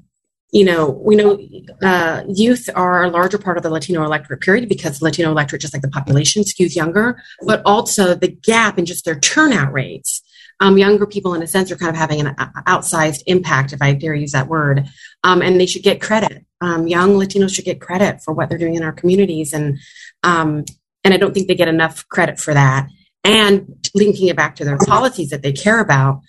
you 0.54 0.64
know, 0.64 0.88
we 0.88 1.16
know 1.16 1.40
uh, 1.82 2.24
youth 2.30 2.70
are 2.76 3.04
a 3.04 3.10
larger 3.10 3.40
part 3.40 3.58
of 3.58 3.64
the 3.64 3.72
Latino 3.72 4.04
electorate 4.06 4.42
period 4.42 4.70
because 4.70 5.02
Latino 5.02 5.32
electorate, 5.32 5.64
just 5.64 5.74
like 5.74 5.82
the 5.82 5.90
population, 5.90 6.44
skews 6.44 6.76
younger, 6.76 7.22
but 7.42 7.64
also 7.66 8.14
the 8.14 8.28
gap 8.28 8.78
in 8.78 8.86
just 8.86 9.04
their 9.04 9.20
turnout 9.20 9.74
rates. 9.74 10.22
Um, 10.60 10.78
younger 10.78 11.08
people, 11.08 11.34
in 11.34 11.42
a 11.42 11.48
sense, 11.48 11.72
are 11.72 11.76
kind 11.76 11.90
of 11.90 11.96
having 11.96 12.22
an 12.22 12.36
outsized 12.68 13.24
impact, 13.26 13.74
if 13.74 13.82
I 13.82 13.94
dare 13.94 14.14
use 14.14 14.34
that 14.34 14.48
word, 14.48 14.88
um, 15.24 15.42
and 15.42 15.60
they 15.60 15.66
should 15.66 15.82
get 15.82 16.00
credit. 16.00 16.46
Um, 16.62 16.88
young 16.88 17.16
Latinos 17.16 17.56
should 17.56 17.66
get 17.66 17.82
credit 17.82 18.22
for 18.22 18.32
what 18.32 18.48
they're 18.48 18.60
doing 18.60 18.76
in 18.76 18.84
our 18.84 18.94
communities, 18.94 19.54
and 19.54 19.80
um, 20.22 20.66
and 21.04 21.16
I 21.16 21.18
don't 21.18 21.34
think 21.34 21.48
they 21.48 21.56
get 21.56 21.68
enough 21.68 22.08
credit 22.10 22.40
for 22.40 22.54
that. 22.54 22.88
And 23.24 23.88
linking 23.96 24.28
it 24.28 24.38
back 24.38 24.58
to 24.58 24.66
their 24.66 24.78
policies 24.78 25.32
that 25.32 25.42
they 25.42 25.52
care 25.52 25.80
about, 25.80 26.22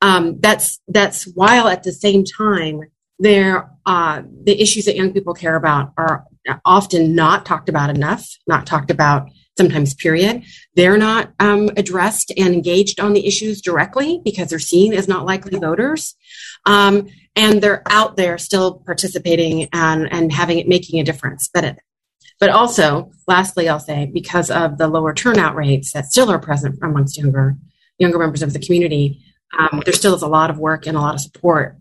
um, 0.00 0.40
that's 0.40 0.80
that's 0.88 1.24
while 1.24 1.68
at 1.68 1.82
the 1.82 1.92
same 1.92 2.24
time 2.24 2.80
there 3.18 3.70
uh, 3.86 4.22
the 4.44 4.60
issues 4.60 4.84
that 4.84 4.96
young 4.96 5.12
people 5.12 5.34
care 5.34 5.56
about 5.56 5.92
are 5.96 6.24
often 6.64 7.14
not 7.14 7.46
talked 7.46 7.68
about 7.68 7.90
enough 7.90 8.26
not 8.46 8.66
talked 8.66 8.90
about 8.90 9.28
sometimes 9.56 9.94
period. 9.94 10.44
They're 10.74 10.98
not 10.98 11.32
um, 11.40 11.70
addressed 11.76 12.32
and 12.36 12.52
engaged 12.52 13.00
on 13.00 13.14
the 13.14 13.26
issues 13.26 13.62
directly 13.62 14.20
because 14.22 14.50
they're 14.50 14.58
seen 14.58 14.92
as 14.92 15.08
not 15.08 15.24
likely 15.24 15.58
voters. 15.58 16.14
Um, 16.66 17.08
and 17.34 17.62
they're 17.62 17.82
out 17.86 18.16
there 18.16 18.38
still 18.38 18.82
participating 18.84 19.68
and, 19.72 20.12
and 20.12 20.32
having 20.32 20.58
it 20.58 20.68
making 20.68 21.00
a 21.00 21.04
difference. 21.04 21.48
But 21.52 21.64
it, 21.64 21.78
but 22.38 22.50
also 22.50 23.10
lastly 23.26 23.68
i'll 23.68 23.80
say 23.80 24.10
because 24.12 24.50
of 24.50 24.78
the 24.78 24.88
lower 24.88 25.14
turnout 25.14 25.54
rates 25.54 25.92
that 25.92 26.06
still 26.06 26.30
are 26.30 26.38
present 26.38 26.78
amongst 26.82 27.16
younger 27.16 27.56
younger 27.98 28.18
members 28.18 28.42
of 28.42 28.52
the 28.52 28.58
community 28.58 29.22
um, 29.58 29.82
there 29.84 29.94
still 29.94 30.14
is 30.14 30.22
a 30.22 30.28
lot 30.28 30.50
of 30.50 30.58
work 30.58 30.86
and 30.86 30.96
a 30.96 31.00
lot 31.00 31.14
of 31.14 31.20
support 31.20 31.76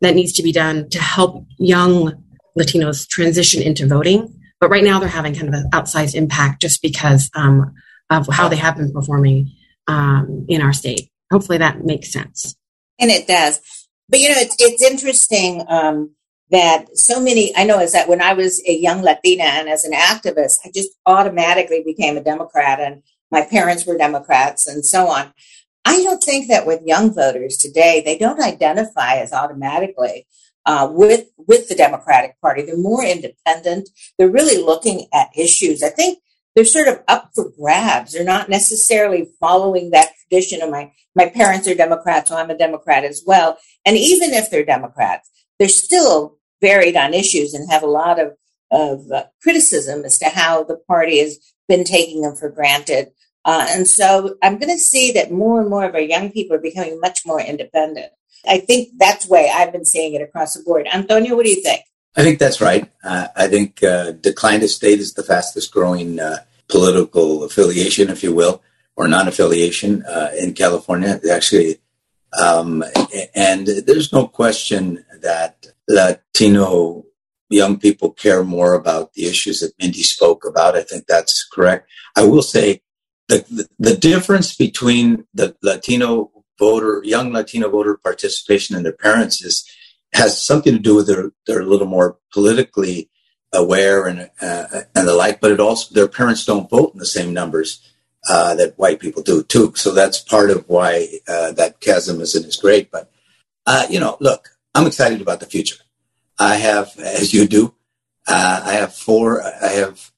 that 0.00 0.14
needs 0.14 0.32
to 0.34 0.42
be 0.42 0.52
done 0.52 0.88
to 0.90 1.00
help 1.00 1.46
young 1.58 2.24
Latinos 2.58 3.06
transition 3.08 3.62
into 3.62 3.86
voting. 3.86 4.32
But 4.60 4.70
right 4.70 4.84
now, 4.84 4.98
they're 4.98 5.08
having 5.08 5.34
kind 5.34 5.48
of 5.48 5.54
an 5.54 5.70
outsized 5.72 6.14
impact 6.14 6.62
just 6.62 6.80
because 6.80 7.30
um, 7.34 7.74
of 8.10 8.26
how 8.28 8.48
they 8.48 8.56
have 8.56 8.76
been 8.76 8.92
performing 8.92 9.52
um, 9.86 10.46
in 10.48 10.62
our 10.62 10.72
state. 10.72 11.10
Hopefully, 11.30 11.58
that 11.58 11.84
makes 11.84 12.12
sense. 12.12 12.56
And 12.98 13.10
it 13.10 13.26
does. 13.26 13.60
But 14.08 14.20
you 14.20 14.28
know, 14.28 14.36
it's, 14.38 14.56
it's 14.58 14.82
interesting 14.82 15.64
um, 15.68 16.14
that 16.50 16.96
so 16.96 17.20
many. 17.20 17.54
I 17.56 17.64
know 17.64 17.80
is 17.80 17.92
that 17.92 18.08
when 18.08 18.22
I 18.22 18.32
was 18.32 18.62
a 18.66 18.72
young 18.72 19.02
Latina 19.02 19.44
and 19.44 19.68
as 19.68 19.84
an 19.84 19.92
activist, 19.92 20.60
I 20.64 20.70
just 20.74 20.90
automatically 21.04 21.82
became 21.84 22.16
a 22.16 22.22
Democrat, 22.22 22.80
and 22.80 23.02
my 23.30 23.42
parents 23.42 23.84
were 23.84 23.98
Democrats, 23.98 24.66
and 24.66 24.84
so 24.84 25.08
on. 25.08 25.32
I 25.86 26.02
don't 26.02 26.22
think 26.22 26.48
that 26.48 26.66
with 26.66 26.82
young 26.84 27.14
voters 27.14 27.56
today, 27.56 28.02
they 28.04 28.18
don't 28.18 28.42
identify 28.42 29.18
as 29.18 29.32
automatically 29.32 30.26
uh, 30.66 30.88
with 30.90 31.28
with 31.38 31.68
the 31.68 31.76
Democratic 31.76 32.40
Party. 32.40 32.62
They're 32.62 32.76
more 32.76 33.04
independent. 33.04 33.88
They're 34.18 34.28
really 34.28 34.62
looking 34.62 35.06
at 35.14 35.28
issues. 35.36 35.84
I 35.84 35.90
think 35.90 36.18
they're 36.56 36.64
sort 36.64 36.88
of 36.88 37.02
up 37.06 37.30
for 37.34 37.52
grabs. 37.56 38.12
They're 38.12 38.24
not 38.24 38.48
necessarily 38.48 39.28
following 39.38 39.90
that 39.90 40.10
tradition 40.28 40.60
of 40.60 40.70
my 40.70 40.90
my 41.14 41.28
parents 41.28 41.68
are 41.68 41.74
Democrats, 41.74 42.30
so 42.30 42.36
I'm 42.36 42.50
a 42.50 42.58
Democrat 42.58 43.04
as 43.04 43.22
well. 43.24 43.56
And 43.86 43.96
even 43.96 44.34
if 44.34 44.50
they're 44.50 44.64
Democrats, 44.64 45.30
they're 45.60 45.68
still 45.68 46.36
varied 46.60 46.96
on 46.96 47.14
issues 47.14 47.54
and 47.54 47.70
have 47.70 47.84
a 47.84 47.86
lot 47.86 48.18
of 48.18 48.32
of 48.72 49.08
uh, 49.12 49.26
criticism 49.40 50.04
as 50.04 50.18
to 50.18 50.28
how 50.30 50.64
the 50.64 50.78
party 50.88 51.20
has 51.20 51.38
been 51.68 51.84
taking 51.84 52.22
them 52.22 52.34
for 52.34 52.50
granted. 52.50 53.12
Uh, 53.46 53.64
and 53.70 53.86
so 53.86 54.36
I'm 54.42 54.58
going 54.58 54.74
to 54.74 54.78
see 54.78 55.12
that 55.12 55.30
more 55.30 55.60
and 55.60 55.70
more 55.70 55.84
of 55.84 55.94
our 55.94 56.00
young 56.00 56.30
people 56.32 56.56
are 56.56 56.60
becoming 56.60 57.00
much 57.00 57.24
more 57.24 57.40
independent. 57.40 58.10
I 58.46 58.58
think 58.58 58.90
that's 58.98 59.28
way 59.28 59.50
I've 59.54 59.72
been 59.72 59.84
seeing 59.84 60.14
it 60.14 60.20
across 60.20 60.54
the 60.54 60.64
board. 60.64 60.88
Antonio, 60.92 61.36
what 61.36 61.44
do 61.44 61.50
you 61.50 61.62
think? 61.62 61.82
I 62.16 62.22
think 62.22 62.40
that's 62.40 62.60
right. 62.60 62.90
Uh, 63.04 63.28
I 63.36 63.46
think 63.46 63.84
uh, 63.84 64.12
decline 64.12 64.62
of 64.62 64.70
state 64.70 64.98
is 64.98 65.14
the 65.14 65.22
fastest 65.22 65.72
growing 65.72 66.18
uh, 66.18 66.38
political 66.68 67.44
affiliation, 67.44 68.10
if 68.10 68.22
you 68.22 68.34
will, 68.34 68.62
or 68.96 69.06
non 69.06 69.28
affiliation 69.28 70.02
uh, 70.04 70.30
in 70.36 70.52
California. 70.52 71.20
Actually, 71.30 71.76
um, 72.40 72.82
and 73.34 73.66
there's 73.66 74.12
no 74.12 74.26
question 74.26 75.04
that 75.22 75.66
Latino 75.88 77.04
young 77.48 77.78
people 77.78 78.10
care 78.10 78.42
more 78.42 78.74
about 78.74 79.12
the 79.12 79.26
issues 79.26 79.60
that 79.60 79.72
Mindy 79.78 80.02
spoke 80.02 80.44
about. 80.44 80.74
I 80.74 80.82
think 80.82 81.06
that's 81.06 81.44
correct. 81.44 81.88
I 82.16 82.24
will 82.24 82.42
say 82.42 82.80
the, 83.28 83.68
the, 83.78 83.96
difference 83.96 84.54
between 84.54 85.26
the 85.34 85.56
Latino 85.62 86.30
voter, 86.58 87.00
young 87.04 87.32
Latino 87.32 87.68
voter 87.68 87.96
participation 87.96 88.76
and 88.76 88.84
their 88.84 88.92
parents 88.92 89.42
is 89.42 89.68
has 90.12 90.44
something 90.44 90.72
to 90.72 90.78
do 90.78 90.94
with 90.94 91.06
their 91.06 91.32
they're 91.46 91.60
a 91.60 91.66
little 91.66 91.86
more 91.86 92.18
politically 92.32 93.10
aware 93.52 94.06
and 94.06 94.30
uh, 94.40 94.82
and 94.94 95.08
the 95.08 95.14
like, 95.14 95.40
but 95.40 95.50
it 95.50 95.60
also 95.60 95.92
their 95.94 96.08
parents 96.08 96.44
don't 96.44 96.70
vote 96.70 96.92
in 96.92 96.98
the 96.98 97.06
same 97.06 97.34
numbers 97.34 97.80
uh, 98.28 98.54
that 98.54 98.78
white 98.78 99.00
people 99.00 99.22
do 99.22 99.42
too. 99.42 99.72
So 99.74 99.92
that's 99.92 100.18
part 100.20 100.50
of 100.50 100.68
why 100.68 101.08
uh, 101.28 101.52
that 101.52 101.80
chasm 101.80 102.20
isn't 102.20 102.46
as 102.46 102.56
great. 102.56 102.90
But 102.90 103.10
uh, 103.66 103.86
you 103.90 104.00
know, 104.00 104.16
look, 104.20 104.50
I'm 104.74 104.86
excited 104.86 105.20
about 105.20 105.40
the 105.40 105.46
future. 105.46 105.76
I 106.38 106.56
have, 106.56 106.96
as 106.98 107.32
you 107.32 107.46
do, 107.46 107.74
uh, 108.28 108.62
I 108.64 108.74
have 108.74 108.94
four. 108.94 109.42
I 109.42 109.72
have 109.72 110.12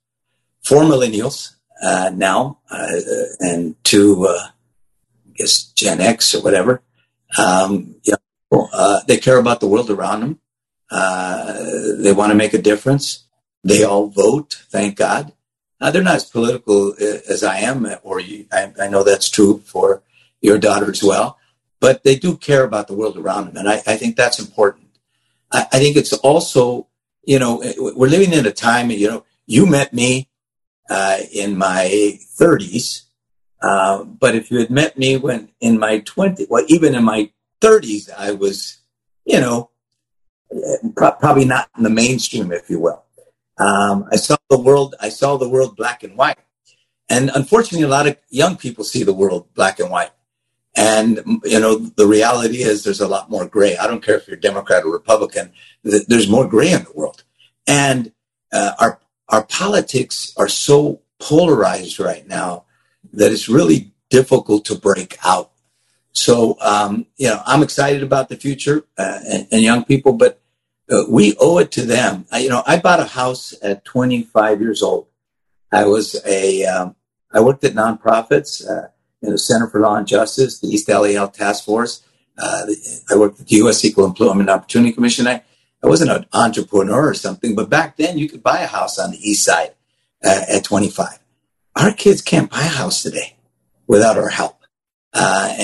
four 0.63 0.83
millennials 0.83 1.55
uh, 1.83 2.11
now, 2.15 2.59
uh, 2.71 2.89
and 3.41 3.83
to 3.85 4.27
uh, 4.27 4.49
I 5.29 5.33
guess 5.35 5.65
Gen 5.73 6.01
X 6.01 6.35
or 6.35 6.43
whatever. 6.43 6.83
Um, 7.37 7.97
you 8.03 8.15
know, 8.51 8.69
uh, 8.73 9.01
they 9.07 9.19
care 9.19 9.39
about 9.39 9.61
the 9.61 9.69
world 9.69 9.91
around 9.91 10.21
them. 10.21 10.41
They 12.03 12.13
want 12.13 12.31
to 12.33 12.37
make 12.37 12.55
a 12.55 12.63
difference. 12.63 13.25
They 13.63 13.85
all 13.85 14.09
vote, 14.09 14.65
thank 14.71 14.97
God. 14.97 15.33
they're 15.81 16.03
not 16.03 16.17
as 16.17 16.25
political 16.25 16.95
as 16.99 17.43
I 17.45 17.59
am, 17.59 17.87
or 18.03 18.21
you, 18.21 18.47
I, 18.51 18.73
I, 18.81 18.89
know 18.89 19.03
that's 19.03 19.29
true 19.29 19.59
for 19.65 20.03
your 20.41 20.59
daughter 20.59 20.91
as 20.91 21.03
well. 21.03 21.39
But 21.81 22.03
they 22.03 22.17
do 22.17 22.37
care 22.37 22.65
about 22.65 22.89
the 22.89 22.95
world 22.95 23.17
around 23.17 23.47
them, 23.47 23.57
and 23.57 23.69
I, 23.69 23.75
I 23.87 23.97
think 23.97 24.17
that's 24.17 24.39
important. 24.39 24.89
I, 25.53 25.67
I 25.73 25.79
think 25.79 25.97
it's 25.97 26.13
also, 26.13 26.87
you 27.25 27.39
know, 27.39 27.63
we're 27.79 28.09
living 28.09 28.33
in 28.33 28.47
a 28.47 28.53
time. 28.53 28.91
You 28.91 29.09
know, 29.09 29.25
you 29.47 29.67
met 29.67 29.93
me 29.93 30.29
uh, 30.89 31.19
in 31.33 31.57
my 31.57 32.19
30s. 32.39 33.03
Uh, 33.61 34.05
but 34.05 34.35
if 34.35 34.51
you 34.51 34.59
had 34.59 34.71
met 34.71 34.97
me 34.97 35.17
when 35.17 35.51
in 35.61 35.79
my 35.79 36.01
20s, 36.01 36.49
well, 36.49 36.65
even 36.69 36.95
in 36.95 37.05
my 37.05 37.31
30s, 37.61 38.09
I 38.17 38.33
was, 38.33 38.79
you 39.25 39.41
know, 39.41 39.71
pro- 40.97 41.13
probably 41.13 41.45
not 41.45 41.69
in 41.77 41.83
the 41.83 41.91
mainstream, 41.91 42.53
if 42.53 42.71
you 42.71 42.79
will. 42.79 43.05
Um, 43.59 44.09
I 44.13 44.17
saw 44.17 44.37
the 44.49 44.59
world. 44.59 44.95
I 45.01 45.09
saw 45.09 45.37
the 45.37 45.49
world 45.49 45.77
black 45.77 46.05
and 46.05 46.17
white, 46.17 46.39
and 47.09 47.31
unfortunately, 47.35 47.85
a 47.85 47.89
lot 47.89 48.07
of 48.07 48.17
young 48.31 48.57
people 48.57 48.85
see 48.85 49.03
the 49.03 49.13
world 49.13 49.53
black 49.55 49.81
and 49.81 49.91
white. 49.91 50.11
And 50.77 51.41
you 51.43 51.59
know, 51.59 51.77
the 51.77 52.07
reality 52.07 52.59
is 52.59 52.85
there's 52.85 53.01
a 53.01 53.09
lot 53.09 53.31
more 53.31 53.47
gray. 53.47 53.77
I 53.77 53.89
don't 53.89 54.05
care 54.05 54.17
if 54.17 54.29
you're 54.29 54.37
Democrat 54.37 54.85
or 54.85 54.93
Republican. 54.93 55.53
There's 55.83 56.29
more 56.29 56.47
gray 56.47 56.71
in 56.71 56.85
the 56.85 56.93
world, 56.95 57.25
and 57.67 58.13
uh, 58.53 58.73
our 58.79 59.01
our 59.29 59.45
politics 59.45 60.33
are 60.37 60.49
so 60.49 61.01
polarized 61.21 61.99
right 61.99 62.27
now 62.27 62.65
that 63.13 63.33
it's 63.33 63.49
really 63.49 63.93
difficult 64.11 64.65
to 64.67 64.75
break 64.75 65.19
out. 65.25 65.51
So, 66.13 66.57
um, 66.61 67.07
you 67.17 67.29
know, 67.29 67.41
I'm 67.47 67.63
excited 67.63 68.03
about 68.03 68.29
the 68.29 68.37
future 68.37 68.85
uh, 68.97 69.21
and, 69.29 69.47
and, 69.53 69.63
young 69.63 69.85
people, 69.85 70.15
but 70.15 70.41
uh, 70.91 71.05
we 71.09 71.37
owe 71.39 71.59
it 71.59 71.71
to 71.73 71.83
them. 71.83 72.27
I, 72.33 72.41
you 72.41 72.49
know, 72.49 72.63
I 72.67 72.79
bought 72.79 73.01
a 73.01 73.05
house 73.05 73.55
at 73.63 73.85
25 73.85 74.61
years 74.61 74.83
old. 74.83 75.07
I 75.71 75.85
was 75.85 76.21
a, 76.27 76.65
um, 76.65 76.97
I 77.33 77.41
worked 77.41 77.63
at 77.65 77.75
nonprofits 77.75 78.69
uh, 78.69 78.89
in 79.23 79.31
the 79.31 79.39
Center 79.39 79.69
for 79.69 79.81
Law 79.81 79.97
and 79.97 80.07
Justice, 80.07 80.61
the 80.61 80.69
East 80.69 80.89
LA 80.89 81.25
Task 81.29 81.65
Force. 81.65 82.03
Uh, 82.37 82.67
I 83.11 83.17
worked 83.17 83.41
at 83.41 83.49
the 83.49 83.57
U.S. 83.57 83.85
Equal 83.85 84.07
Employment 84.07 84.49
Opportunity 84.49 84.93
Commission. 84.93 85.27
I, 85.27 85.43
I 85.83 85.87
wasn't 85.87 86.11
an 86.11 86.27
entrepreneur 86.33 87.09
or 87.09 87.15
something, 87.15 87.55
but 87.55 87.71
back 87.71 87.97
then 87.97 88.19
you 88.19 88.29
could 88.29 88.43
buy 88.43 88.61
a 88.61 88.67
house 88.67 88.99
on 88.99 89.13
the 89.13 89.19
east 89.19 89.45
side 89.45 89.75
uh, 90.25 90.45
at 90.49 90.65
25. 90.65 91.19
Our 91.77 91.93
kids 91.93 92.21
can't 92.21 92.51
buy 92.51 92.63
a 92.63 92.69
house 92.69 93.03
today 93.03 93.37
without 93.87 94.19
our 94.19 94.29
help. 94.29 94.57
Uh, 95.13 95.55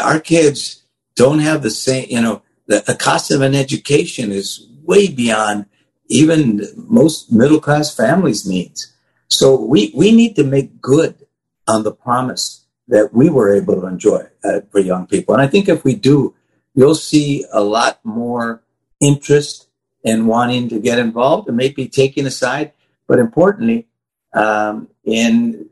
our 0.00 0.20
kids 0.20 0.82
don't 1.16 1.40
have 1.40 1.62
the 1.62 1.70
same, 1.70 2.06
you 2.08 2.20
know, 2.20 2.42
the, 2.66 2.82
the 2.86 2.94
cost 2.94 3.30
of 3.30 3.40
an 3.40 3.54
education 3.54 4.30
is 4.30 4.66
way 4.84 5.08
beyond 5.08 5.66
even 6.06 6.62
most 6.76 7.32
middle 7.32 7.60
class 7.60 7.94
families' 7.94 8.46
needs. 8.46 8.92
So 9.28 9.60
we, 9.60 9.92
we 9.94 10.12
need 10.12 10.36
to 10.36 10.44
make 10.44 10.80
good 10.80 11.26
on 11.66 11.82
the 11.82 11.92
promise 11.92 12.64
that 12.88 13.12
we 13.12 13.28
were 13.28 13.54
able 13.54 13.80
to 13.80 13.86
enjoy 13.86 14.26
uh, 14.44 14.60
for 14.70 14.80
young 14.80 15.06
people. 15.06 15.34
And 15.34 15.42
I 15.42 15.46
think 15.46 15.68
if 15.68 15.84
we 15.84 15.94
do, 15.94 16.34
you'll 16.74 16.94
see 16.94 17.44
a 17.52 17.60
lot 17.60 18.00
more 18.04 18.62
interest 19.00 19.68
and 20.04 20.26
wanting 20.26 20.68
to 20.68 20.78
get 20.78 20.98
involved 20.98 21.48
and 21.48 21.56
maybe 21.56 21.88
taking 21.88 22.26
a 22.26 22.30
side, 22.30 22.72
but 23.06 23.18
importantly, 23.18 23.86
um, 24.34 24.88
in 25.04 25.68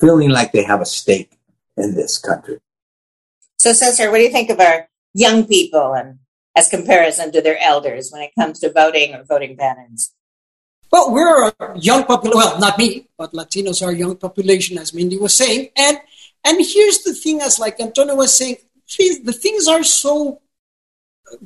feeling 0.00 0.30
like 0.30 0.52
they 0.52 0.62
have 0.62 0.80
a 0.80 0.86
stake 0.86 1.38
in 1.76 1.94
this 1.94 2.18
country. 2.18 2.60
So, 3.58 3.72
Cesar, 3.72 4.10
what 4.10 4.18
do 4.18 4.24
you 4.24 4.30
think 4.30 4.50
of 4.50 4.60
our 4.60 4.88
young 5.12 5.46
people 5.46 5.94
and 5.94 6.18
as 6.56 6.68
comparison 6.68 7.32
to 7.32 7.40
their 7.40 7.58
elders 7.60 8.10
when 8.10 8.22
it 8.22 8.32
comes 8.38 8.60
to 8.60 8.72
voting 8.72 9.14
or 9.14 9.24
voting 9.24 9.56
patterns? 9.56 10.12
Well, 10.92 11.12
we're 11.12 11.48
a 11.48 11.54
young 11.78 12.04
population. 12.04 12.38
Well, 12.38 12.60
not 12.60 12.78
me, 12.78 13.08
but 13.18 13.32
Latinos 13.32 13.84
are 13.84 13.90
a 13.90 13.96
young 13.96 14.16
population, 14.16 14.78
as 14.78 14.94
Mindy 14.94 15.18
was 15.18 15.34
saying. 15.34 15.70
And 15.76 15.98
and 16.44 16.58
here's 16.60 17.02
the 17.02 17.14
thing, 17.14 17.40
as 17.40 17.58
like 17.58 17.80
Antonio 17.80 18.14
was 18.14 18.32
saying, 18.32 18.56
the 19.24 19.32
things 19.32 19.66
are 19.66 19.82
so 19.82 20.40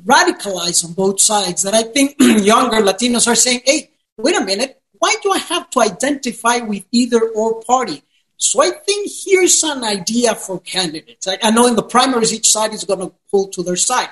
radicalized 0.03 0.85
on 0.85 0.93
both 0.93 1.19
sides 1.19 1.63
that 1.63 1.73
I 1.73 1.83
think 1.83 2.15
younger 2.19 2.77
Latinos 2.77 3.27
are 3.27 3.35
saying, 3.35 3.61
hey, 3.65 3.91
wait 4.17 4.35
a 4.35 4.43
minute, 4.43 4.81
why 4.99 5.15
do 5.23 5.31
I 5.31 5.37
have 5.37 5.69
to 5.71 5.81
identify 5.81 6.57
with 6.57 6.85
either 6.91 7.29
or 7.29 7.61
party? 7.63 8.03
So 8.37 8.61
I 8.61 8.71
think 8.71 9.11
here's 9.25 9.63
an 9.63 9.83
idea 9.83 10.35
for 10.35 10.59
candidates. 10.59 11.27
I, 11.27 11.37
I 11.41 11.51
know 11.51 11.67
in 11.67 11.75
the 11.75 11.83
primaries, 11.83 12.33
each 12.33 12.49
side 12.49 12.73
is 12.73 12.85
going 12.85 12.99
to 12.99 13.13
pull 13.29 13.47
to 13.49 13.63
their 13.63 13.75
side, 13.75 14.09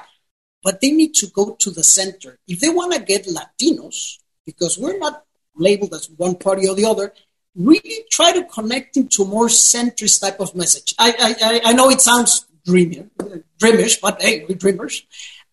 but 0.63 0.81
they 0.81 0.91
need 0.91 1.13
to 1.15 1.27
go 1.27 1.55
to 1.59 1.71
the 1.71 1.83
center. 1.83 2.37
If 2.47 2.59
they 2.59 2.69
want 2.69 2.93
to 2.93 3.01
get 3.01 3.25
Latinos, 3.25 4.17
because 4.45 4.77
we're 4.77 4.97
not 4.97 5.23
labeled 5.55 5.93
as 5.93 6.09
one 6.09 6.35
party 6.35 6.67
or 6.67 6.75
the 6.75 6.85
other, 6.85 7.13
really 7.55 8.05
try 8.11 8.31
to 8.33 8.43
connect 8.43 8.97
into 8.97 9.25
more 9.25 9.47
centrist 9.47 10.21
type 10.21 10.39
of 10.39 10.55
message. 10.55 10.93
I, 10.99 11.35
I, 11.63 11.71
I 11.71 11.73
know 11.73 11.89
it 11.89 12.01
sounds 12.01 12.45
dreamy, 12.65 13.07
uh, 13.19 13.25
dreamish, 13.59 13.99
but 14.01 14.21
hey, 14.21 14.45
we're 14.47 14.55
dreamers. 14.55 15.03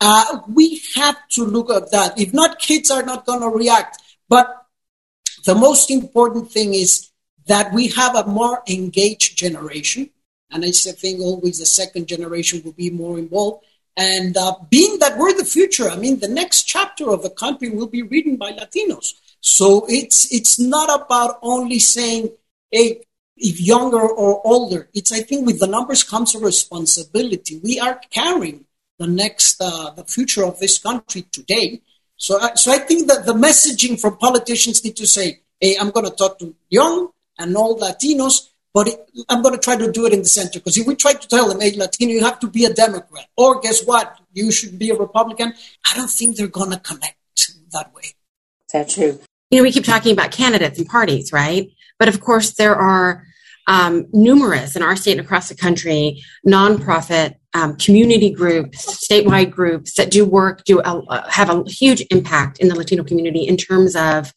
Uh, 0.01 0.41
we 0.49 0.83
have 0.97 1.17
to 1.29 1.45
look 1.45 1.71
at 1.71 1.91
that. 1.93 2.19
If 2.19 2.35
not, 2.35 2.59
kids 2.59 2.91
are 2.91 3.03
not 3.03 3.27
going 3.27 3.41
to 3.41 3.49
react. 3.49 4.03
But 4.29 4.67
the 5.45 5.55
most 5.55 5.91
important 5.91 6.51
thing 6.51 6.75
is 6.75 7.11
that 7.47 7.73
we 7.73 7.89
have 7.89 8.15
a 8.15 8.27
more 8.27 8.63
engaged 8.69 9.37
generation. 9.37 10.11
And 10.51 10.65
I 10.65 10.71
think 10.71 11.21
always 11.21 11.59
the 11.59 11.67
second 11.67 12.07
generation 12.07 12.63
will 12.65 12.73
be 12.73 12.91
more 12.91 13.19
involved. 13.19 13.65
And 13.97 14.37
uh, 14.37 14.55
being 14.71 14.99
that 14.99 15.19
we're 15.19 15.37
the 15.37 15.45
future, 15.45 15.89
I 15.89 15.97
mean, 15.97 16.19
the 16.19 16.29
next 16.29 16.65
chapter 16.65 17.11
of 17.11 17.23
the 17.23 17.31
country 17.31 17.71
will 17.71 17.87
be 17.87 18.03
written 18.03 18.37
by 18.37 18.53
Latinos. 18.53 19.15
So 19.41 19.87
it's 19.89 20.33
it's 20.33 20.59
not 20.59 20.89
about 21.03 21.39
only 21.43 21.79
saying, 21.79 22.31
hey, 22.71 23.05
if 23.37 23.61
younger 23.61 24.01
or 24.01 24.41
older. 24.45 24.89
It's 24.95 25.13
I 25.13 25.21
think 25.21 25.47
with 25.47 25.61
the 25.61 25.67
numbers 25.67 26.03
comes 26.03 26.35
a 26.35 26.39
responsibility. 26.39 27.61
We 27.63 27.79
are 27.79 28.01
carrying 28.11 28.67
the 28.99 29.07
next 29.07 29.61
uh, 29.61 29.91
the 29.91 30.05
future 30.05 30.45
of 30.45 30.59
this 30.59 30.79
country 30.79 31.23
today. 31.33 31.83
So, 32.17 32.41
uh, 32.41 32.55
so 32.55 32.73
I 32.73 32.79
think 32.79 33.09
that 33.09 33.27
the 33.27 33.35
messaging 33.35 34.01
from 34.01 34.17
politicians 34.19 34.85
need 34.85 34.97
to 34.97 35.07
say, 35.07 35.41
"Hey, 35.61 35.77
I'm 35.79 35.91
going 35.91 36.07
to 36.07 36.15
talk 36.15 36.39
to 36.39 36.55
young 36.71 37.09
and 37.39 37.57
old 37.57 37.81
Latinos, 37.81 38.51
but 38.73 38.89
it, 38.89 39.11
I'm 39.29 39.43
going 39.43 39.55
to 39.55 39.61
try 39.61 39.77
to 39.77 39.91
do 39.91 40.07
it 40.07 40.13
in 40.13 40.21
the 40.21 40.29
center." 40.29 40.61
Because 40.61 40.79
if 40.79 40.87
we 40.87 40.95
try 40.95 41.15
to 41.15 41.29
tell 41.29 41.49
them, 41.49 41.61
"Hey, 41.61 41.77
Latino, 41.77 42.13
you 42.13 42.25
have 42.25 42.41
to 42.41 42.47
be 42.47 42.65
a 42.65 42.73
Democrat," 42.73 43.27
or 43.37 43.61
guess 43.61 43.85
what, 43.85 44.19
you 44.33 44.53
should 44.53 44.79
be 44.79 44.91
a 44.91 44.97
Republican, 44.97 45.53
I 45.91 45.97
don't 45.97 46.11
think 46.11 46.37
they're 46.37 46.47
going 46.47 46.71
to 46.71 46.79
connect 46.79 47.17
that 47.73 47.93
way. 47.95 48.15
That's 48.73 48.95
true. 48.95 49.19
You 49.51 49.59
know, 49.59 49.63
we 49.65 49.73
keep 49.73 49.85
talking 49.85 50.13
about 50.13 50.31
candidates 50.33 50.79
and 50.79 50.89
parties, 50.89 51.33
right? 51.33 51.71
But 51.99 52.09
of 52.09 52.21
course, 52.21 52.53
there 52.53 52.75
are 52.75 53.25
um, 53.67 54.07
numerous 54.13 54.77
in 54.77 54.83
our 54.83 54.97
state 54.97 55.13
and 55.13 55.21
across 55.21 55.49
the 55.49 55.55
country 55.55 56.23
nonprofit 56.47 57.37
um, 57.55 57.77
community 57.77 58.31
groups, 58.31 59.09
statewide 59.09 59.51
groups 59.51 59.95
that 59.95 60.11
do 60.11 60.25
work, 60.25 60.65
do 60.65 60.81
uh, 60.81 61.31
have 61.31 61.51
a 61.51 61.63
huge 61.69 62.05
impact 62.11 62.59
in 62.59 62.69
the 62.69 62.75
Latino 62.75 63.05
community 63.05 63.47
in 63.47 63.57
terms 63.57 63.95
of 63.95 64.33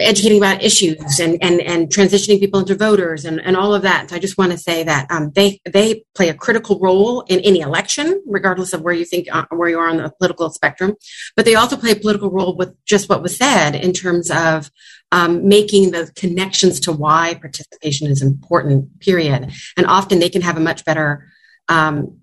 educating 0.00 0.38
about 0.38 0.62
issues 0.62 1.20
and 1.20 1.42
and 1.42 1.60
and 1.60 1.88
transitioning 1.88 2.40
people 2.40 2.60
into 2.60 2.74
voters 2.74 3.24
and, 3.24 3.40
and 3.40 3.56
all 3.56 3.74
of 3.74 3.82
that. 3.82 4.08
So 4.08 4.16
I 4.16 4.18
just 4.18 4.38
want 4.38 4.52
to 4.52 4.58
say 4.58 4.82
that 4.82 5.10
um, 5.10 5.30
they 5.34 5.60
they 5.70 6.04
play 6.14 6.30
a 6.30 6.34
critical 6.34 6.78
role 6.80 7.20
in 7.22 7.40
any 7.40 7.60
election, 7.60 8.22
regardless 8.26 8.72
of 8.72 8.80
where 8.80 8.94
you 8.94 9.04
think 9.04 9.28
uh, 9.30 9.44
where 9.50 9.68
you 9.68 9.78
are 9.78 9.88
on 9.88 9.98
the 9.98 10.10
political 10.18 10.48
spectrum. 10.50 10.94
But 11.36 11.44
they 11.44 11.54
also 11.54 11.76
play 11.76 11.92
a 11.92 11.96
political 11.96 12.30
role 12.30 12.56
with 12.56 12.74
just 12.86 13.10
what 13.10 13.22
was 13.22 13.36
said 13.36 13.74
in 13.74 13.92
terms 13.92 14.30
of 14.30 14.70
um, 15.12 15.46
making 15.46 15.90
the 15.90 16.10
connections 16.16 16.80
to 16.80 16.92
why 16.92 17.34
participation 17.34 18.08
is 18.08 18.22
important. 18.22 19.00
Period. 19.00 19.52
And 19.76 19.86
often 19.86 20.18
they 20.18 20.30
can 20.30 20.42
have 20.42 20.56
a 20.56 20.60
much 20.60 20.84
better 20.86 21.26
um, 21.68 22.18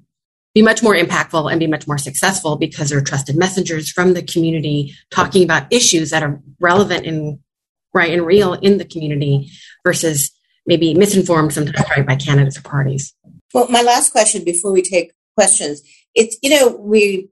be 0.56 0.62
much 0.62 0.82
more 0.82 0.96
impactful 0.96 1.52
and 1.52 1.60
be 1.60 1.68
much 1.68 1.86
more 1.86 1.98
successful 1.98 2.56
because 2.56 2.90
they're 2.90 3.02
trusted 3.02 3.36
messengers 3.36 3.92
from 3.92 4.14
the 4.14 4.24
community 4.24 4.96
talking 5.12 5.44
about 5.44 5.72
issues 5.72 6.10
that 6.10 6.24
are 6.24 6.40
relevant 6.62 7.06
and 7.06 7.40
right 7.94 8.14
and 8.14 8.26
real 8.26 8.54
in 8.54 8.78
the 8.78 8.86
community 8.86 9.52
versus 9.84 10.32
maybe 10.66 10.94
misinformed 10.94 11.54
sometimes 11.54 11.86
right 11.90 12.08
by 12.08 12.16
candidates 12.16 12.58
or 12.58 12.62
parties. 12.62 13.14
Well, 13.54 13.68
my 13.70 13.82
last 13.82 14.12
question 14.12 14.46
before 14.46 14.72
we 14.72 14.82
take 14.82 15.12
questions, 15.36 15.82
it's 16.16 16.38
you 16.42 16.50
know 16.50 16.70
we 16.70 17.30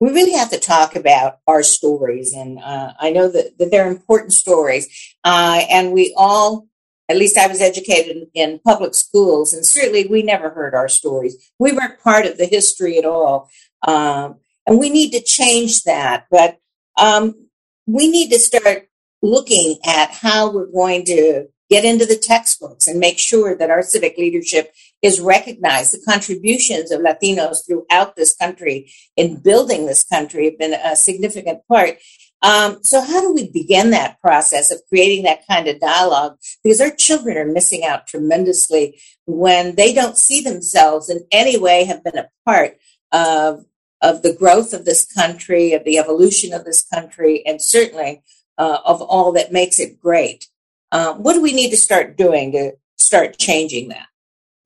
we 0.00 0.10
really 0.10 0.32
have 0.32 0.50
to 0.50 0.58
talk 0.58 0.96
about 0.96 1.38
our 1.46 1.62
stories, 1.62 2.32
and 2.32 2.58
uh, 2.58 2.94
I 2.98 3.10
know 3.10 3.28
that, 3.28 3.58
that 3.58 3.70
they're 3.70 3.88
important 3.88 4.32
stories, 4.32 4.88
uh, 5.22 5.62
and 5.70 5.92
we 5.92 6.14
all 6.16 6.66
at 7.08 7.16
least 7.16 7.36
I 7.36 7.46
was 7.46 7.60
educated 7.60 8.28
in 8.34 8.60
public 8.64 8.94
schools, 8.94 9.52
and 9.52 9.64
certainly 9.64 10.06
we 10.06 10.22
never 10.22 10.50
heard 10.50 10.74
our 10.74 10.88
stories. 10.88 11.52
We 11.58 11.72
weren't 11.72 12.00
part 12.00 12.26
of 12.26 12.38
the 12.38 12.46
history 12.46 12.98
at 12.98 13.04
all. 13.04 13.50
Um, 13.86 14.36
and 14.66 14.78
we 14.78 14.90
need 14.90 15.12
to 15.12 15.22
change 15.22 15.82
that. 15.82 16.26
But 16.30 16.58
um, 16.98 17.48
we 17.86 18.10
need 18.10 18.30
to 18.30 18.38
start 18.38 18.88
looking 19.22 19.78
at 19.86 20.10
how 20.10 20.52
we're 20.52 20.66
going 20.66 21.04
to 21.06 21.46
get 21.70 21.84
into 21.84 22.04
the 22.04 22.16
textbooks 22.16 22.86
and 22.86 23.00
make 23.00 23.18
sure 23.18 23.56
that 23.56 23.70
our 23.70 23.82
civic 23.82 24.16
leadership 24.18 24.72
is 25.02 25.20
recognized. 25.20 25.94
The 25.94 26.04
contributions 26.10 26.90
of 26.90 27.00
Latinos 27.00 27.66
throughout 27.66 28.16
this 28.16 28.34
country 28.34 28.92
in 29.16 29.40
building 29.40 29.86
this 29.86 30.04
country 30.04 30.44
have 30.44 30.58
been 30.58 30.74
a 30.74 30.94
significant 30.94 31.66
part. 31.66 31.96
Um, 32.44 32.84
so, 32.84 33.00
how 33.00 33.22
do 33.22 33.32
we 33.32 33.50
begin 33.50 33.90
that 33.90 34.20
process 34.20 34.70
of 34.70 34.82
creating 34.90 35.24
that 35.24 35.46
kind 35.48 35.66
of 35.66 35.80
dialogue? 35.80 36.36
Because 36.62 36.78
our 36.78 36.90
children 36.90 37.38
are 37.38 37.46
missing 37.46 37.84
out 37.84 38.06
tremendously 38.06 39.00
when 39.24 39.76
they 39.76 39.94
don't 39.94 40.18
see 40.18 40.42
themselves 40.42 41.08
in 41.08 41.26
any 41.32 41.56
way 41.56 41.84
have 41.84 42.04
been 42.04 42.18
a 42.18 42.28
part 42.44 42.76
of 43.12 43.64
of 44.02 44.20
the 44.20 44.34
growth 44.34 44.74
of 44.74 44.84
this 44.84 45.10
country, 45.10 45.72
of 45.72 45.84
the 45.84 45.96
evolution 45.96 46.52
of 46.52 46.66
this 46.66 46.84
country, 46.92 47.42
and 47.46 47.62
certainly 47.62 48.22
uh, 48.58 48.76
of 48.84 49.00
all 49.00 49.32
that 49.32 49.50
makes 49.50 49.80
it 49.80 49.98
great. 49.98 50.46
Uh, 50.92 51.14
what 51.14 51.32
do 51.32 51.40
we 51.40 51.54
need 51.54 51.70
to 51.70 51.78
start 51.78 52.18
doing 52.18 52.52
to 52.52 52.72
start 52.98 53.38
changing 53.38 53.88
that? 53.88 54.06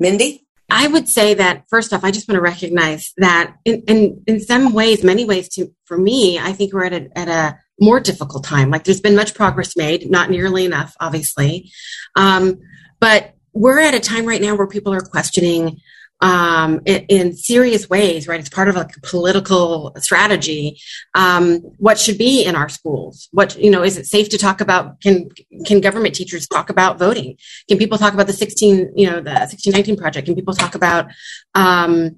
Mindy? 0.00 0.48
I 0.68 0.88
would 0.88 1.08
say 1.08 1.34
that 1.34 1.64
first 1.70 1.92
off, 1.92 2.02
I 2.02 2.10
just 2.10 2.28
want 2.28 2.36
to 2.36 2.42
recognize 2.42 3.12
that 3.18 3.54
in, 3.64 3.82
in, 3.82 4.24
in 4.26 4.40
some 4.40 4.72
ways, 4.72 5.04
many 5.04 5.24
ways 5.24 5.48
to, 5.50 5.72
for 5.84 5.96
me, 5.96 6.40
I 6.40 6.52
think 6.52 6.74
we're 6.74 6.84
at 6.84 6.92
a, 6.92 7.18
at 7.18 7.28
a 7.28 7.58
more 7.80 8.00
difficult 8.00 8.44
time. 8.44 8.70
Like 8.70 8.84
there's 8.84 9.00
been 9.00 9.16
much 9.16 9.34
progress 9.34 9.76
made, 9.76 10.10
not 10.10 10.30
nearly 10.30 10.64
enough, 10.64 10.94
obviously. 11.00 11.70
Um, 12.16 12.60
but 13.00 13.34
we're 13.52 13.80
at 13.80 13.94
a 13.94 14.00
time 14.00 14.26
right 14.26 14.42
now 14.42 14.56
where 14.56 14.66
people 14.66 14.92
are 14.92 15.00
questioning 15.00 15.80
um, 16.20 16.80
in, 16.84 17.04
in, 17.08 17.36
serious 17.36 17.88
ways, 17.88 18.26
right? 18.26 18.40
It's 18.40 18.48
part 18.48 18.68
of 18.68 18.74
like 18.74 18.96
a 18.96 19.00
political 19.02 19.92
strategy. 19.98 20.80
Um, 21.14 21.58
what 21.78 21.98
should 21.98 22.18
be 22.18 22.44
in 22.44 22.56
our 22.56 22.68
schools? 22.68 23.28
What 23.30 23.56
you 23.56 23.70
know? 23.70 23.84
Is 23.84 23.96
it 23.96 24.06
safe 24.06 24.28
to 24.30 24.38
talk 24.38 24.60
about? 24.60 25.00
Can 25.00 25.28
can 25.64 25.80
government 25.80 26.16
teachers 26.16 26.48
talk 26.48 26.70
about 26.70 26.98
voting? 26.98 27.38
Can 27.68 27.78
people 27.78 27.98
talk 27.98 28.14
about 28.14 28.26
the 28.26 28.32
sixteen, 28.32 28.92
you 28.96 29.08
know, 29.08 29.20
the 29.20 29.46
sixteen 29.46 29.72
nineteen 29.72 29.96
project? 29.96 30.26
Can 30.26 30.34
people 30.34 30.54
talk 30.54 30.74
about 30.74 31.06
um, 31.54 32.16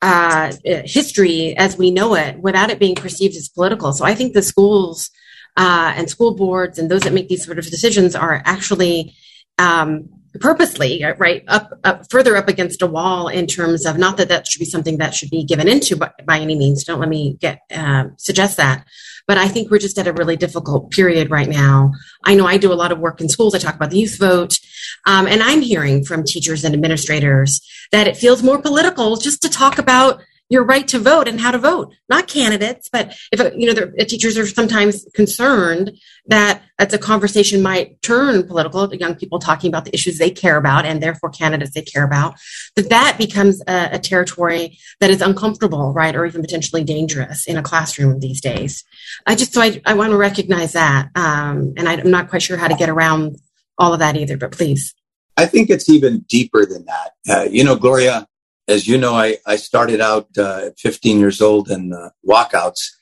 uh, 0.00 0.52
history 0.64 1.56
as 1.56 1.76
we 1.76 1.90
know 1.90 2.14
it 2.14 2.38
without 2.38 2.70
it 2.70 2.78
being 2.78 2.94
perceived 2.94 3.36
as 3.36 3.48
political. 3.48 3.92
So 3.92 4.04
I 4.04 4.14
think 4.14 4.32
the 4.32 4.42
schools 4.42 5.10
uh, 5.56 5.92
and 5.96 6.08
school 6.08 6.34
boards 6.34 6.78
and 6.78 6.90
those 6.90 7.02
that 7.02 7.12
make 7.12 7.28
these 7.28 7.44
sort 7.44 7.58
of 7.58 7.64
decisions 7.64 8.14
are 8.14 8.42
actually 8.44 9.14
um, 9.58 10.08
purposely 10.40 11.04
right 11.18 11.42
up, 11.48 11.70
up, 11.84 12.10
further 12.10 12.36
up 12.36 12.48
against 12.48 12.82
a 12.82 12.86
wall 12.86 13.28
in 13.28 13.46
terms 13.46 13.86
of 13.86 13.98
not 13.98 14.16
that 14.18 14.28
that 14.28 14.46
should 14.46 14.60
be 14.60 14.64
something 14.64 14.98
that 14.98 15.14
should 15.14 15.30
be 15.30 15.44
given 15.44 15.66
into 15.66 15.96
by, 15.96 16.10
by 16.24 16.38
any 16.38 16.54
means. 16.54 16.84
Don't 16.84 17.00
let 17.00 17.08
me 17.08 17.36
get 17.40 17.60
um, 17.74 18.14
suggest 18.18 18.56
that, 18.58 18.86
but 19.28 19.38
I 19.38 19.46
think 19.46 19.70
we're 19.70 19.78
just 19.78 19.98
at 19.98 20.08
a 20.08 20.12
really 20.12 20.36
difficult 20.36 20.90
period 20.90 21.30
right 21.30 21.48
now. 21.48 21.92
I 22.24 22.34
know 22.34 22.46
I 22.46 22.56
do 22.56 22.72
a 22.72 22.74
lot 22.74 22.90
of 22.90 22.98
work 22.98 23.20
in 23.20 23.28
schools. 23.28 23.54
I 23.54 23.58
talk 23.58 23.76
about 23.76 23.90
the 23.90 23.98
youth 23.98 24.18
vote. 24.18 24.58
Um, 25.06 25.26
and 25.26 25.42
I'm 25.42 25.60
hearing 25.60 26.02
from 26.02 26.24
teachers 26.24 26.64
and 26.64 26.74
administrators 26.74 27.60
that 27.92 28.08
it 28.08 28.16
feels 28.16 28.42
more 28.42 28.60
political 28.60 29.16
just 29.16 29.42
to 29.42 29.50
talk 29.50 29.78
about 29.78 30.22
your 30.50 30.64
right 30.64 30.88
to 30.88 30.98
vote 30.98 31.28
and 31.28 31.40
how 31.40 31.50
to 31.50 31.58
vote, 31.58 31.94
not 32.08 32.26
candidates, 32.26 32.88
but 32.88 33.14
if 33.30 33.40
you 33.56 33.66
know, 33.66 33.74
the 33.74 34.04
teachers 34.04 34.38
are 34.38 34.46
sometimes 34.46 35.06
concerned 35.14 35.98
that 36.26 36.62
that's 36.78 36.94
a 36.94 36.98
conversation 36.98 37.60
might 37.60 38.00
turn 38.02 38.46
political. 38.46 38.86
The 38.86 38.98
Young 38.98 39.14
people 39.14 39.38
talking 39.38 39.68
about 39.68 39.84
the 39.84 39.94
issues 39.94 40.16
they 40.16 40.30
care 40.30 40.56
about, 40.56 40.86
and 40.86 41.02
therefore 41.02 41.30
candidates 41.30 41.74
they 41.74 41.82
care 41.82 42.04
about. 42.04 42.36
That 42.76 42.88
that 42.88 43.16
becomes 43.18 43.60
a, 43.66 43.90
a 43.92 43.98
territory 43.98 44.78
that 45.00 45.10
is 45.10 45.20
uncomfortable, 45.20 45.92
right, 45.92 46.16
or 46.16 46.24
even 46.24 46.40
potentially 46.40 46.84
dangerous 46.84 47.46
in 47.46 47.58
a 47.58 47.62
classroom 47.62 48.20
these 48.20 48.40
days. 48.40 48.84
I 49.26 49.34
just 49.34 49.52
so 49.52 49.60
I, 49.60 49.80
I 49.84 49.94
want 49.94 50.12
to 50.12 50.16
recognize 50.16 50.72
that, 50.72 51.10
um, 51.14 51.74
and 51.76 51.88
I, 51.88 51.94
I'm 51.94 52.10
not 52.10 52.30
quite 52.30 52.42
sure 52.42 52.56
how 52.56 52.68
to 52.68 52.74
get 52.74 52.88
around 52.88 53.36
all 53.76 53.92
of 53.92 53.98
that 53.98 54.16
either. 54.16 54.38
But 54.38 54.52
please, 54.52 54.94
I 55.36 55.44
think 55.44 55.68
it's 55.68 55.90
even 55.90 56.20
deeper 56.20 56.64
than 56.64 56.86
that. 56.86 57.10
Uh, 57.28 57.48
you 57.50 57.64
know, 57.64 57.76
Gloria, 57.76 58.26
as 58.68 58.86
you 58.86 58.98
know, 58.98 59.14
I, 59.14 59.38
I 59.46 59.56
started 59.56 60.00
out 60.00 60.28
uh, 60.36 60.66
at 60.66 60.78
15 60.78 61.18
years 61.18 61.40
old 61.40 61.70
in 61.70 61.92
uh, 61.92 62.10
walkouts 62.28 62.92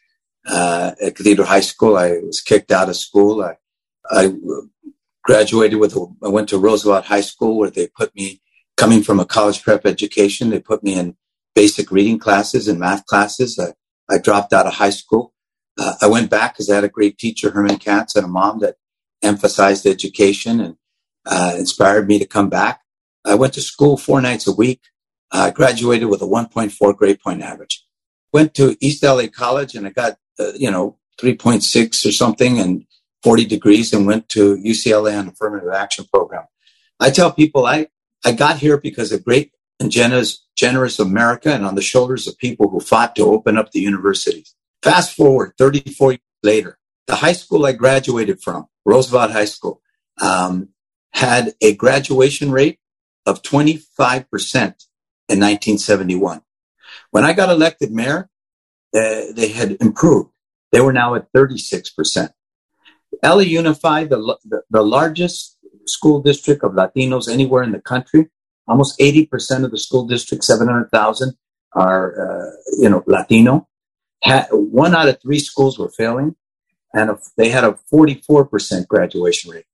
uh, 0.47 0.93
at 1.05 1.17
Cathedral 1.17 1.49
High 1.49 1.61
School. 1.61 1.97
I 1.97 2.19
was 2.19 2.41
kicked 2.41 2.71
out 2.71 2.89
of 2.89 2.97
school. 2.97 3.43
I, 3.43 3.57
I 4.11 4.33
graduated 5.25 5.81
with, 5.81 5.97
a, 5.97 6.07
I 6.25 6.29
went 6.29 6.49
to 6.51 6.59
Roosevelt 6.59 7.07
High 7.07 7.21
School 7.21 7.59
where 7.59 7.71
they 7.71 7.89
put 7.89 8.15
me, 8.15 8.41
coming 8.77 9.03
from 9.03 9.19
a 9.19 9.25
college 9.25 9.63
prep 9.63 9.85
education, 9.87 10.51
they 10.51 10.61
put 10.61 10.85
me 10.85 10.95
in 10.95 11.17
basic 11.55 11.91
reading 11.91 12.19
classes 12.19 12.69
and 12.69 12.79
math 12.79 13.05
classes. 13.07 13.59
I, 13.59 13.73
I 14.15 14.19
dropped 14.19 14.53
out 14.53 14.67
of 14.67 14.75
high 14.75 14.91
school. 14.91 15.33
Uh, 15.79 15.95
I 16.01 16.07
went 16.07 16.31
back 16.31 16.55
because 16.55 16.71
I 16.71 16.77
had 16.77 16.85
a 16.85 16.89
great 16.89 17.19
teacher, 17.19 17.51
Herman 17.51 17.79
Katz, 17.79 18.15
and 18.15 18.25
a 18.25 18.29
mom 18.29 18.61
that 18.61 18.77
emphasized 19.23 19.87
education 19.87 20.61
and 20.61 20.77
uh, 21.25 21.55
inspired 21.57 22.07
me 22.07 22.19
to 22.19 22.27
come 22.27 22.49
back. 22.49 22.83
I 23.25 23.35
went 23.35 23.55
to 23.55 23.61
school 23.61 23.97
four 23.97 24.21
nights 24.21 24.47
a 24.47 24.53
week. 24.55 24.81
I 25.33 25.51
graduated 25.51 26.09
with 26.09 26.23
a 26.23 26.27
1.4 26.27 26.97
grade 26.97 27.21
point 27.21 27.43
average. 27.43 27.85
Went 28.33 28.55
to 28.55 28.77
East 28.81 29.03
LA 29.03 29.27
College 29.27 29.75
and 29.75 29.87
I 29.87 29.91
got, 29.91 30.19
uh, 30.39 30.53
you 30.55 30.71
know, 30.71 30.99
3.6 31.21 32.07
or 32.07 32.13
something 32.13 32.59
and 32.59 32.85
40 33.23 33.47
degrees 33.47 33.93
and 33.93 34.07
went 34.07 34.29
to 34.31 34.57
UCLA 34.57 35.19
on 35.19 35.29
affirmative 35.29 35.73
action 35.73 36.05
program. 36.13 36.45
I 37.01 37.11
tell 37.11 37.33
people 37.33 37.67
I, 37.67 37.89
I 38.25 38.33
got 38.33 38.59
here 38.59 38.79
because 38.79 39.13
of 39.13 39.25
great 39.25 39.53
and 39.81 39.91
generous, 39.91 40.45
generous 40.57 40.99
America 40.99 41.53
and 41.53 41.65
on 41.65 41.75
the 41.75 41.83
shoulders 41.83 42.27
of 42.27 42.39
people 42.39 42.69
who 42.69 42.81
fought 42.81 43.17
to 43.17 43.25
open 43.25 43.57
up 43.59 43.73
the 43.73 43.81
universities. 43.81 44.55
Fast 44.83 45.17
forward 45.17 45.53
34 45.59 46.13
years 46.13 46.21
later, 46.43 46.79
the 47.07 47.17
high 47.17 47.33
school 47.33 47.67
I 47.67 47.73
graduated 47.73 48.41
from, 48.43 48.67
Roosevelt 48.85 49.33
High 49.33 49.47
School, 49.47 49.81
um, 50.21 50.71
had 51.13 51.55
a 51.61 51.75
graduation 51.75 52.51
rate 52.51 52.79
of 53.25 53.43
25% 53.43 54.75
in 55.29 55.41
1971. 55.41 56.43
When 57.11 57.25
I 57.25 57.33
got 57.33 57.51
elected 57.51 57.93
mayor, 57.93 58.29
uh, 58.95 59.33
they 59.35 59.49
had 59.49 59.77
improved. 59.81 60.31
They 60.73 60.81
were 60.81 60.93
now 60.93 61.15
at 61.15 61.33
36%. 61.33 62.31
LA 63.23 63.39
Unified, 63.39 64.11
the, 64.11 64.39
the, 64.45 64.63
the 64.71 64.83
largest 64.83 65.59
school 65.87 66.21
district 66.21 66.63
of 66.65 66.73
Latinos 66.73 67.29
anywhere 67.29 67.63
in 67.63 67.73
the 67.73 67.81
country, 67.81 68.29
almost 68.67 68.99
80% 68.99 69.65
of 69.65 69.71
the 69.71 69.79
school 69.79 70.07
district, 70.07 70.45
700,000 70.45 71.37
are, 71.73 72.49
uh, 72.49 72.51
you 72.79 72.89
know, 72.89 73.03
Latino. 73.07 73.69
Had, 74.23 74.49
one 74.51 74.95
out 74.95 75.09
of 75.09 75.21
three 75.21 75.39
schools 75.39 75.79
were 75.79 75.91
failing 75.91 76.35
and 76.95 77.11
a, 77.11 77.19
they 77.37 77.51
had 77.51 77.65
a 77.65 77.79
44% 77.93 78.89
graduation 78.89 79.51
rate. 79.51 79.67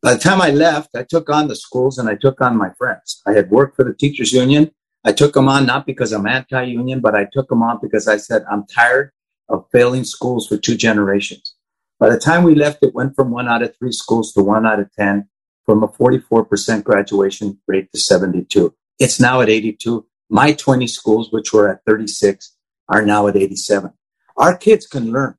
By 0.00 0.14
the 0.14 0.20
time 0.20 0.40
I 0.40 0.50
left, 0.50 0.96
I 0.96 1.04
took 1.04 1.30
on 1.30 1.48
the 1.48 1.56
schools 1.56 1.98
and 1.98 2.08
I 2.08 2.14
took 2.14 2.40
on 2.40 2.56
my 2.56 2.70
friends. 2.78 3.22
I 3.26 3.32
had 3.32 3.50
worked 3.50 3.76
for 3.76 3.84
the 3.84 3.94
teachers 3.94 4.32
union. 4.32 4.72
I 5.04 5.12
took 5.12 5.34
them 5.34 5.48
on 5.48 5.66
not 5.66 5.86
because 5.86 6.12
I'm 6.12 6.26
anti-union, 6.26 7.00
but 7.00 7.14
I 7.14 7.26
took 7.32 7.48
them 7.48 7.62
on 7.62 7.78
because 7.82 8.06
I 8.06 8.16
said, 8.18 8.44
I'm 8.50 8.66
tired 8.66 9.10
of 9.48 9.66
failing 9.72 10.04
schools 10.04 10.46
for 10.46 10.56
two 10.56 10.76
generations. 10.76 11.54
By 11.98 12.10
the 12.10 12.18
time 12.18 12.44
we 12.44 12.54
left, 12.54 12.82
it 12.82 12.94
went 12.94 13.14
from 13.14 13.30
one 13.30 13.48
out 13.48 13.62
of 13.62 13.76
three 13.76 13.92
schools 13.92 14.32
to 14.32 14.42
one 14.42 14.66
out 14.66 14.80
of 14.80 14.92
10, 14.92 15.28
from 15.64 15.82
a 15.82 15.88
44% 15.88 16.84
graduation 16.84 17.58
rate 17.66 17.90
to 17.92 17.98
72. 17.98 18.74
It's 18.98 19.20
now 19.20 19.40
at 19.40 19.48
82. 19.48 20.06
My 20.30 20.52
20 20.52 20.86
schools, 20.86 21.30
which 21.30 21.52
were 21.52 21.68
at 21.68 21.84
36, 21.84 22.56
are 22.88 23.04
now 23.04 23.26
at 23.26 23.36
87. 23.36 23.92
Our 24.36 24.56
kids 24.56 24.86
can 24.86 25.12
learn. 25.12 25.36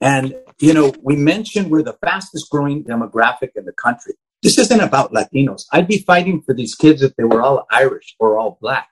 And, 0.00 0.34
you 0.58 0.72
know, 0.72 0.94
we 1.02 1.16
mentioned 1.16 1.70
we're 1.70 1.82
the 1.82 1.98
fastest 2.04 2.50
growing 2.50 2.84
demographic 2.84 3.50
in 3.56 3.64
the 3.64 3.72
country. 3.72 4.14
This 4.42 4.58
isn't 4.58 4.80
about 4.80 5.12
Latinos. 5.12 5.64
I'd 5.72 5.88
be 5.88 5.98
fighting 5.98 6.40
for 6.40 6.54
these 6.54 6.74
kids 6.74 7.02
if 7.02 7.14
they 7.16 7.24
were 7.24 7.42
all 7.42 7.66
Irish 7.70 8.14
or 8.18 8.38
all 8.38 8.58
black. 8.60 8.88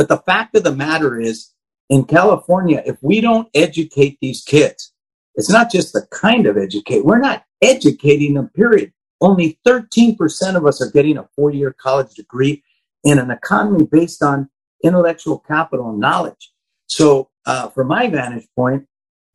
But 0.00 0.08
the 0.08 0.16
fact 0.16 0.56
of 0.56 0.64
the 0.64 0.74
matter 0.74 1.20
is, 1.20 1.52
in 1.90 2.04
California, 2.04 2.82
if 2.86 2.96
we 3.02 3.20
don't 3.20 3.50
educate 3.52 4.16
these 4.22 4.42
kids, 4.42 4.94
it's 5.34 5.50
not 5.50 5.70
just 5.70 5.92
the 5.92 6.06
kind 6.10 6.46
of 6.46 6.56
educate. 6.56 7.04
We're 7.04 7.18
not 7.18 7.44
educating 7.60 8.32
them, 8.32 8.48
period. 8.48 8.94
Only 9.20 9.58
13% 9.68 10.56
of 10.56 10.64
us 10.64 10.80
are 10.80 10.90
getting 10.90 11.18
a 11.18 11.28
four 11.36 11.50
year 11.50 11.76
college 11.78 12.14
degree 12.14 12.62
in 13.04 13.18
an 13.18 13.30
economy 13.30 13.84
based 13.84 14.22
on 14.22 14.48
intellectual 14.82 15.38
capital 15.40 15.90
and 15.90 16.00
knowledge. 16.00 16.50
So, 16.86 17.28
uh, 17.44 17.68
from 17.68 17.88
my 17.88 18.08
vantage 18.08 18.48
point, 18.56 18.86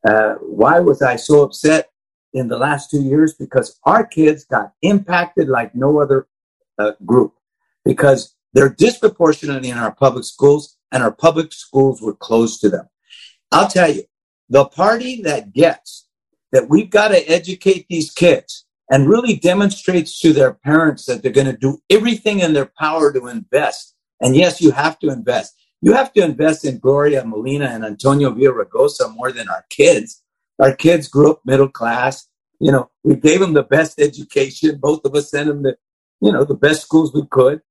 uh, 0.03 0.33
why 0.41 0.79
was 0.79 1.03
I 1.03 1.17
so 1.17 1.43
upset 1.43 1.91
in 2.33 2.47
the 2.47 2.57
last 2.57 2.89
two 2.89 3.03
years? 3.03 3.35
Because 3.35 3.79
our 3.83 4.03
kids 4.03 4.45
got 4.45 4.71
impacted 4.81 5.47
like 5.47 5.75
no 5.75 5.99
other 6.01 6.25
uh, 6.79 6.93
group 7.05 7.35
because 7.83 8.34
they're 8.55 8.69
disproportionately 8.69 9.69
in 9.69 9.77
our 9.77 9.93
public 9.93 10.23
schools 10.23 10.77
and 10.91 11.03
our 11.03 11.11
public 11.11 11.51
schools 11.51 12.01
were 12.01 12.15
closed 12.15 12.61
to 12.61 12.69
them. 12.69 12.87
I'll 13.51 13.67
tell 13.67 13.91
you, 13.91 14.03
the 14.49 14.65
party 14.65 15.21
that 15.23 15.51
gets 15.51 16.07
that 16.53 16.69
we've 16.69 16.89
got 16.89 17.09
to 17.09 17.29
educate 17.29 17.85
these 17.89 18.11
kids 18.11 18.65
and 18.89 19.09
really 19.09 19.35
demonstrates 19.35 20.19
to 20.21 20.31
their 20.31 20.53
parents 20.53 21.05
that 21.05 21.21
they're 21.21 21.33
going 21.33 21.47
to 21.47 21.57
do 21.57 21.79
everything 21.89 22.39
in 22.39 22.53
their 22.53 22.71
power 22.79 23.11
to 23.11 23.27
invest. 23.27 23.93
And 24.21 24.37
yes, 24.37 24.61
you 24.61 24.71
have 24.71 24.97
to 24.99 25.09
invest. 25.09 25.53
You 25.81 25.91
have 25.91 26.13
to 26.13 26.23
invest 26.23 26.63
in 26.63 26.79
Gloria 26.79 27.25
Molina 27.25 27.65
and 27.65 27.83
Antonio 27.83 28.31
Villaraigosa 28.31 29.13
more 29.13 29.33
than 29.33 29.49
our 29.49 29.65
kids. 29.69 30.23
Our 30.59 30.73
kids 30.73 31.09
grew 31.09 31.31
up 31.31 31.41
middle 31.45 31.67
class. 31.67 32.27
You 32.61 32.71
know, 32.71 32.89
we 33.03 33.17
gave 33.17 33.41
them 33.41 33.53
the 33.53 33.63
best 33.63 33.99
education. 33.99 34.77
Both 34.77 35.03
of 35.03 35.13
us 35.13 35.31
sent 35.31 35.47
them 35.47 35.63
to, 35.63 35.75
you 36.21 36.31
know, 36.31 36.45
the 36.45 36.55
best 36.55 36.83
schools 36.83 37.13
we 37.13 37.25
could. 37.29 37.61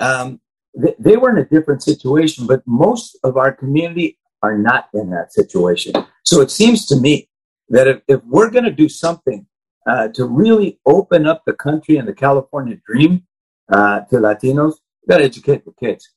Um, 0.00 0.40
they, 0.76 0.94
they 0.98 1.16
were 1.16 1.30
in 1.30 1.38
a 1.38 1.48
different 1.48 1.82
situation, 1.82 2.46
but 2.46 2.62
most 2.66 3.18
of 3.24 3.36
our 3.36 3.52
community 3.52 4.18
are 4.42 4.56
not 4.56 4.88
in 4.94 5.10
that 5.10 5.32
situation. 5.32 5.92
So 6.24 6.40
it 6.40 6.50
seems 6.50 6.86
to 6.86 6.96
me 6.96 7.28
that 7.70 7.88
if, 7.88 8.02
if 8.08 8.20
we're 8.24 8.50
going 8.50 8.64
to 8.64 8.72
do 8.72 8.88
something 8.88 9.46
uh, 9.86 10.08
to 10.08 10.24
really 10.24 10.78
open 10.86 11.26
up 11.26 11.42
the 11.46 11.54
country 11.54 11.96
and 11.96 12.06
the 12.06 12.14
California 12.14 12.76
dream 12.86 13.24
uh, 13.72 14.00
to 14.00 14.16
Latinos, 14.16 14.74
we 15.02 15.10
got 15.10 15.18
to 15.18 15.24
educate 15.24 15.64
the 15.64 15.72
kids 15.78 16.08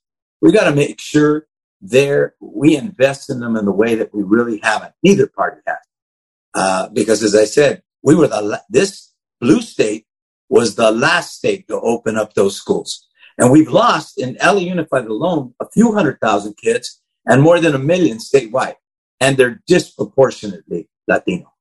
we 0.41 0.51
got 0.51 0.65
to 0.69 0.75
make 0.75 0.99
sure 0.99 1.47
there 1.79 2.35
we 2.41 2.75
invest 2.75 3.29
in 3.29 3.39
them 3.39 3.55
in 3.55 3.65
the 3.65 3.71
way 3.71 3.95
that 3.95 4.13
we 4.13 4.23
really 4.23 4.59
haven't. 4.61 4.93
Neither 5.03 5.27
party 5.27 5.61
has, 5.65 5.77
uh, 6.53 6.89
because 6.89 7.23
as 7.23 7.35
I 7.35 7.45
said, 7.45 7.83
we 8.03 8.15
were 8.15 8.27
the 8.27 8.61
this 8.69 9.13
blue 9.39 9.61
state 9.61 10.05
was 10.49 10.75
the 10.75 10.91
last 10.91 11.35
state 11.37 11.67
to 11.67 11.79
open 11.79 12.17
up 12.17 12.33
those 12.33 12.55
schools, 12.55 13.07
and 13.41 13.51
we've 13.51 13.69
lost 13.69 14.17
in 14.17 14.37
LA 14.41 14.59
Unified 14.59 15.05
alone 15.05 15.53
a 15.59 15.67
few 15.69 15.91
hundred 15.91 16.21
thousand 16.21 16.55
kids 16.55 17.01
and 17.25 17.41
more 17.41 17.59
than 17.59 17.75
a 17.75 17.79
million 17.79 18.17
statewide, 18.17 18.75
and 19.19 19.35
they're 19.35 19.61
disproportionately 19.67 20.87
Latino. 21.09 21.51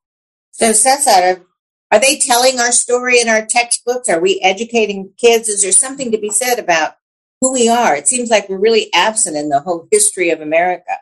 So, 0.52 0.72
Cesar, 0.72 1.42
are 1.90 2.00
they 2.00 2.18
telling 2.18 2.60
our 2.60 2.70
story 2.70 3.20
in 3.20 3.28
our 3.28 3.44
textbooks? 3.44 4.08
Are 4.08 4.20
we 4.20 4.40
educating 4.40 5.12
kids? 5.18 5.48
Is 5.48 5.62
there 5.62 5.72
something 5.72 6.12
to 6.12 6.18
be 6.18 6.30
said 6.30 6.60
about 6.60 6.94
who 7.40 7.52
we 7.52 7.68
are. 7.68 7.96
It 7.96 8.06
seems 8.06 8.30
like 8.30 8.48
we're 8.48 8.58
really 8.58 8.92
absent 8.94 9.36
in 9.36 9.48
the 9.48 9.60
whole 9.60 9.88
history 9.90 10.30
of 10.30 10.40
America. 10.40 10.92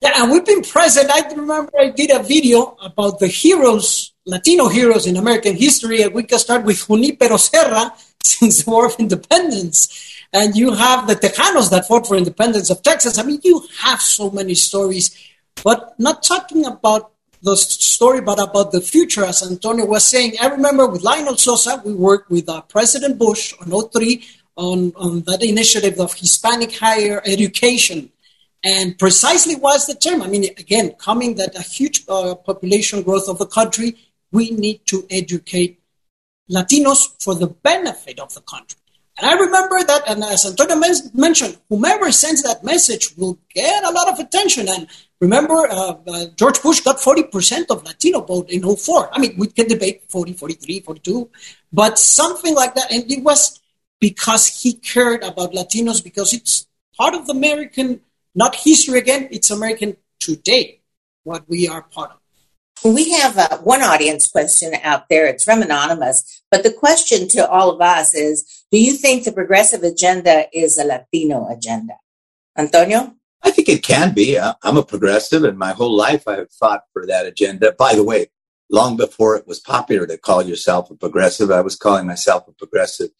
Yeah, 0.00 0.22
and 0.22 0.30
we've 0.30 0.44
been 0.44 0.62
present. 0.62 1.10
I 1.10 1.26
remember 1.34 1.72
I 1.78 1.90
did 1.90 2.10
a 2.10 2.22
video 2.22 2.76
about 2.82 3.20
the 3.20 3.28
heroes, 3.28 4.12
Latino 4.26 4.68
heroes 4.68 5.06
in 5.06 5.16
American 5.16 5.56
history, 5.56 6.02
and 6.02 6.12
we 6.12 6.24
can 6.24 6.38
start 6.38 6.64
with 6.64 6.86
Junipero 6.86 7.36
Serra 7.36 7.92
since 8.22 8.64
the 8.64 8.70
War 8.70 8.86
of 8.86 8.96
Independence. 8.98 10.13
And 10.34 10.56
you 10.56 10.74
have 10.74 11.06
the 11.06 11.14
Tejanos 11.14 11.70
that 11.70 11.86
fought 11.86 12.08
for 12.08 12.16
independence 12.16 12.68
of 12.68 12.82
Texas. 12.82 13.18
I 13.18 13.22
mean, 13.22 13.40
you 13.44 13.64
have 13.78 14.00
so 14.00 14.32
many 14.32 14.56
stories, 14.56 15.16
but 15.62 15.94
not 15.98 16.24
talking 16.24 16.66
about 16.66 17.12
the 17.40 17.56
story, 17.56 18.20
but 18.20 18.42
about 18.42 18.72
the 18.72 18.80
future, 18.80 19.24
as 19.24 19.48
Antonio 19.48 19.86
was 19.86 20.02
saying. 20.02 20.32
I 20.40 20.48
remember 20.48 20.88
with 20.88 21.02
Lionel 21.02 21.36
Sosa, 21.36 21.80
we 21.84 21.94
worked 21.94 22.30
with 22.30 22.48
uh, 22.48 22.62
President 22.62 23.16
Bush 23.16 23.54
on 23.60 23.70
03 23.90 24.24
on, 24.56 24.92
on 24.96 25.20
that 25.22 25.44
initiative 25.44 26.00
of 26.00 26.14
Hispanic 26.14 26.76
higher 26.78 27.22
education. 27.24 28.10
And 28.64 28.98
precisely 28.98 29.54
was 29.54 29.86
the 29.86 29.94
term? 29.94 30.20
I 30.20 30.26
mean, 30.26 30.44
again, 30.44 30.94
coming 30.98 31.36
that 31.36 31.54
a 31.54 31.62
huge 31.62 32.04
uh, 32.08 32.34
population 32.34 33.02
growth 33.02 33.28
of 33.28 33.38
the 33.38 33.46
country, 33.46 33.98
we 34.32 34.50
need 34.50 34.84
to 34.86 35.06
educate 35.10 35.80
Latinos 36.50 37.22
for 37.22 37.36
the 37.36 37.46
benefit 37.46 38.18
of 38.18 38.34
the 38.34 38.40
country. 38.40 38.80
And 39.16 39.30
I 39.30 39.34
remember 39.34 39.82
that, 39.84 40.02
and 40.08 40.24
as 40.24 40.44
Antonio 40.44 40.76
mentioned, 41.14 41.56
whomever 41.68 42.10
sends 42.10 42.42
that 42.42 42.64
message 42.64 43.16
will 43.16 43.38
get 43.54 43.84
a 43.84 43.92
lot 43.92 44.08
of 44.08 44.18
attention. 44.18 44.68
And 44.68 44.88
remember, 45.20 45.54
uh, 45.70 45.96
uh, 46.06 46.26
George 46.34 46.60
Bush 46.60 46.80
got 46.80 46.96
40% 46.96 47.66
of 47.70 47.84
Latino 47.84 48.22
vote 48.22 48.50
in 48.50 48.64
04. 48.64 49.10
I 49.12 49.20
mean, 49.20 49.36
we 49.38 49.46
can 49.46 49.68
debate 49.68 50.02
40, 50.08 50.32
43, 50.32 50.80
42, 50.80 51.30
but 51.72 51.96
something 51.96 52.56
like 52.56 52.74
that. 52.74 52.90
And 52.90 53.10
it 53.10 53.22
was 53.22 53.60
because 54.00 54.48
he 54.48 54.72
cared 54.72 55.22
about 55.22 55.52
Latinos 55.52 56.02
because 56.02 56.32
it's 56.32 56.66
part 56.96 57.14
of 57.14 57.28
the 57.28 57.34
American, 57.34 58.00
not 58.34 58.56
history 58.56 58.98
again, 58.98 59.28
it's 59.30 59.50
American 59.50 59.96
today, 60.18 60.80
what 61.22 61.48
we 61.48 61.68
are 61.68 61.82
part 61.82 62.10
of. 62.10 62.92
We 62.92 63.12
have 63.12 63.38
uh, 63.38 63.58
one 63.58 63.82
audience 63.82 64.26
question 64.26 64.74
out 64.82 65.08
there. 65.08 65.26
It's 65.26 65.44
from 65.44 65.62
Anonymous. 65.62 66.33
But 66.54 66.62
the 66.62 66.72
question 66.72 67.26
to 67.30 67.50
all 67.50 67.68
of 67.68 67.80
us 67.80 68.14
is 68.14 68.64
Do 68.70 68.78
you 68.78 68.92
think 68.92 69.24
the 69.24 69.32
progressive 69.32 69.82
agenda 69.82 70.46
is 70.52 70.78
a 70.78 70.84
Latino 70.84 71.48
agenda? 71.50 71.94
Antonio? 72.56 73.16
I 73.42 73.50
think 73.50 73.68
it 73.68 73.82
can 73.82 74.14
be. 74.14 74.38
I'm 74.38 74.76
a 74.76 74.84
progressive, 74.84 75.42
and 75.42 75.58
my 75.58 75.72
whole 75.72 75.96
life 75.96 76.28
I 76.28 76.36
have 76.36 76.52
fought 76.52 76.82
for 76.92 77.06
that 77.06 77.26
agenda. 77.26 77.72
By 77.76 77.96
the 77.96 78.04
way, 78.04 78.28
long 78.70 78.96
before 78.96 79.34
it 79.34 79.48
was 79.48 79.58
popular 79.58 80.06
to 80.06 80.16
call 80.16 80.44
yourself 80.44 80.92
a 80.92 80.94
progressive, 80.94 81.50
I 81.50 81.60
was 81.60 81.74
calling 81.74 82.06
myself 82.06 82.46
a 82.46 82.52
progressive 82.52 83.10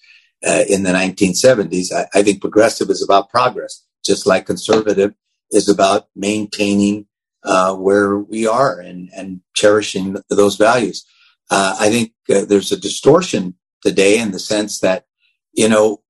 uh, 0.47 0.62
in 0.68 0.85
the 0.85 0.93
1970s. 0.93 1.93
I, 1.93 2.07
I, 2.14 2.22
think 2.22 2.41
progressive 2.41 2.89
is 2.89 3.03
about 3.03 3.30
progress, 3.30 3.85
just 4.07 4.28
like 4.28 4.47
conservative 4.47 5.12
is 5.51 5.68
about 5.68 6.07
maintaining 6.14 7.07
uh, 7.43 7.74
where 7.74 8.16
we 8.16 8.47
are 8.47 8.78
and, 8.78 9.11
and 9.12 9.41
cherishing 9.55 10.18
those 10.30 10.55
values. 10.57 11.05
Uh, 11.51 11.76
I 11.78 11.90
think 11.90 12.12
uh, 12.30 12.45
there's 12.45 12.72
a 12.72 12.80
distortion 12.80 13.55
today 13.82 14.18
in 14.18 14.30
the 14.32 14.38
sense 14.38 14.80
that, 14.80 15.07
you 15.53 15.68
know, 15.68 16.03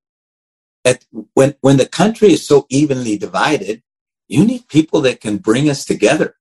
at, 0.85 1.05
when 1.35 1.55
when 1.61 1.77
the 1.77 1.87
country 1.87 2.33
is 2.33 2.47
so 2.47 2.67
evenly 2.71 3.17
divided, 3.17 3.83
you 4.29 4.45
need 4.45 4.69
people 4.69 5.01
that 5.03 5.21
can 5.21 5.39
bring 5.39 5.69
us 5.69 5.85
together. 5.85 6.37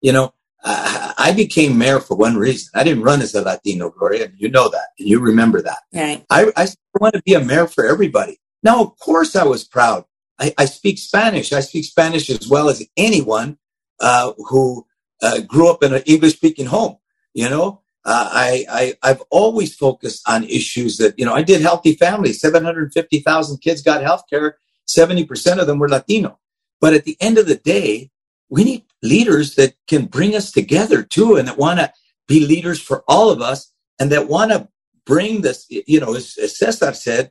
You 0.00 0.12
know, 0.12 0.34
I 0.66 1.32
became 1.36 1.78
mayor 1.78 2.00
for 2.00 2.16
one 2.16 2.36
reason. 2.36 2.70
I 2.74 2.84
didn't 2.84 3.02
run 3.04 3.22
as 3.22 3.34
a 3.34 3.42
Latino, 3.42 3.90
Gloria. 3.90 4.30
You 4.36 4.50
know 4.50 4.68
that, 4.68 4.88
and 4.98 5.08
you 5.08 5.20
remember 5.20 5.62
that. 5.62 5.78
Right. 5.92 6.24
I, 6.30 6.52
I 6.56 6.68
want 6.98 7.14
to 7.14 7.22
be 7.22 7.34
a 7.34 7.40
mayor 7.40 7.66
for 7.66 7.86
everybody. 7.86 8.38
Now, 8.62 8.82
of 8.82 8.98
course, 8.98 9.36
I 9.36 9.44
was 9.44 9.64
proud. 9.64 10.04
I, 10.38 10.54
I 10.58 10.64
speak 10.64 10.98
Spanish. 10.98 11.52
I 11.52 11.60
speak 11.60 11.84
Spanish 11.84 12.30
as 12.30 12.48
well 12.48 12.68
as 12.68 12.84
anyone 12.96 13.58
uh, 14.00 14.32
who 14.36 14.86
uh, 15.22 15.40
grew 15.40 15.70
up 15.70 15.82
in 15.82 15.94
an 15.94 16.02
English-speaking 16.06 16.66
home. 16.66 16.96
You 17.34 17.48
know, 17.50 17.82
uh, 18.04 18.28
I, 18.32 18.66
I 18.70 18.94
I've 19.02 19.22
always 19.30 19.74
focused 19.74 20.28
on 20.28 20.44
issues 20.44 20.98
that 20.98 21.18
you 21.18 21.24
know. 21.24 21.34
I 21.34 21.42
did 21.42 21.60
healthy 21.60 21.94
families. 21.94 22.40
Seven 22.40 22.64
hundred 22.64 22.92
fifty 22.92 23.20
thousand 23.20 23.58
kids 23.58 23.82
got 23.82 24.02
health 24.02 24.24
care. 24.28 24.58
Seventy 24.86 25.24
percent 25.24 25.60
of 25.60 25.66
them 25.66 25.78
were 25.78 25.88
Latino. 25.88 26.38
But 26.80 26.94
at 26.94 27.04
the 27.04 27.16
end 27.20 27.38
of 27.38 27.46
the 27.46 27.56
day, 27.56 28.10
we 28.48 28.64
need 28.64 28.84
leaders 29.02 29.54
that 29.54 29.74
can 29.88 30.06
bring 30.06 30.36
us 30.36 30.52
together 30.52 31.02
too 31.02 31.36
and 31.36 31.48
that 31.48 31.58
want 31.58 31.78
to 31.78 31.92
be 32.26 32.46
leaders 32.46 32.80
for 32.80 33.04
all 33.08 33.30
of 33.30 33.40
us 33.40 33.72
and 33.98 34.10
that 34.12 34.28
want 34.28 34.50
to 34.50 34.68
bring 35.04 35.42
this, 35.42 35.66
you 35.68 36.00
know, 36.00 36.14
as, 36.14 36.36
as 36.38 36.58
Cesar 36.58 36.92
said, 36.94 37.30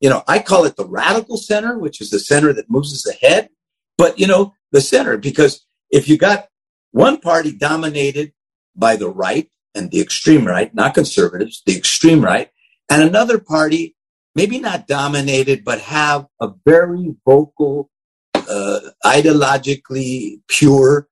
you 0.00 0.08
know, 0.08 0.22
I 0.26 0.38
call 0.38 0.64
it 0.64 0.76
the 0.76 0.86
radical 0.86 1.36
center, 1.36 1.78
which 1.78 2.00
is 2.00 2.10
the 2.10 2.18
center 2.18 2.52
that 2.54 2.70
moves 2.70 2.92
us 2.92 3.06
ahead, 3.06 3.50
but, 3.98 4.18
you 4.18 4.26
know, 4.26 4.54
the 4.72 4.80
center, 4.80 5.18
because 5.18 5.66
if 5.90 6.08
you 6.08 6.16
got 6.16 6.48
one 6.92 7.18
party 7.18 7.52
dominated 7.52 8.32
by 8.74 8.96
the 8.96 9.10
right 9.10 9.50
and 9.74 9.90
the 9.90 10.00
extreme 10.00 10.46
right, 10.46 10.74
not 10.74 10.94
conservatives, 10.94 11.62
the 11.64 11.76
extreme 11.76 12.22
right, 12.22 12.50
and 12.88 13.02
another 13.02 13.38
party 13.38 13.96
maybe 14.34 14.58
not 14.58 14.86
dominated, 14.86 15.64
but 15.64 15.80
have 15.80 16.26
a 16.40 16.48
very 16.64 17.14
vocal 17.24 17.90
uh, 18.34 18.80
ideologically 19.04 20.40
pure 20.48 21.08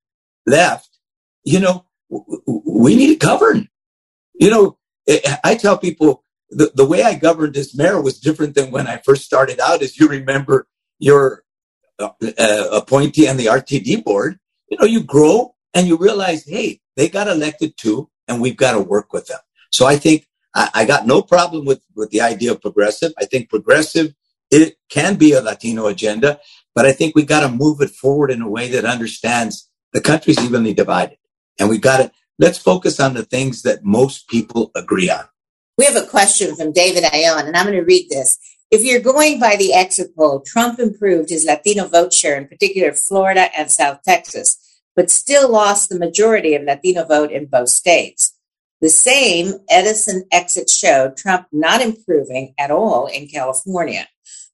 left, 0.46 0.88
you 1.44 1.60
know, 1.60 1.84
we 2.08 2.96
need 2.96 3.08
to 3.08 3.26
govern. 3.26 3.68
You 4.34 4.50
know, 4.50 4.78
I 5.44 5.54
tell 5.56 5.78
people 5.78 6.24
the, 6.50 6.72
the 6.74 6.86
way 6.86 7.02
I 7.02 7.14
governed 7.14 7.56
as 7.56 7.76
mayor 7.76 8.00
was 8.00 8.18
different 8.18 8.54
than 8.54 8.70
when 8.70 8.86
I 8.86 8.98
first 8.98 9.24
started 9.24 9.60
out. 9.60 9.82
As 9.82 9.98
you 9.98 10.08
remember, 10.08 10.66
your 10.98 11.44
uh, 11.98 12.10
uh 12.38 12.68
appointee 12.72 13.28
on 13.28 13.36
the 13.36 13.46
RTD 13.46 14.04
board, 14.04 14.38
you 14.70 14.78
know, 14.78 14.86
you 14.86 15.02
grow 15.02 15.54
and 15.74 15.86
you 15.86 15.96
realize, 15.96 16.44
hey, 16.44 16.80
they 16.96 17.08
got 17.08 17.28
elected 17.28 17.76
too, 17.76 18.10
and 18.28 18.40
we've 18.40 18.56
got 18.56 18.72
to 18.72 18.80
work 18.80 19.12
with 19.12 19.26
them. 19.26 19.40
So 19.70 19.86
I 19.86 19.96
think 19.96 20.28
I, 20.54 20.70
I 20.74 20.84
got 20.84 21.06
no 21.06 21.22
problem 21.22 21.64
with, 21.64 21.80
with 21.94 22.10
the 22.10 22.20
idea 22.20 22.52
of 22.52 22.60
progressive. 22.60 23.12
I 23.18 23.24
think 23.24 23.48
progressive, 23.48 24.14
it 24.50 24.76
can 24.88 25.16
be 25.16 25.32
a 25.32 25.42
Latino 25.42 25.86
agenda, 25.86 26.40
but 26.74 26.86
I 26.86 26.92
think 26.92 27.14
we 27.14 27.24
got 27.24 27.40
to 27.40 27.48
move 27.48 27.80
it 27.80 27.90
forward 27.90 28.30
in 28.30 28.42
a 28.42 28.48
way 28.48 28.68
that 28.68 28.84
understands 28.84 29.68
the 29.92 30.00
country's 30.00 30.38
evenly 30.38 30.74
divided. 30.74 31.18
And 31.58 31.68
we've 31.68 31.80
got 31.80 31.98
to, 31.98 32.12
let's 32.38 32.58
focus 32.58 33.00
on 33.00 33.14
the 33.14 33.24
things 33.24 33.62
that 33.62 33.84
most 33.84 34.28
people 34.28 34.70
agree 34.74 35.10
on. 35.10 35.24
We 35.76 35.84
have 35.84 35.96
a 35.96 36.06
question 36.06 36.56
from 36.56 36.72
David 36.72 37.04
Ayon, 37.04 37.46
and 37.46 37.56
I'm 37.56 37.66
going 37.66 37.78
to 37.78 37.84
read 37.84 38.08
this. 38.10 38.38
If 38.70 38.84
you're 38.84 39.00
going 39.00 39.40
by 39.40 39.56
the 39.56 39.72
exit 39.72 40.14
poll, 40.14 40.40
Trump 40.40 40.78
improved 40.78 41.30
his 41.30 41.44
Latino 41.44 41.86
vote 41.86 42.12
share, 42.12 42.36
in 42.36 42.48
particular 42.48 42.92
Florida 42.92 43.48
and 43.56 43.70
South 43.70 44.02
Texas, 44.02 44.58
but 44.98 45.10
still 45.10 45.48
lost 45.48 45.88
the 45.88 45.96
majority 45.96 46.56
of 46.56 46.64
Latino 46.64 47.04
vote 47.04 47.30
in 47.30 47.46
both 47.46 47.68
states. 47.68 48.34
The 48.80 48.88
same 48.88 49.54
Edison 49.70 50.24
exit 50.32 50.68
showed 50.68 51.16
Trump 51.16 51.46
not 51.52 51.80
improving 51.80 52.52
at 52.58 52.72
all 52.72 53.06
in 53.06 53.28
California. 53.28 54.08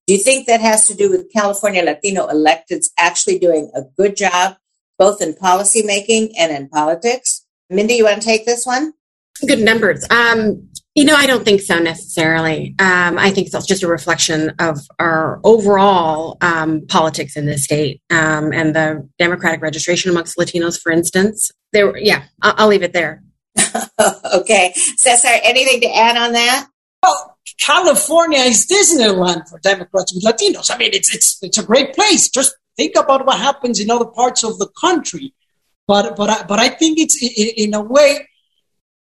Do 0.07 0.13
you 0.13 0.23
think 0.23 0.47
that 0.47 0.61
has 0.61 0.87
to 0.89 0.95
do 0.95 1.09
with 1.09 1.33
California 1.33 1.83
Latino 1.83 2.27
electeds 2.27 2.91
actually 2.99 3.39
doing 3.39 3.71
a 3.75 3.85
good 3.97 4.17
job, 4.19 4.59
both 4.99 5.23
in 5.23 5.33
policymaking 5.33 6.33
and 6.39 6.53
in 6.53 6.69
politics? 6.69 7.47
Mindy, 7.71 7.95
you 7.95 8.05
want 8.05 8.21
to 8.21 8.29
take 8.29 8.45
this 8.45 8.67
one? 8.67 8.93
Good 9.47 9.61
numbers. 9.61 10.05
Um, 10.11 10.69
you 10.95 11.05
know, 11.05 11.17
I 11.17 11.27
don't 11.27 11.45
think 11.45 11.61
so 11.61 11.81
necessarily. 11.81 12.75
Um, 12.79 13.19
I 13.19 13.31
think 13.31 13.49
it's 13.49 13.67
just 13.67 13.83
a 13.83 13.89
reflection 13.89 14.53
of 14.61 14.79
our 15.01 15.41
overall 15.43 16.39
um, 16.41 16.87
politics 16.87 17.37
in 17.37 17.47
this 17.47 17.65
state 17.65 18.01
um, 18.11 18.53
and 18.53 18.77
the 18.77 19.09
Democratic 19.19 19.61
registration 19.61 20.13
amongst 20.13 20.39
Latinos, 20.39 20.81
for 20.81 20.93
instance. 20.93 21.51
There, 21.73 21.97
yeah, 21.97 22.25
I'll, 22.43 22.55
I'll 22.59 22.69
leave 22.69 22.85
it 22.85 22.93
there. 22.93 23.25
okay, 24.35 24.73
Cesar, 24.75 25.29
anything 25.43 25.81
to 25.81 25.97
add 25.97 26.17
on 26.17 26.33
that? 26.33 26.69
Well, 27.03 27.37
California 27.59 28.39
is 28.39 28.67
Disneyland 28.67 29.49
for 29.49 29.59
Democrats 29.59 30.15
with 30.15 30.25
Latinos. 30.25 30.73
I 30.73 30.79
mean, 30.79 30.91
it's 30.93 31.15
it's 31.15 31.43
it's 31.43 31.59
a 31.59 31.65
great 31.65 31.95
place. 31.95 32.29
Just 32.29 32.57
think 32.77 32.97
about 32.97 33.27
what 33.27 33.39
happens 33.39 33.81
in 33.81 33.91
other 33.91 34.07
parts 34.07 34.45
of 34.45 34.59
the 34.59 34.69
country. 34.81 35.35
But 35.87 36.17
but 36.17 36.31
I, 36.31 36.43
but 36.45 36.59
I 36.59 36.69
think 36.69 36.99
it's 36.99 37.19
in 37.23 37.75
a 37.75 37.83
way 37.83 38.29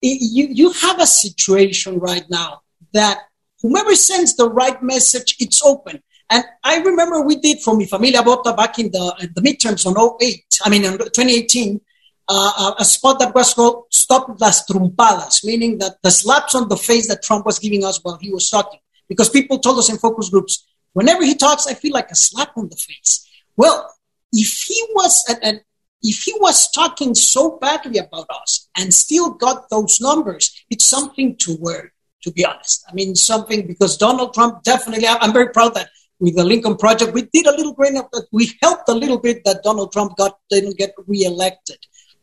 you 0.03 0.49
you 0.51 0.73
have 0.73 1.01
a 1.01 1.07
situation 1.07 1.99
right 1.99 2.25
now 2.29 2.63
that 2.93 3.19
whomever 3.61 3.95
sends 3.95 4.37
the 4.37 4.49
right 4.51 4.83
message, 4.83 5.37
it's 5.41 5.63
open. 5.63 6.03
And 6.31 6.45
I 6.65 6.79
remember 6.79 7.21
we 7.21 7.37
did 7.37 7.61
from 7.61 7.79
Mi 7.79 7.87
Familia 7.87 8.23
Vota 8.23 8.57
back 8.57 8.79
in 8.79 8.91
the, 8.91 9.31
the 9.35 9.41
midterms 9.43 9.87
on 9.87 10.17
08, 10.21 10.45
I 10.65 10.71
mean, 10.71 10.85
in 10.85 10.99
2018 10.99 11.81
uh, 12.29 12.75
a 12.79 12.85
spot 12.85 13.19
that 13.19 13.35
was 13.35 13.55
called 13.55 13.85
Stop 13.91 14.41
las 14.41 14.65
Trumpadas, 14.67 15.45
meaning 15.45 15.79
that 15.79 15.97
the 16.03 16.11
slaps 16.11 16.55
on 16.55 16.69
the 16.69 16.77
face 16.77 17.09
that 17.09 17.23
Trump 17.23 17.45
was 17.45 17.59
giving 17.59 17.85
us 17.85 18.03
while 18.03 18.19
he 18.21 18.33
was 18.33 18.49
talking. 18.49 18.81
Because 19.09 19.29
people 19.29 19.59
told 19.59 19.79
us 19.79 19.91
in 19.91 19.99
focus 19.99 20.31
groups, 20.31 20.67
whenever 20.93 21.25
he 21.25 21.35
talks, 21.35 21.67
I 21.67 21.75
feel 21.75 21.93
like 21.93 22.11
a 22.11 22.15
slap 22.15 22.57
on 22.57 22.69
the 22.69 22.77
face. 22.77 23.29
Well, 23.57 23.93
if 24.33 24.65
he 24.67 24.83
was, 24.95 25.25
and, 25.43 25.61
if 26.03 26.23
he 26.23 26.35
was 26.41 26.71
talking 26.71 27.15
so 27.15 27.59
badly 27.59 27.99
about 27.99 28.27
us 28.31 28.69
and 28.77 28.93
still 28.93 29.31
got 29.31 29.71
those 29.71 30.01
numbers, 30.01 30.65
it's 30.71 30.85
something 30.85 31.37
to 31.37 31.57
worry, 31.61 31.91
to 32.23 32.33
be 32.33 32.45
honest. 32.45 32.85
I 32.89 32.95
mean, 32.95 33.15
something 33.15 33.67
because 33.67 33.97
Donald 33.97 34.35
Trump 34.35 34.63
definitely, 34.63 35.07
I'm 35.07 35.33
very 35.33 35.51
proud 35.51 35.75
that 35.75 35.89
with 36.19 36.37
the 36.37 36.45
Lincoln 36.45 36.77
Project, 36.77 37.13
we 37.13 37.23
did 37.33 37.47
a 37.47 37.57
little 37.57 37.73
grain 37.73 37.97
of 37.97 38.11
that. 38.13 38.27
We 38.33 38.53
helped 38.63 38.89
a 38.89 38.95
little 38.95 39.19
bit 39.19 39.43
that 39.45 39.63
Donald 39.63 39.93
Trump 39.93 40.17
got 40.17 40.39
didn't 40.51 40.79
get 40.79 40.95
reelected 41.07 41.79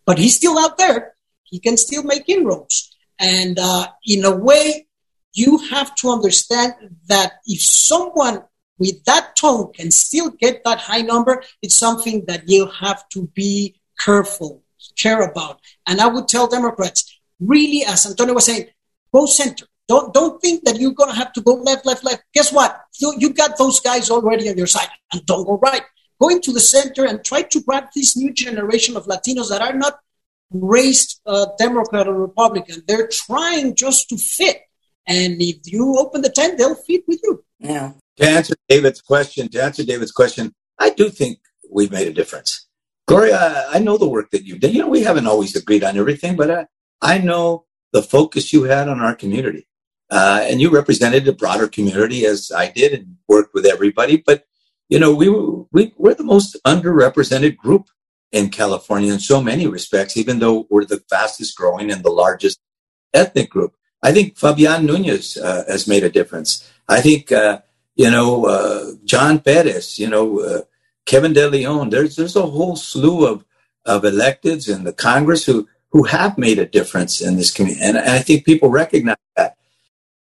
but 0.10 0.18
he's 0.18 0.36
still 0.36 0.58
out 0.58 0.76
there. 0.80 1.14
He 1.44 1.60
can 1.60 1.78
still 1.78 2.02
make 2.02 2.28
inroads. 2.28 2.98
And 3.20 3.60
uh, 3.60 3.90
in 4.04 4.26
a 4.26 4.36
way, 4.36 4.88
you 5.34 5.60
have 5.70 5.94
to 5.98 6.10
understand 6.10 6.74
that 7.06 7.34
if 7.46 7.62
someone 7.62 8.42
with 8.80 9.04
that 9.06 9.36
tone 9.36 9.72
can 9.74 9.92
still 9.92 10.32
get 10.32 10.64
that 10.64 10.80
high 10.80 11.02
number, 11.02 11.44
it's 11.62 11.76
something 11.76 12.26
that 12.28 12.50
you 12.50 12.68
have 12.68 13.08
to 13.10 13.28
be 13.28 13.80
careful, 14.00 14.64
care 14.98 15.22
about. 15.22 15.60
And 15.86 16.02
I 16.02 16.08
would 16.08 16.28
tell 16.28 16.48
Democrats, 16.48 17.20
really, 17.40 17.84
as 17.86 18.06
Antonio 18.06 18.34
was 18.34 18.46
saying, 18.46 18.68
go 19.14 19.26
center. 19.26 19.66
Don't 19.88 20.14
don't 20.14 20.40
think 20.42 20.66
that 20.66 20.80
you're 20.80 20.94
gonna 20.94 21.16
have 21.16 21.34
to 21.34 21.42
go 21.42 21.54
left, 21.54 21.86
left, 21.86 22.04
left. 22.04 22.24
Guess 22.34 22.54
what? 22.54 22.80
You, 23.00 23.14
you 23.18 23.34
got 23.34 23.58
those 23.58 23.80
guys 23.80 24.10
already 24.10 24.50
on 24.50 24.58
your 24.58 24.68
side, 24.68 24.90
and 25.12 25.26
don't 25.26 25.46
go 25.46 25.58
right 25.58 25.82
go 26.20 26.30
into 26.30 26.52
the 26.52 26.60
center 26.60 27.06
and 27.06 27.24
try 27.24 27.42
to 27.42 27.62
grab 27.62 27.86
this 27.96 28.18
new 28.18 28.32
generation 28.34 28.98
of 28.98 29.06
Latinos 29.06 29.50
that 29.50 29.62
are 29.62 29.74
not 29.74 30.00
raised 30.52 31.22
uh, 31.26 31.48
Democrat 31.58 32.08
or 32.08 32.14
Republican. 32.14 32.84
They're 32.88 33.08
trying 33.08 33.76
just 33.76 34.10
to 34.10 34.18
fit. 34.18 34.62
And 35.08 35.42
if 35.42 35.58
you 35.66 35.98
open 35.98 36.22
the 36.22 36.30
tent, 36.30 36.58
they'll 36.58 36.76
fit 36.76 37.04
with 37.08 37.20
you. 37.24 37.44
Yeah. 37.60 37.94
To 38.20 38.28
answer 38.28 38.55
David's 38.67 39.01
question, 39.01 39.49
to 39.49 39.63
answer 39.63 39.84
David's 39.84 40.11
question, 40.11 40.53
I 40.78 40.89
do 40.89 41.09
think 41.09 41.39
we've 41.72 41.91
made 41.91 42.07
a 42.07 42.13
difference. 42.13 42.67
Gloria, 43.07 43.65
I 43.70 43.80
know 43.80 43.97
the 43.97 44.09
work 44.09 44.32
that 44.32 44.45
you've 44.45 44.59
done. 44.59 44.72
You 44.72 44.82
know, 44.82 44.89
we 44.89 45.03
haven't 45.03 45.28
always 45.28 45.55
agreed 45.55 45.84
on 45.84 45.97
everything, 45.97 46.36
but 46.36 46.51
I, 46.51 46.65
I 47.01 47.17
know 47.20 47.65
the 47.93 48.03
focus 48.03 48.53
you 48.53 48.63
had 48.63 48.88
on 48.88 48.99
our 48.99 49.15
community. 49.15 49.67
Uh, 50.11 50.41
and 50.43 50.59
you 50.59 50.70
represented 50.70 51.28
a 51.28 51.34
broader 51.34 51.67
community 51.67 52.26
as 52.26 52.51
I 52.51 52.70
did 52.70 52.93
and 52.93 53.17
worked 53.28 53.53
with 53.53 53.65
everybody. 53.65 54.17
But 54.17 54.45
you 54.89 54.99
know, 54.99 55.13
we, 55.13 55.30
we, 55.72 55.93
we're 55.97 56.15
the 56.15 56.24
most 56.24 56.57
underrepresented 56.65 57.57
group 57.57 57.89
in 58.32 58.49
California 58.49 59.13
in 59.13 59.20
so 59.20 59.41
many 59.41 59.67
respects, 59.67 60.17
even 60.17 60.39
though 60.39 60.67
we're 60.70 60.86
the 60.86 61.03
fastest 61.09 61.55
growing 61.55 61.91
and 61.91 62.03
the 62.03 62.11
largest 62.11 62.59
ethnic 63.13 63.49
group. 63.49 63.76
I 64.01 64.11
think 64.11 64.38
Fabian 64.38 64.86
Nunez 64.86 65.38
uh, 65.38 65.63
has 65.67 65.88
made 65.88 66.03
a 66.03 66.09
difference. 66.09 66.67
I 66.88 67.01
think, 67.01 67.32
uh, 67.32 67.61
you 68.00 68.10
know, 68.10 68.45
uh, 68.45 68.93
John 69.04 69.39
Perez, 69.39 70.00
you 70.00 70.08
know, 70.08 70.39
uh, 70.39 70.62
Kevin 71.06 71.34
De 71.34 71.50
Leon. 71.50 71.89
There's 71.89 72.16
there's 72.16 72.38
a 72.38 72.45
whole 72.45 72.78
slew 72.78 73.28
of 73.28 73.43
of 73.84 74.04
electeds 74.04 74.74
in 74.74 74.86
the 74.86 74.93
Congress 74.93 75.45
who 75.45 75.68
who 75.91 76.04
have 76.04 76.38
made 76.38 76.60
a 76.60 76.66
difference 76.66 77.20
in 77.20 77.36
this 77.36 77.52
community, 77.52 77.84
and, 77.84 77.97
and 77.97 78.10
I 78.10 78.20
think 78.20 78.45
people 78.45 78.70
recognize 78.70 79.18
that. 79.36 79.58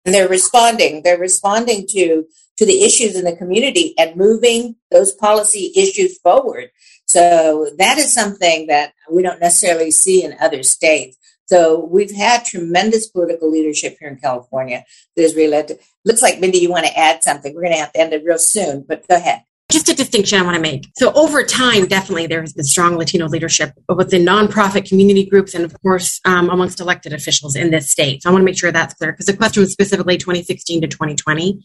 And 0.05 0.13
they're 0.13 0.30
responding. 0.30 1.01
They're 1.01 1.17
responding 1.17 1.88
to 1.89 2.26
to 2.57 2.65
the 2.65 2.84
issues 2.84 3.15
in 3.15 3.26
the 3.26 3.36
community 3.36 3.95
and 3.97 4.15
moving 4.15 4.76
those 4.91 5.11
policy 5.11 5.74
issues 5.76 6.19
forward. 6.19 6.69
So 7.07 7.71
that 7.80 7.97
is 7.97 8.13
something 8.13 8.67
that 8.67 8.93
we 9.11 9.24
don't 9.24 9.41
necessarily 9.41 9.89
see 9.89 10.24
in 10.24 10.38
other 10.39 10.61
states. 10.61 11.17
So 11.45 11.85
we've 11.85 12.15
had 12.15 12.45
tremendous 12.45 13.07
political 13.07 13.51
leadership 13.51 13.97
here 13.99 14.09
in 14.09 14.17
California 14.17 14.85
that 15.15 15.21
has 15.21 15.35
related. 15.35 15.79
Looks 16.05 16.21
like 16.21 16.39
Mindy, 16.39 16.59
you 16.59 16.71
want 16.71 16.85
to 16.85 16.97
add 16.97 17.23
something. 17.23 17.53
We're 17.53 17.61
going 17.61 17.73
to 17.73 17.79
have 17.79 17.93
to 17.93 17.99
end 17.99 18.13
it 18.13 18.23
real 18.23 18.37
soon, 18.37 18.85
but 18.87 19.07
go 19.07 19.15
ahead 19.15 19.43
just 19.73 19.89
a 19.89 19.95
distinction 19.95 20.39
I 20.39 20.43
want 20.43 20.55
to 20.55 20.61
make. 20.61 20.87
So 20.95 21.11
over 21.13 21.43
time, 21.43 21.87
definitely 21.87 22.27
there 22.27 22.41
has 22.41 22.53
been 22.53 22.63
strong 22.63 22.95
Latino 22.95 23.27
leadership 23.27 23.73
within 23.89 24.23
nonprofit 24.23 24.87
community 24.87 25.25
groups 25.25 25.55
and 25.55 25.65
of 25.65 25.75
course 25.81 26.21
um, 26.25 26.49
amongst 26.49 26.79
elected 26.79 27.11
officials 27.11 27.55
in 27.55 27.71
this 27.71 27.89
state. 27.89 28.21
So 28.21 28.29
I 28.29 28.33
want 28.33 28.43
to 28.43 28.45
make 28.45 28.57
sure 28.57 28.71
that's 28.71 28.93
clear 28.93 29.11
because 29.11 29.25
the 29.25 29.35
question 29.35 29.61
was 29.61 29.71
specifically 29.71 30.17
2016 30.17 30.81
to 30.81 30.87
2020. 30.87 31.59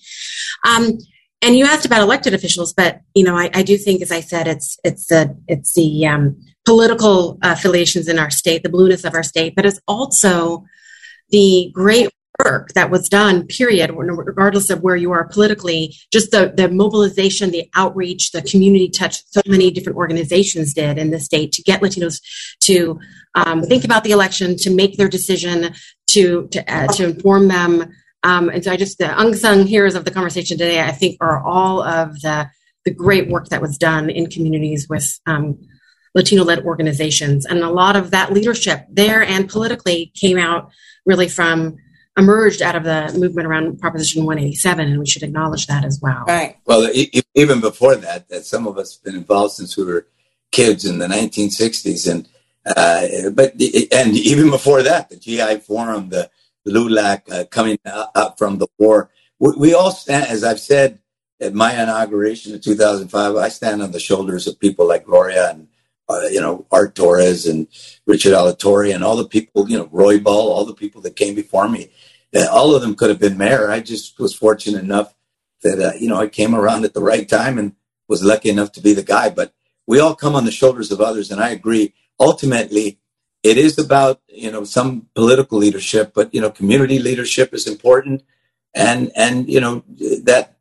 Um, 0.67 0.99
and 1.43 1.57
you 1.57 1.67
asked 1.67 1.85
about 1.85 2.01
elected 2.01 2.35
officials, 2.35 2.73
but 2.73 3.01
you 3.15 3.25
know 3.25 3.37
I, 3.37 3.51
I, 3.55 3.63
do 3.63 3.77
think, 3.77 4.03
as 4.03 4.11
I 4.11 4.21
said, 4.21 4.49
it's 4.49 4.77
it's 4.83 5.07
the 5.07 5.39
it's 5.47 5.73
the 5.75 6.05
um, 6.07 6.41
political 6.69 7.39
affiliations 7.41 8.09
in 8.09 8.19
our 8.19 8.29
state, 8.29 8.63
the 8.63 8.69
blueness 8.69 9.03
of 9.03 9.15
our 9.15 9.23
state, 9.23 9.55
but 9.57 9.65
it's 9.65 9.81
also 9.89 10.67
the 11.31 11.71
great 11.73 12.11
work 12.45 12.75
that 12.75 12.91
was 12.91 13.09
done, 13.09 13.47
period, 13.47 13.91
regardless 13.97 14.69
of 14.69 14.83
where 14.83 14.95
you 14.95 15.11
are 15.11 15.27
politically, 15.27 15.97
just 16.13 16.31
the, 16.31 16.53
the 16.55 16.69
mobilization, 16.69 17.51
the 17.51 17.71
outreach, 17.75 18.33
the 18.33 18.43
community 18.43 18.91
touch 18.91 19.25
so 19.29 19.41
many 19.47 19.71
different 19.71 19.97
organizations 19.97 20.75
did 20.75 20.99
in 20.99 21.11
the 21.11 21.19
state 21.19 21.53
to 21.53 21.63
get 21.63 21.81
Latinos 21.81 22.21
to 22.61 23.01
um, 23.35 23.63
think 23.63 23.85
about 23.85 24.05
the 24.05 24.11
election, 24.11 24.55
to 24.59 24.69
make 24.69 24.99
their 24.99 25.09
decision, 25.09 25.75
to, 26.09 26.49
to, 26.49 26.71
uh, 26.71 26.87
to 26.89 27.05
inform 27.05 27.49
them. 27.49 27.91
Um, 28.25 28.51
and 28.51 28.63
so 28.63 28.73
I 28.73 28.77
just, 28.77 28.99
the 28.99 29.19
unsung 29.19 29.67
heroes 29.67 29.95
of 29.95 30.05
the 30.05 30.11
conversation 30.11 30.59
today, 30.59 30.83
I 30.83 30.93
think 30.93 31.17
are 31.23 31.43
all 31.43 31.83
of 31.83 32.21
the, 32.21 32.51
the 32.85 32.93
great 32.93 33.31
work 33.31 33.49
that 33.49 33.63
was 33.63 33.79
done 33.79 34.11
in 34.11 34.29
communities 34.29 34.87
with 34.87 35.19
um, 35.25 35.59
Latino 36.19 36.43
led 36.43 36.65
organizations. 36.65 37.47
And 37.47 37.61
a 37.61 37.71
lot 37.71 37.95
of 37.95 38.11
that 38.11 38.33
leadership 38.33 38.87
there 38.91 39.23
and 39.23 39.49
politically 39.49 40.13
came 40.15 40.37
out 40.37 40.71
really 41.07 41.29
from 41.29 41.79
emerged 42.19 42.61
out 42.61 42.75
of 42.75 42.83
the 42.83 43.17
movement 43.17 43.47
around 43.47 43.79
Proposition 43.79 44.25
187, 44.25 44.89
and 44.89 44.99
we 44.99 45.07
should 45.07 45.23
acknowledge 45.23 45.69
that 45.69 45.85
as 45.85 46.01
well. 46.03 46.25
Right. 46.27 46.57
Well, 46.67 46.91
even 47.35 47.61
before 47.61 47.95
that, 47.95 48.29
that 48.29 48.45
some 48.45 48.67
of 48.67 48.77
us 48.77 48.97
have 48.97 49.05
been 49.05 49.15
involved 49.15 49.55
since 49.55 49.77
we 49.77 49.85
were 49.85 50.09
kids 50.51 50.85
in 50.85 50.99
the 50.99 51.07
1960s, 51.07 52.11
and 52.11 52.29
uh, 52.67 53.31
but 53.31 53.53
and 53.93 54.17
even 54.17 54.51
before 54.51 54.83
that, 54.83 55.09
the 55.09 55.17
GI 55.17 55.61
Forum, 55.61 56.09
the 56.09 56.29
LULAC 56.67 57.31
uh, 57.31 57.45
coming 57.45 57.79
up 57.87 58.37
from 58.37 58.59
the 58.59 58.67
war, 58.79 59.11
we, 59.39 59.53
we 59.57 59.75
all 59.75 59.93
stand, 59.93 60.27
as 60.27 60.43
I've 60.43 60.61
said 60.61 60.99
at 61.41 61.55
my 61.55 61.81
inauguration 61.81 62.53
in 62.53 62.61
2005, 62.61 63.37
I 63.37 63.49
stand 63.49 63.81
on 63.81 63.93
the 63.93 64.01
shoulders 64.01 64.49
of 64.49 64.59
people 64.59 64.89
like 64.89 65.07
Gloria 65.07 65.51
and 65.51 65.68
uh, 66.09 66.27
you 66.31 66.41
know, 66.41 66.67
Art 66.71 66.95
Torres 66.95 67.47
and 67.47 67.69
Richard 68.07 68.33
Alatorre 68.33 68.95
and 68.95 69.05
all 69.05 69.17
the 69.17 69.29
people, 69.29 69.69
you 69.69 69.77
know, 69.77 69.87
Roybal, 69.87 70.27
all 70.27 70.65
the 70.65 70.75
people 70.75 71.01
that 71.03 71.17
came 71.17 71.35
before 71.35 71.69
me 71.69 71.91
all 72.51 72.75
of 72.75 72.83
them 72.83 72.95
could 72.95 73.11
have 73.11 73.19
been 73.19 73.39
mayor. 73.39 73.71
I 73.71 73.81
just 73.81 74.19
was 74.19 74.35
fortunate 74.35 74.83
enough 74.83 75.15
that 75.63 75.81
uh, 75.81 75.97
you 75.99 76.09
know 76.09 76.17
I 76.17 76.29
came 76.29 76.55
around 76.55 76.85
at 76.85 76.95
the 76.95 77.03
right 77.03 77.29
time 77.29 77.59
and 77.59 77.75
was 78.09 78.23
lucky 78.23 78.51
enough 78.51 78.73
to 78.73 78.81
be 78.81 78.93
the 78.93 79.03
guy. 79.03 79.31
But 79.31 79.53
we 79.87 80.01
all 80.01 80.15
come 80.15 80.35
on 80.35 80.45
the 80.45 80.51
shoulders 80.51 80.91
of 80.93 81.01
others, 81.01 81.31
and 81.31 81.41
I 81.41 81.51
agree. 81.51 81.95
Ultimately, 82.21 82.99
it 83.43 83.57
is 83.57 83.79
about 83.79 84.21
you 84.29 84.51
know 84.51 84.65
some 84.65 85.07
political 85.15 85.59
leadership, 85.59 86.13
but 86.15 86.33
you 86.35 86.41
know 86.41 86.51
community 86.51 86.99
leadership 86.99 87.55
is 87.55 87.67
important, 87.67 88.23
and 88.75 89.11
and 89.17 89.49
you 89.49 89.61
know 89.61 89.85
that 90.25 90.57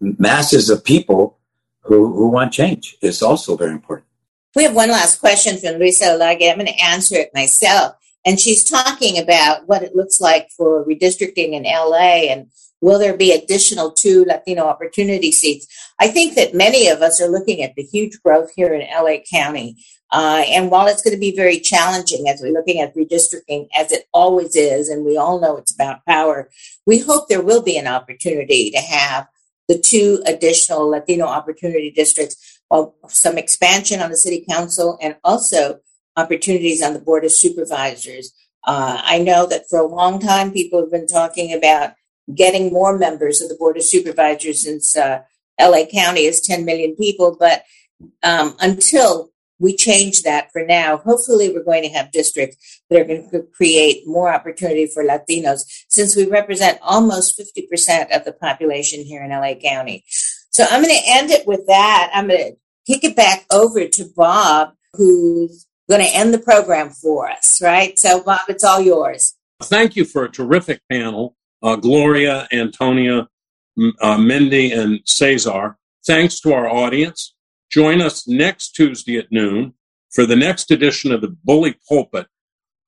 masses 0.00 0.68
of 0.70 0.84
people 0.84 1.38
who 1.82 2.12
who 2.12 2.28
want 2.28 2.52
change 2.52 2.96
is 3.00 3.22
also 3.22 3.56
very 3.56 3.72
important. 3.72 4.08
We 4.54 4.64
have 4.64 4.74
one 4.74 4.90
last 4.90 5.18
question 5.18 5.56
from 5.56 5.78
Luisa 5.78 6.04
Olargui. 6.06 6.50
I'm 6.50 6.56
going 6.56 6.66
to 6.66 6.84
answer 6.84 7.16
it 7.16 7.30
myself. 7.34 7.94
And 8.24 8.38
she's 8.38 8.68
talking 8.68 9.18
about 9.18 9.66
what 9.66 9.82
it 9.82 9.96
looks 9.96 10.20
like 10.20 10.48
for 10.56 10.84
redistricting 10.84 11.52
in 11.52 11.64
LA 11.64 12.30
and 12.30 12.48
will 12.82 12.98
there 12.98 13.16
be 13.16 13.32
additional 13.32 13.92
two 13.92 14.24
Latino 14.26 14.64
opportunity 14.64 15.32
seats? 15.32 15.66
I 16.00 16.08
think 16.08 16.34
that 16.34 16.54
many 16.54 16.88
of 16.88 17.00
us 17.00 17.20
are 17.22 17.28
looking 17.28 17.62
at 17.62 17.74
the 17.76 17.82
huge 17.82 18.20
growth 18.22 18.50
here 18.54 18.74
in 18.74 18.86
LA 18.90 19.18
County. 19.30 19.76
Uh, 20.10 20.44
and 20.46 20.70
while 20.70 20.86
it's 20.86 21.00
going 21.00 21.14
to 21.14 21.20
be 21.20 21.34
very 21.34 21.58
challenging 21.58 22.28
as 22.28 22.42
we're 22.42 22.52
looking 22.52 22.80
at 22.80 22.94
redistricting, 22.94 23.68
as 23.74 23.90
it 23.90 24.06
always 24.12 24.54
is, 24.54 24.90
and 24.90 25.06
we 25.06 25.16
all 25.16 25.40
know 25.40 25.56
it's 25.56 25.74
about 25.74 26.04
power, 26.04 26.50
we 26.84 26.98
hope 26.98 27.28
there 27.28 27.40
will 27.40 27.62
be 27.62 27.78
an 27.78 27.86
opportunity 27.86 28.70
to 28.70 28.78
have 28.78 29.26
the 29.68 29.78
two 29.78 30.22
additional 30.26 30.88
Latino 30.88 31.24
opportunity 31.24 31.90
districts, 31.90 32.51
well, 32.72 32.94
some 33.06 33.36
expansion 33.36 34.00
on 34.00 34.08
the 34.08 34.16
city 34.16 34.46
council, 34.48 34.98
and 35.02 35.14
also 35.22 35.80
opportunities 36.16 36.82
on 36.82 36.94
the 36.94 37.00
Board 37.00 37.22
of 37.22 37.30
Supervisors. 37.30 38.32
Uh, 38.64 38.98
I 39.04 39.18
know 39.18 39.46
that 39.46 39.68
for 39.68 39.78
a 39.78 39.86
long 39.86 40.18
time, 40.18 40.52
people 40.52 40.80
have 40.80 40.90
been 40.90 41.06
talking 41.06 41.52
about 41.52 41.92
getting 42.34 42.72
more 42.72 42.96
members 42.96 43.42
of 43.42 43.50
the 43.50 43.56
Board 43.56 43.76
of 43.76 43.82
Supervisors 43.82 44.62
since 44.62 44.96
uh, 44.96 45.20
LA 45.60 45.84
County 45.84 46.22
is 46.22 46.40
10 46.40 46.64
million 46.64 46.96
people. 46.96 47.36
But 47.38 47.62
um, 48.22 48.56
until 48.58 49.32
we 49.58 49.76
change 49.76 50.22
that 50.22 50.50
for 50.50 50.64
now, 50.64 50.96
hopefully 50.96 51.52
we're 51.52 51.64
going 51.64 51.82
to 51.82 51.90
have 51.90 52.10
districts 52.10 52.80
that 52.88 52.98
are 52.98 53.04
going 53.04 53.28
to 53.32 53.42
create 53.54 54.06
more 54.06 54.32
opportunity 54.32 54.86
for 54.86 55.04
Latinos 55.04 55.60
since 55.90 56.16
we 56.16 56.26
represent 56.26 56.78
almost 56.80 57.38
50% 57.38 58.16
of 58.16 58.24
the 58.24 58.32
population 58.32 59.04
here 59.04 59.22
in 59.22 59.30
LA 59.30 59.56
County. 59.56 60.04
So 60.52 60.64
I'm 60.70 60.82
going 60.82 60.94
to 60.94 61.10
end 61.10 61.30
it 61.30 61.46
with 61.46 61.66
that. 61.66 62.10
I'm 62.14 62.28
going 62.28 62.52
to 62.52 62.56
kick 62.86 63.04
it 63.04 63.16
back 63.16 63.44
over 63.52 63.86
to 63.86 64.04
Bob, 64.16 64.74
who's 64.94 65.66
going 65.88 66.02
to 66.04 66.14
end 66.14 66.32
the 66.32 66.38
program 66.38 66.90
for 66.90 67.30
us, 67.30 67.60
right? 67.62 67.98
So, 67.98 68.22
Bob, 68.22 68.40
it's 68.48 68.64
all 68.64 68.80
yours. 68.80 69.34
Thank 69.62 69.96
you 69.96 70.04
for 70.04 70.24
a 70.24 70.30
terrific 70.30 70.80
panel, 70.90 71.36
uh, 71.62 71.76
Gloria, 71.76 72.48
Antonia, 72.52 73.28
uh, 74.00 74.18
Mindy, 74.18 74.72
and 74.72 75.00
Cesar. 75.04 75.76
Thanks 76.06 76.40
to 76.40 76.52
our 76.52 76.68
audience. 76.68 77.34
Join 77.70 78.02
us 78.02 78.26
next 78.26 78.72
Tuesday 78.72 79.18
at 79.18 79.30
noon 79.30 79.74
for 80.10 80.26
the 80.26 80.36
next 80.36 80.70
edition 80.70 81.12
of 81.12 81.20
the 81.20 81.36
Bully 81.44 81.76
Pulpit, 81.88 82.26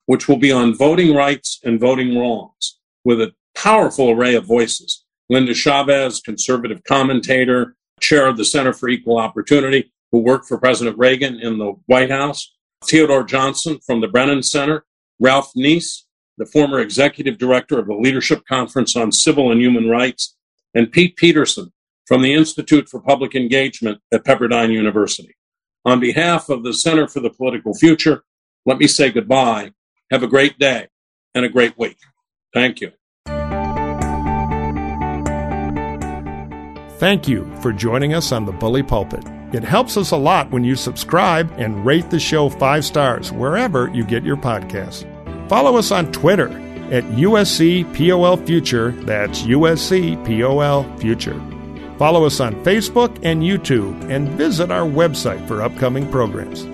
which 0.06 0.28
will 0.28 0.36
be 0.36 0.52
on 0.52 0.76
voting 0.76 1.14
rights 1.14 1.60
and 1.64 1.80
voting 1.80 2.18
wrongs 2.18 2.78
with 3.04 3.20
a 3.20 3.32
powerful 3.54 4.10
array 4.10 4.34
of 4.34 4.44
voices. 4.44 5.04
Linda 5.30 5.54
Chavez, 5.54 6.20
conservative 6.20 6.82
commentator, 6.84 7.76
chair 8.04 8.26
of 8.26 8.36
the 8.36 8.44
Center 8.44 8.72
for 8.72 8.88
Equal 8.88 9.18
Opportunity, 9.18 9.92
who 10.12 10.18
worked 10.18 10.46
for 10.46 10.58
President 10.58 10.96
Reagan 10.98 11.40
in 11.40 11.58
the 11.58 11.72
White 11.86 12.10
House, 12.10 12.54
Theodore 12.84 13.24
Johnson 13.24 13.78
from 13.84 14.00
the 14.00 14.08
Brennan 14.08 14.42
Center, 14.42 14.84
Ralph 15.18 15.50
Neas, 15.56 16.06
the 16.36 16.46
former 16.46 16.80
executive 16.80 17.38
director 17.38 17.78
of 17.78 17.86
the 17.86 17.94
Leadership 17.94 18.44
Conference 18.46 18.94
on 18.96 19.10
Civil 19.12 19.50
and 19.50 19.60
Human 19.60 19.88
Rights, 19.88 20.36
and 20.74 20.92
Pete 20.92 21.16
Peterson 21.16 21.72
from 22.06 22.22
the 22.22 22.34
Institute 22.34 22.88
for 22.88 23.00
Public 23.00 23.34
Engagement 23.34 24.00
at 24.12 24.24
Pepperdine 24.24 24.72
University. 24.72 25.34
On 25.84 26.00
behalf 26.00 26.48
of 26.48 26.62
the 26.62 26.74
Center 26.74 27.08
for 27.08 27.20
the 27.20 27.30
Political 27.30 27.74
Future, 27.74 28.24
let 28.66 28.78
me 28.78 28.86
say 28.86 29.10
goodbye. 29.10 29.72
Have 30.10 30.22
a 30.22 30.28
great 30.28 30.58
day 30.58 30.88
and 31.34 31.44
a 31.44 31.48
great 31.48 31.78
week. 31.78 31.98
Thank 32.52 32.80
you. 32.80 32.92
Thank 36.98 37.26
you 37.26 37.44
for 37.60 37.72
joining 37.72 38.14
us 38.14 38.30
on 38.30 38.44
the 38.44 38.52
Bully 38.52 38.82
Pulpit. 38.82 39.24
It 39.52 39.64
helps 39.64 39.96
us 39.96 40.12
a 40.12 40.16
lot 40.16 40.50
when 40.52 40.62
you 40.62 40.76
subscribe 40.76 41.52
and 41.58 41.84
rate 41.84 42.08
the 42.10 42.20
show 42.20 42.48
five 42.48 42.84
stars 42.84 43.32
wherever 43.32 43.88
you 43.88 44.04
get 44.04 44.22
your 44.22 44.36
podcasts. 44.36 45.04
Follow 45.48 45.76
us 45.76 45.90
on 45.90 46.12
Twitter 46.12 46.48
at 46.92 47.04
USC 47.04 47.84
POL 47.96 48.36
Future. 48.36 48.92
That's 48.92 49.42
USC 49.42 50.16
POL 50.24 50.84
Future. 50.98 51.40
Follow 51.98 52.24
us 52.24 52.38
on 52.38 52.54
Facebook 52.64 53.18
and 53.24 53.42
YouTube 53.42 54.10
and 54.10 54.28
visit 54.30 54.70
our 54.70 54.86
website 54.86 55.46
for 55.48 55.62
upcoming 55.62 56.08
programs. 56.10 56.73